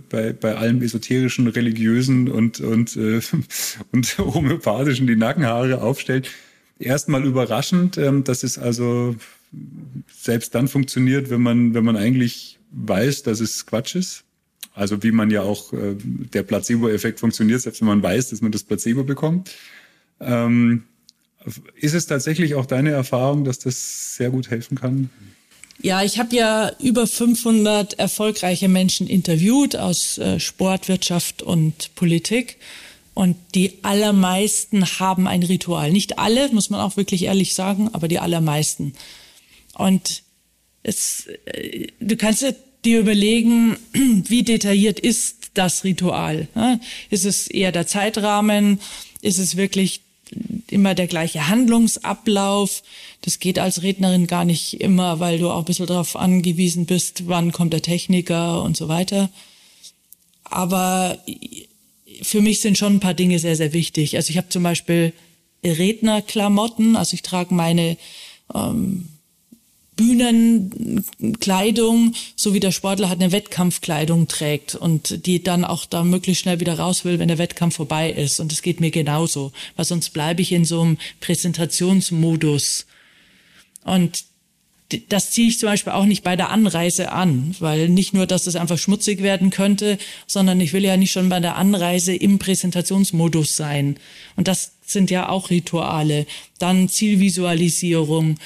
bei, 0.10 0.34
bei 0.34 0.56
allem 0.56 0.82
esoterischen, 0.82 1.47
religiösen 1.47 2.30
und, 2.30 2.60
und, 2.62 2.95
äh, 2.97 3.22
und 3.91 4.18
homöopathischen 4.18 5.06
die 5.06 5.16
Nackenhaare 5.16 5.82
aufstellt, 5.82 6.30
erstmal 6.80 7.26
überraschend, 7.26 7.97
ähm, 8.00 8.24
dass 8.24 8.41
es 8.41 8.58
also 8.58 9.16
selbst 10.12 10.56
dann 10.56 10.68
funktioniert, 10.68 11.30
wenn 11.30 11.41
man, 11.41 11.76
wenn 11.76 11.86
man 11.86 11.95
eigentlich 11.95 12.60
weiß, 12.72 13.24
dass 13.24 13.39
es 13.39 13.66
Quatsch 13.66 13.95
ist. 13.95 14.24
Also 14.74 15.01
wie 15.03 15.12
man 15.12 15.30
ja 15.30 15.41
auch 15.41 15.74
äh, 15.74 15.95
der 15.97 16.43
Placebo-Effekt 16.43 17.20
funktioniert, 17.20 17.62
selbst 17.62 17.82
wenn 17.82 17.88
man 17.88 18.03
weiß, 18.03 18.30
dass 18.30 18.41
man 18.41 18.51
das 18.51 18.64
Placebo 18.64 19.03
bekommt. 19.03 19.51
Ähm, 20.20 20.84
ist 21.76 21.93
es 21.93 22.05
tatsächlich 22.05 22.55
auch 22.55 22.66
deine 22.66 22.91
Erfahrung, 22.91 23.43
dass 23.43 23.60
das 23.60 24.16
sehr 24.16 24.30
gut 24.30 24.49
helfen 24.49 24.78
kann? 24.78 25.10
Ja, 25.82 26.03
ich 26.03 26.20
habe 26.20 26.36
ja 26.36 26.72
über 26.80 27.07
500 27.07 27.97
erfolgreiche 27.99 28.68
Menschen 28.68 29.07
interviewt 29.07 29.78
aus 29.78 30.18
äh, 30.18 30.39
Sport, 30.39 30.89
Wirtschaft 30.89 31.41
und 31.41 31.95
Politik. 31.95 32.57
Und 33.14 33.38
die 33.55 33.80
allermeisten 33.82 34.86
haben 34.99 35.28
ein 35.28 35.43
Ritual. 35.43 35.91
Nicht 35.91 36.20
alle, 36.20 36.49
muss 36.49 36.70
man 36.70 36.80
auch 36.80 36.95
wirklich 36.97 37.24
ehrlich 37.24 37.53
sagen, 37.53 37.89
aber 37.93 38.07
die 38.07 38.20
allermeisten. 38.20 38.93
Und 39.74 40.24
es, 40.84 41.28
äh, 41.45 41.88
du 41.99 42.18
kannst 42.18 42.45
dir 42.86 43.00
überlegen, 43.00 43.78
wie 43.94 44.44
detailliert 44.44 45.00
ist 45.00 45.52
das 45.54 45.84
Ritual? 45.84 46.48
Ist 47.10 47.26
es 47.26 47.48
eher 47.48 47.72
der 47.72 47.88
Zeitrahmen? 47.88 48.80
Ist 49.22 49.40
es 49.40 49.58
wirklich 49.58 50.02
immer 50.68 50.96
der 50.96 51.08
gleiche 51.08 51.48
Handlungsablauf? 51.48 52.84
Das 53.22 53.40
geht 53.40 53.60
als 53.60 53.82
Rednerin 53.82 54.28
gar 54.28 54.46
nicht 54.46 54.80
immer, 54.80 55.20
weil 55.20 55.40
du 55.40 55.50
auch 55.50 55.60
ein 55.60 55.66
bisschen 55.66 55.88
darauf 55.88 56.16
angewiesen 56.16 56.86
bist, 56.86 57.28
wann 57.28 57.52
kommt 57.52 57.74
der 57.74 57.82
Techniker 57.82 58.64
und 58.64 58.78
so 58.78 58.88
weiter. 58.88 59.30
Aber 60.44 61.18
für 62.22 62.42
mich 62.42 62.62
sind 62.62 62.78
schon 62.78 62.96
ein 62.96 63.00
paar 63.00 63.14
Dinge 63.14 63.40
sehr, 63.40 63.56
sehr 63.56 63.74
wichtig. 63.74 64.16
Also 64.16 64.30
ich 64.32 64.38
habe 64.38 64.50
zum 64.50 64.64
Beispiel 64.64 65.14
Rednerklamotten, 65.64 66.96
also 66.96 67.14
ich 67.14 67.22
trage 67.22 67.54
meine 67.54 67.98
ähm, 68.54 69.10
Bühnenkleidung, 70.00 72.16
so 72.38 72.54
wie 72.54 72.62
der 72.62 72.72
Sportler 72.72 73.10
halt 73.10 73.22
eine 73.22 73.34
Wettkampfkleidung 73.34 74.30
trägt 74.30 74.76
und 74.76 75.26
die 75.26 75.43
dann 75.43 75.66
auch 75.66 75.86
da 75.86 76.06
möglichst 76.06 76.43
schnell 76.43 76.62
wieder 76.62 76.80
raus 76.80 77.04
will, 77.04 77.20
wenn 77.20 77.28
der 77.28 77.38
Wettkampf 77.38 77.76
vorbei 77.76 78.10
ist. 78.10 78.39
Und 78.39 78.54
das 78.54 78.62
geht 78.62 78.80
mir 78.80 78.91
genauso, 78.91 79.52
weil 79.76 79.84
sonst 79.84 80.12
bleibe 80.12 80.41
ich 80.41 80.54
in 80.54 80.64
so 80.64 80.82
einem 80.82 80.97
Präsentationsmodus. 81.20 82.86
Und 83.84 84.24
das 85.10 85.32
ziehe 85.32 85.50
ich 85.50 85.60
zum 85.60 85.68
Beispiel 85.68 85.91
auch 85.91 86.06
nicht 86.06 86.24
bei 86.24 86.38
der 86.38 86.50
Anreise 86.50 87.12
an, 87.12 87.54
weil 87.60 87.89
nicht 87.89 88.14
nur, 88.14 88.26
dass 88.26 88.47
es 88.47 88.56
einfach 88.56 88.78
schmutzig 88.78 89.22
werden 89.22 89.50
könnte, 89.50 89.97
sondern 90.28 90.62
ich 90.62 90.72
will 90.72 90.86
ja 90.86 90.95
nicht 90.95 91.12
schon 91.12 91.28
bei 91.28 91.41
der 91.41 91.58
Anreise 91.58 92.16
im 92.16 92.39
Präsentationsmodus 92.39 93.58
sein. 93.58 93.97
Und 94.38 94.47
das 94.47 94.72
sind 94.86 95.12
ja 95.12 95.28
auch 95.28 95.50
Rituale. 95.50 96.26
Dann 96.58 96.88
Zielvisualisierung 96.88 98.38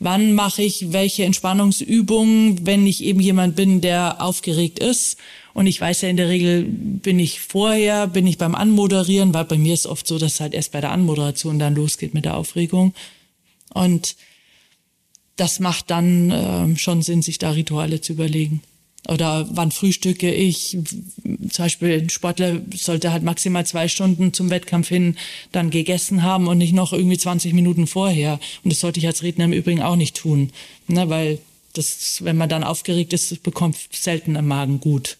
wann 0.00 0.32
mache 0.32 0.62
ich 0.62 0.92
welche 0.92 1.24
Entspannungsübungen, 1.24 2.66
wenn 2.66 2.86
ich 2.86 3.04
eben 3.04 3.20
jemand 3.20 3.54
bin, 3.54 3.80
der 3.80 4.20
aufgeregt 4.20 4.78
ist. 4.78 5.18
Und 5.52 5.66
ich 5.66 5.80
weiß 5.80 6.00
ja 6.00 6.08
in 6.08 6.16
der 6.16 6.28
Regel, 6.28 6.64
bin 6.64 7.18
ich 7.18 7.40
vorher, 7.40 8.06
bin 8.06 8.26
ich 8.26 8.38
beim 8.38 8.54
Anmoderieren, 8.54 9.34
weil 9.34 9.44
bei 9.44 9.58
mir 9.58 9.74
ist 9.74 9.86
oft 9.86 10.06
so, 10.06 10.18
dass 10.18 10.40
halt 10.40 10.54
erst 10.54 10.72
bei 10.72 10.80
der 10.80 10.90
Anmoderation 10.90 11.58
dann 11.58 11.74
losgeht 11.74 12.14
mit 12.14 12.24
der 12.24 12.36
Aufregung. 12.36 12.94
Und 13.74 14.16
das 15.36 15.60
macht 15.60 15.90
dann 15.90 16.30
äh, 16.30 16.76
schon 16.76 17.02
Sinn, 17.02 17.22
sich 17.22 17.38
da 17.38 17.50
Rituale 17.50 18.00
zu 18.00 18.14
überlegen. 18.14 18.62
Oder 19.08 19.48
wann 19.50 19.72
frühstücke 19.72 20.32
ich? 20.32 20.78
Zum 21.24 21.64
Beispiel 21.64 22.02
ein 22.02 22.10
Sportler 22.10 22.60
sollte 22.74 23.12
halt 23.12 23.22
maximal 23.22 23.64
zwei 23.66 23.88
Stunden 23.88 24.32
zum 24.32 24.50
Wettkampf 24.50 24.88
hin 24.88 25.16
dann 25.52 25.70
gegessen 25.70 26.22
haben 26.22 26.46
und 26.46 26.58
nicht 26.58 26.74
noch 26.74 26.92
irgendwie 26.92 27.18
20 27.18 27.54
Minuten 27.54 27.86
vorher. 27.86 28.38
Und 28.62 28.72
das 28.72 28.80
sollte 28.80 29.00
ich 29.00 29.06
als 29.06 29.22
Redner 29.22 29.46
im 29.46 29.52
Übrigen 29.52 29.82
auch 29.82 29.96
nicht 29.96 30.16
tun, 30.16 30.50
ne, 30.86 31.08
weil 31.08 31.38
das, 31.72 32.22
wenn 32.24 32.36
man 32.36 32.48
dann 32.48 32.64
aufgeregt 32.64 33.12
ist, 33.12 33.42
bekommt 33.42 33.76
selten 33.90 34.36
am 34.36 34.48
Magen 34.48 34.80
gut. 34.80 35.16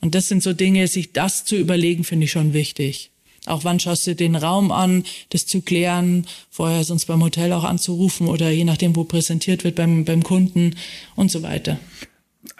Und 0.00 0.14
das 0.14 0.28
sind 0.28 0.42
so 0.42 0.52
Dinge, 0.52 0.86
sich 0.88 1.12
das 1.12 1.44
zu 1.44 1.56
überlegen, 1.56 2.04
finde 2.04 2.24
ich 2.24 2.30
schon 2.30 2.52
wichtig. 2.52 3.10
Auch 3.46 3.64
wann 3.64 3.80
schaust 3.80 4.06
du 4.06 4.14
den 4.14 4.36
Raum 4.36 4.70
an, 4.70 5.04
das 5.30 5.46
zu 5.46 5.62
klären, 5.62 6.26
vorher 6.50 6.84
sonst 6.84 7.06
beim 7.06 7.22
Hotel 7.22 7.52
auch 7.52 7.64
anzurufen 7.64 8.28
oder 8.28 8.50
je 8.50 8.64
nachdem, 8.64 8.94
wo 8.94 9.04
präsentiert 9.04 9.64
wird 9.64 9.76
beim, 9.76 10.04
beim 10.04 10.22
Kunden 10.22 10.76
und 11.16 11.30
so 11.30 11.42
weiter 11.42 11.78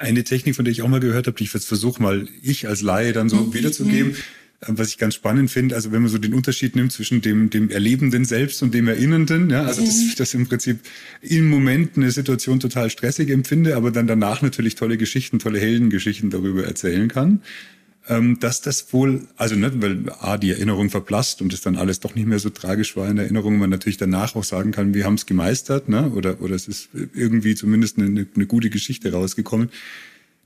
eine 0.01 0.24
Technik, 0.24 0.57
von 0.57 0.64
der 0.64 0.72
ich 0.72 0.82
auch 0.82 0.88
mal 0.88 1.01
gehört 1.01 1.26
habe, 1.26 1.36
die 1.36 1.44
ich 1.44 1.53
jetzt 1.53 1.66
versuche 1.66 2.03
mal 2.03 2.26
ich 2.42 2.66
als 2.66 2.82
Laie 2.82 3.12
dann 3.12 3.28
so 3.28 3.36
mhm. 3.36 3.55
wiederzugeben, 3.55 4.12
äh, 4.61 4.66
was 4.68 4.88
ich 4.88 4.98
ganz 4.98 5.14
spannend 5.14 5.51
finde, 5.51 5.74
also 5.74 5.92
wenn 5.92 6.03
man 6.03 6.11
so 6.11 6.18
den 6.18 6.34
Unterschied 6.34 6.74
nimmt 6.74 6.92
zwischen 6.92 7.20
dem, 7.20 7.51
dem 7.51 7.70
Erlebenden 7.70 8.24
selbst 8.24 8.62
und 8.62 8.74
dem 8.74 8.88
Erinnernden, 8.88 9.51
ja, 9.51 9.64
also 9.64 9.82
mhm. 9.82 9.86
dass 9.86 10.01
ich 10.01 10.14
das 10.14 10.34
im 10.34 10.48
Prinzip 10.48 10.80
im 11.20 11.48
Moment 11.48 11.96
eine 11.96 12.11
Situation 12.11 12.61
total 12.61 12.90
stressig 12.90 13.30
empfinde, 13.30 13.76
aber 13.76 13.90
dann 13.90 14.07
danach 14.07 14.42
natürlich 14.42 14.74
tolle 14.74 14.96
Geschichten, 14.96 15.38
tolle 15.38 15.61
Heldengeschichten 15.61 16.30
darüber 16.30 16.64
erzählen 16.64 17.09
kann 17.09 17.42
dass 18.09 18.61
das 18.61 18.92
wohl, 18.92 19.28
also 19.36 19.55
nicht, 19.55 19.80
weil 19.82 20.11
A, 20.20 20.36
die 20.36 20.51
Erinnerung 20.51 20.90
verblasst 20.90 21.42
und 21.42 21.53
es 21.53 21.61
dann 21.61 21.76
alles 21.76 22.01
doch 22.01 22.14
nicht 22.14 22.26
mehr 22.26 22.38
so 22.38 22.51
tragisch 22.51 22.96
war 22.96 23.09
in 23.09 23.16
der 23.16 23.26
Erinnerung, 23.26 23.59
man 23.59 23.70
natürlich 23.70 23.98
danach 23.98 24.34
auch 24.34 24.44
sagen 24.44 24.72
kann, 24.72 24.94
wir 24.94 25.05
haben 25.05 25.14
es 25.14 25.26
gemeistert, 25.26 25.88
ne? 25.88 26.11
oder, 26.11 26.40
oder 26.40 26.55
es 26.55 26.66
ist 26.66 26.88
irgendwie 27.14 27.55
zumindest 27.55 27.98
eine, 27.98 28.26
eine 28.34 28.46
gute 28.46 28.70
Geschichte 28.70 29.12
rausgekommen 29.12 29.70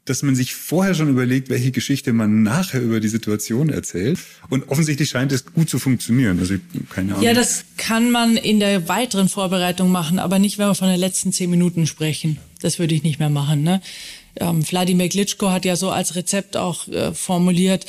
dass 0.04 0.22
man 0.22 0.34
sich 0.34 0.54
vorher 0.54 0.94
schon 0.94 1.08
überlegt, 1.08 1.48
welche 1.48 1.70
Geschichte 1.70 2.12
man 2.12 2.42
nachher 2.42 2.82
über 2.82 3.00
die 3.00 3.08
Situation 3.08 3.70
erzählt. 3.70 4.18
Und 4.50 4.68
offensichtlich 4.68 5.08
scheint 5.08 5.32
es 5.32 5.46
gut 5.46 5.70
zu 5.70 5.78
funktionieren. 5.78 6.38
Also 6.38 6.56
keine 6.90 7.12
Ahnung. 7.12 7.24
Ja, 7.24 7.32
das 7.32 7.64
kann 7.78 8.10
man 8.10 8.36
in 8.36 8.60
der 8.60 8.88
weiteren 8.88 9.28
Vorbereitung 9.28 9.90
machen, 9.90 10.18
aber 10.18 10.38
nicht, 10.38 10.58
wenn 10.58 10.68
wir 10.68 10.74
von 10.74 10.88
den 10.88 11.00
letzten 11.00 11.32
zehn 11.32 11.48
Minuten 11.48 11.86
sprechen. 11.86 12.38
Das 12.60 12.78
würde 12.78 12.94
ich 12.94 13.02
nicht 13.02 13.18
mehr 13.18 13.30
machen. 13.30 13.62
Ne? 13.62 13.80
Ähm, 14.40 14.68
Wladimir 14.68 15.08
Glitschko 15.08 15.50
hat 15.50 15.64
ja 15.64 15.76
so 15.76 15.90
als 15.90 16.16
Rezept 16.16 16.56
auch 16.56 16.88
äh, 16.88 17.12
formuliert, 17.12 17.86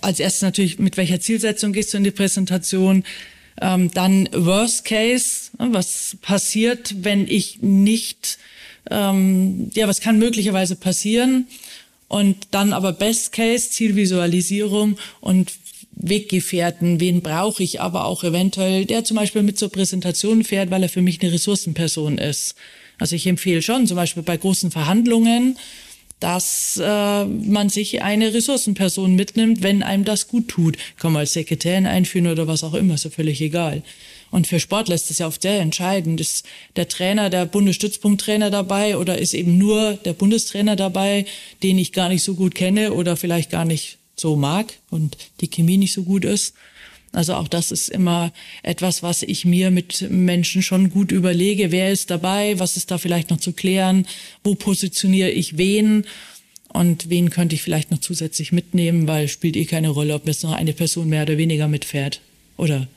als 0.00 0.20
erstes 0.20 0.42
natürlich, 0.42 0.78
mit 0.78 0.96
welcher 0.96 1.20
Zielsetzung 1.20 1.72
gehst 1.72 1.92
du 1.92 1.98
in 1.98 2.04
die 2.04 2.10
Präsentation, 2.10 3.04
ähm, 3.60 3.90
dann 3.92 4.28
Worst 4.32 4.84
Case, 4.84 5.50
ne, 5.58 5.68
was 5.70 6.16
passiert, 6.20 7.04
wenn 7.04 7.28
ich 7.28 7.62
nicht, 7.62 8.38
ähm, 8.90 9.70
ja, 9.74 9.86
was 9.86 10.00
kann 10.00 10.18
möglicherweise 10.18 10.76
passieren 10.76 11.46
und 12.08 12.48
dann 12.50 12.72
aber 12.72 12.92
Best 12.92 13.32
Case, 13.32 13.70
Zielvisualisierung 13.70 14.98
und 15.20 15.52
Weggefährten, 15.96 16.98
wen 16.98 17.22
brauche 17.22 17.62
ich 17.62 17.80
aber 17.80 18.04
auch 18.04 18.24
eventuell, 18.24 18.84
der 18.84 19.04
zum 19.04 19.16
Beispiel 19.16 19.42
mit 19.42 19.58
zur 19.58 19.70
Präsentation 19.70 20.42
fährt, 20.42 20.70
weil 20.70 20.82
er 20.82 20.88
für 20.88 21.02
mich 21.02 21.22
eine 21.22 21.32
Ressourcenperson 21.32 22.18
ist. 22.18 22.56
Also 22.98 23.16
ich 23.16 23.26
empfehle 23.26 23.62
schon, 23.62 23.86
zum 23.86 23.96
Beispiel 23.96 24.22
bei 24.22 24.36
großen 24.36 24.70
Verhandlungen, 24.70 25.56
dass 26.20 26.80
äh, 26.82 27.24
man 27.24 27.68
sich 27.68 28.02
eine 28.02 28.32
Ressourcenperson 28.32 29.14
mitnimmt, 29.14 29.62
wenn 29.62 29.82
einem 29.82 30.04
das 30.04 30.28
gut 30.28 30.48
tut. 30.48 30.78
Kann 30.96 31.12
man 31.12 31.20
als 31.20 31.34
Sekretärin 31.34 31.86
einführen 31.86 32.28
oder 32.28 32.46
was 32.46 32.64
auch 32.64 32.74
immer, 32.74 32.94
ist 32.94 33.04
ja 33.04 33.10
völlig 33.10 33.40
egal. 33.40 33.82
Und 34.30 34.46
für 34.46 34.58
Sportler 34.58 34.94
ist 34.94 35.10
das 35.10 35.18
ja 35.18 35.26
oft 35.26 35.42
sehr 35.42 35.60
entscheidend. 35.60 36.20
Ist 36.20 36.46
der 36.76 36.88
Trainer, 36.88 37.30
der 37.30 37.46
Bundesstützpunkttrainer 37.46 38.50
dabei 38.50 38.96
oder 38.96 39.18
ist 39.18 39.34
eben 39.34 39.58
nur 39.58 39.94
der 40.04 40.12
Bundestrainer 40.12 40.76
dabei, 40.76 41.26
den 41.62 41.78
ich 41.78 41.92
gar 41.92 42.08
nicht 42.08 42.22
so 42.22 42.34
gut 42.34 42.54
kenne 42.54 42.94
oder 42.94 43.16
vielleicht 43.16 43.50
gar 43.50 43.64
nicht 43.64 43.98
so 44.16 44.34
mag 44.34 44.72
und 44.90 45.18
die 45.40 45.48
Chemie 45.48 45.76
nicht 45.76 45.92
so 45.92 46.04
gut 46.04 46.24
ist? 46.24 46.54
Also 47.14 47.34
auch 47.34 47.48
das 47.48 47.70
ist 47.70 47.88
immer 47.88 48.32
etwas, 48.62 49.02
was 49.02 49.22
ich 49.22 49.44
mir 49.44 49.70
mit 49.70 50.10
Menschen 50.10 50.62
schon 50.62 50.90
gut 50.90 51.12
überlege. 51.12 51.70
Wer 51.70 51.92
ist 51.92 52.10
dabei? 52.10 52.58
Was 52.58 52.76
ist 52.76 52.90
da 52.90 52.98
vielleicht 52.98 53.30
noch 53.30 53.38
zu 53.38 53.52
klären? 53.52 54.06
Wo 54.42 54.54
positioniere 54.54 55.30
ich 55.30 55.56
wen? 55.56 56.04
Und 56.68 57.08
wen 57.08 57.30
könnte 57.30 57.54
ich 57.54 57.62
vielleicht 57.62 57.92
noch 57.92 58.00
zusätzlich 58.00 58.50
mitnehmen? 58.50 59.06
Weil 59.06 59.28
spielt 59.28 59.56
eh 59.56 59.64
keine 59.64 59.90
Rolle, 59.90 60.14
ob 60.14 60.26
jetzt 60.26 60.42
noch 60.42 60.52
eine 60.52 60.72
Person 60.72 61.08
mehr 61.08 61.22
oder 61.22 61.38
weniger 61.38 61.68
mitfährt 61.68 62.20
oder 62.56 62.88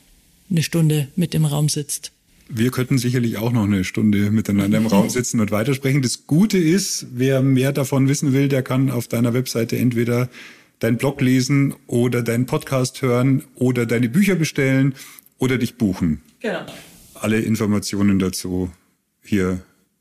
eine 0.50 0.62
Stunde 0.64 1.08
mit 1.14 1.34
im 1.34 1.44
Raum 1.44 1.68
sitzt. 1.68 2.10
Wir 2.48 2.70
könnten 2.70 2.98
sicherlich 2.98 3.36
auch 3.36 3.52
noch 3.52 3.64
eine 3.64 3.84
Stunde 3.84 4.30
miteinander 4.32 4.78
im 4.78 4.86
Raum 4.86 5.10
sitzen 5.10 5.38
und 5.38 5.52
weitersprechen. 5.52 6.02
Das 6.02 6.26
Gute 6.26 6.58
ist, 6.58 7.06
wer 7.12 7.40
mehr 7.42 7.72
davon 7.72 8.08
wissen 8.08 8.32
will, 8.32 8.48
der 8.48 8.62
kann 8.62 8.90
auf 8.90 9.06
deiner 9.06 9.32
Webseite 9.32 9.76
entweder 9.78 10.28
deinen 10.78 10.96
Blog 10.96 11.20
lesen 11.20 11.74
oder 11.86 12.22
deinen 12.22 12.46
Podcast 12.46 13.02
hören 13.02 13.44
oder 13.54 13.86
deine 13.86 14.08
Bücher 14.08 14.34
bestellen 14.34 14.94
oder 15.38 15.58
dich 15.58 15.76
buchen. 15.76 16.22
Genau. 16.40 16.64
Alle 17.14 17.40
Informationen 17.40 18.18
dazu 18.18 18.70
hier 19.22 19.60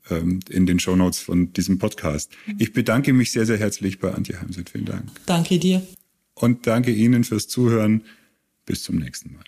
ähm, 0.09 0.39
in 0.49 0.65
den 0.65 0.79
Shownotes 0.79 1.19
von 1.19 1.51
diesem 1.53 1.79
Podcast. 1.79 2.31
Ich 2.59 2.73
bedanke 2.73 3.11
mich 3.13 3.31
sehr, 3.31 3.45
sehr 3.45 3.57
herzlich 3.57 3.99
bei 3.99 4.13
Antje 4.13 4.39
Heimseth. 4.39 4.69
Vielen 4.69 4.85
Dank. 4.85 5.03
Danke 5.25 5.59
dir. 5.59 5.81
und 6.35 6.67
danke 6.67 6.91
Ihnen 6.91 7.23
fürs 7.23 7.47
Zuhören. 7.47 8.03
Bis 8.65 8.83
zum 8.83 8.97
nächsten 8.97 9.33
Mal. 9.33 9.43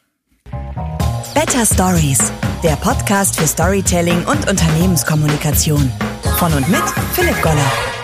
Better 1.35 1.65
Stories, 1.65 2.31
der 2.63 2.75
Podcast 2.77 3.39
für 3.39 3.45
Storytelling 3.47 4.25
und 4.25 4.49
Unternehmenskommunikation. 4.49 5.91
Von 6.39 6.53
und 6.53 6.67
mit 6.69 6.83
Philipp 7.13 7.39
Goller. 7.41 7.98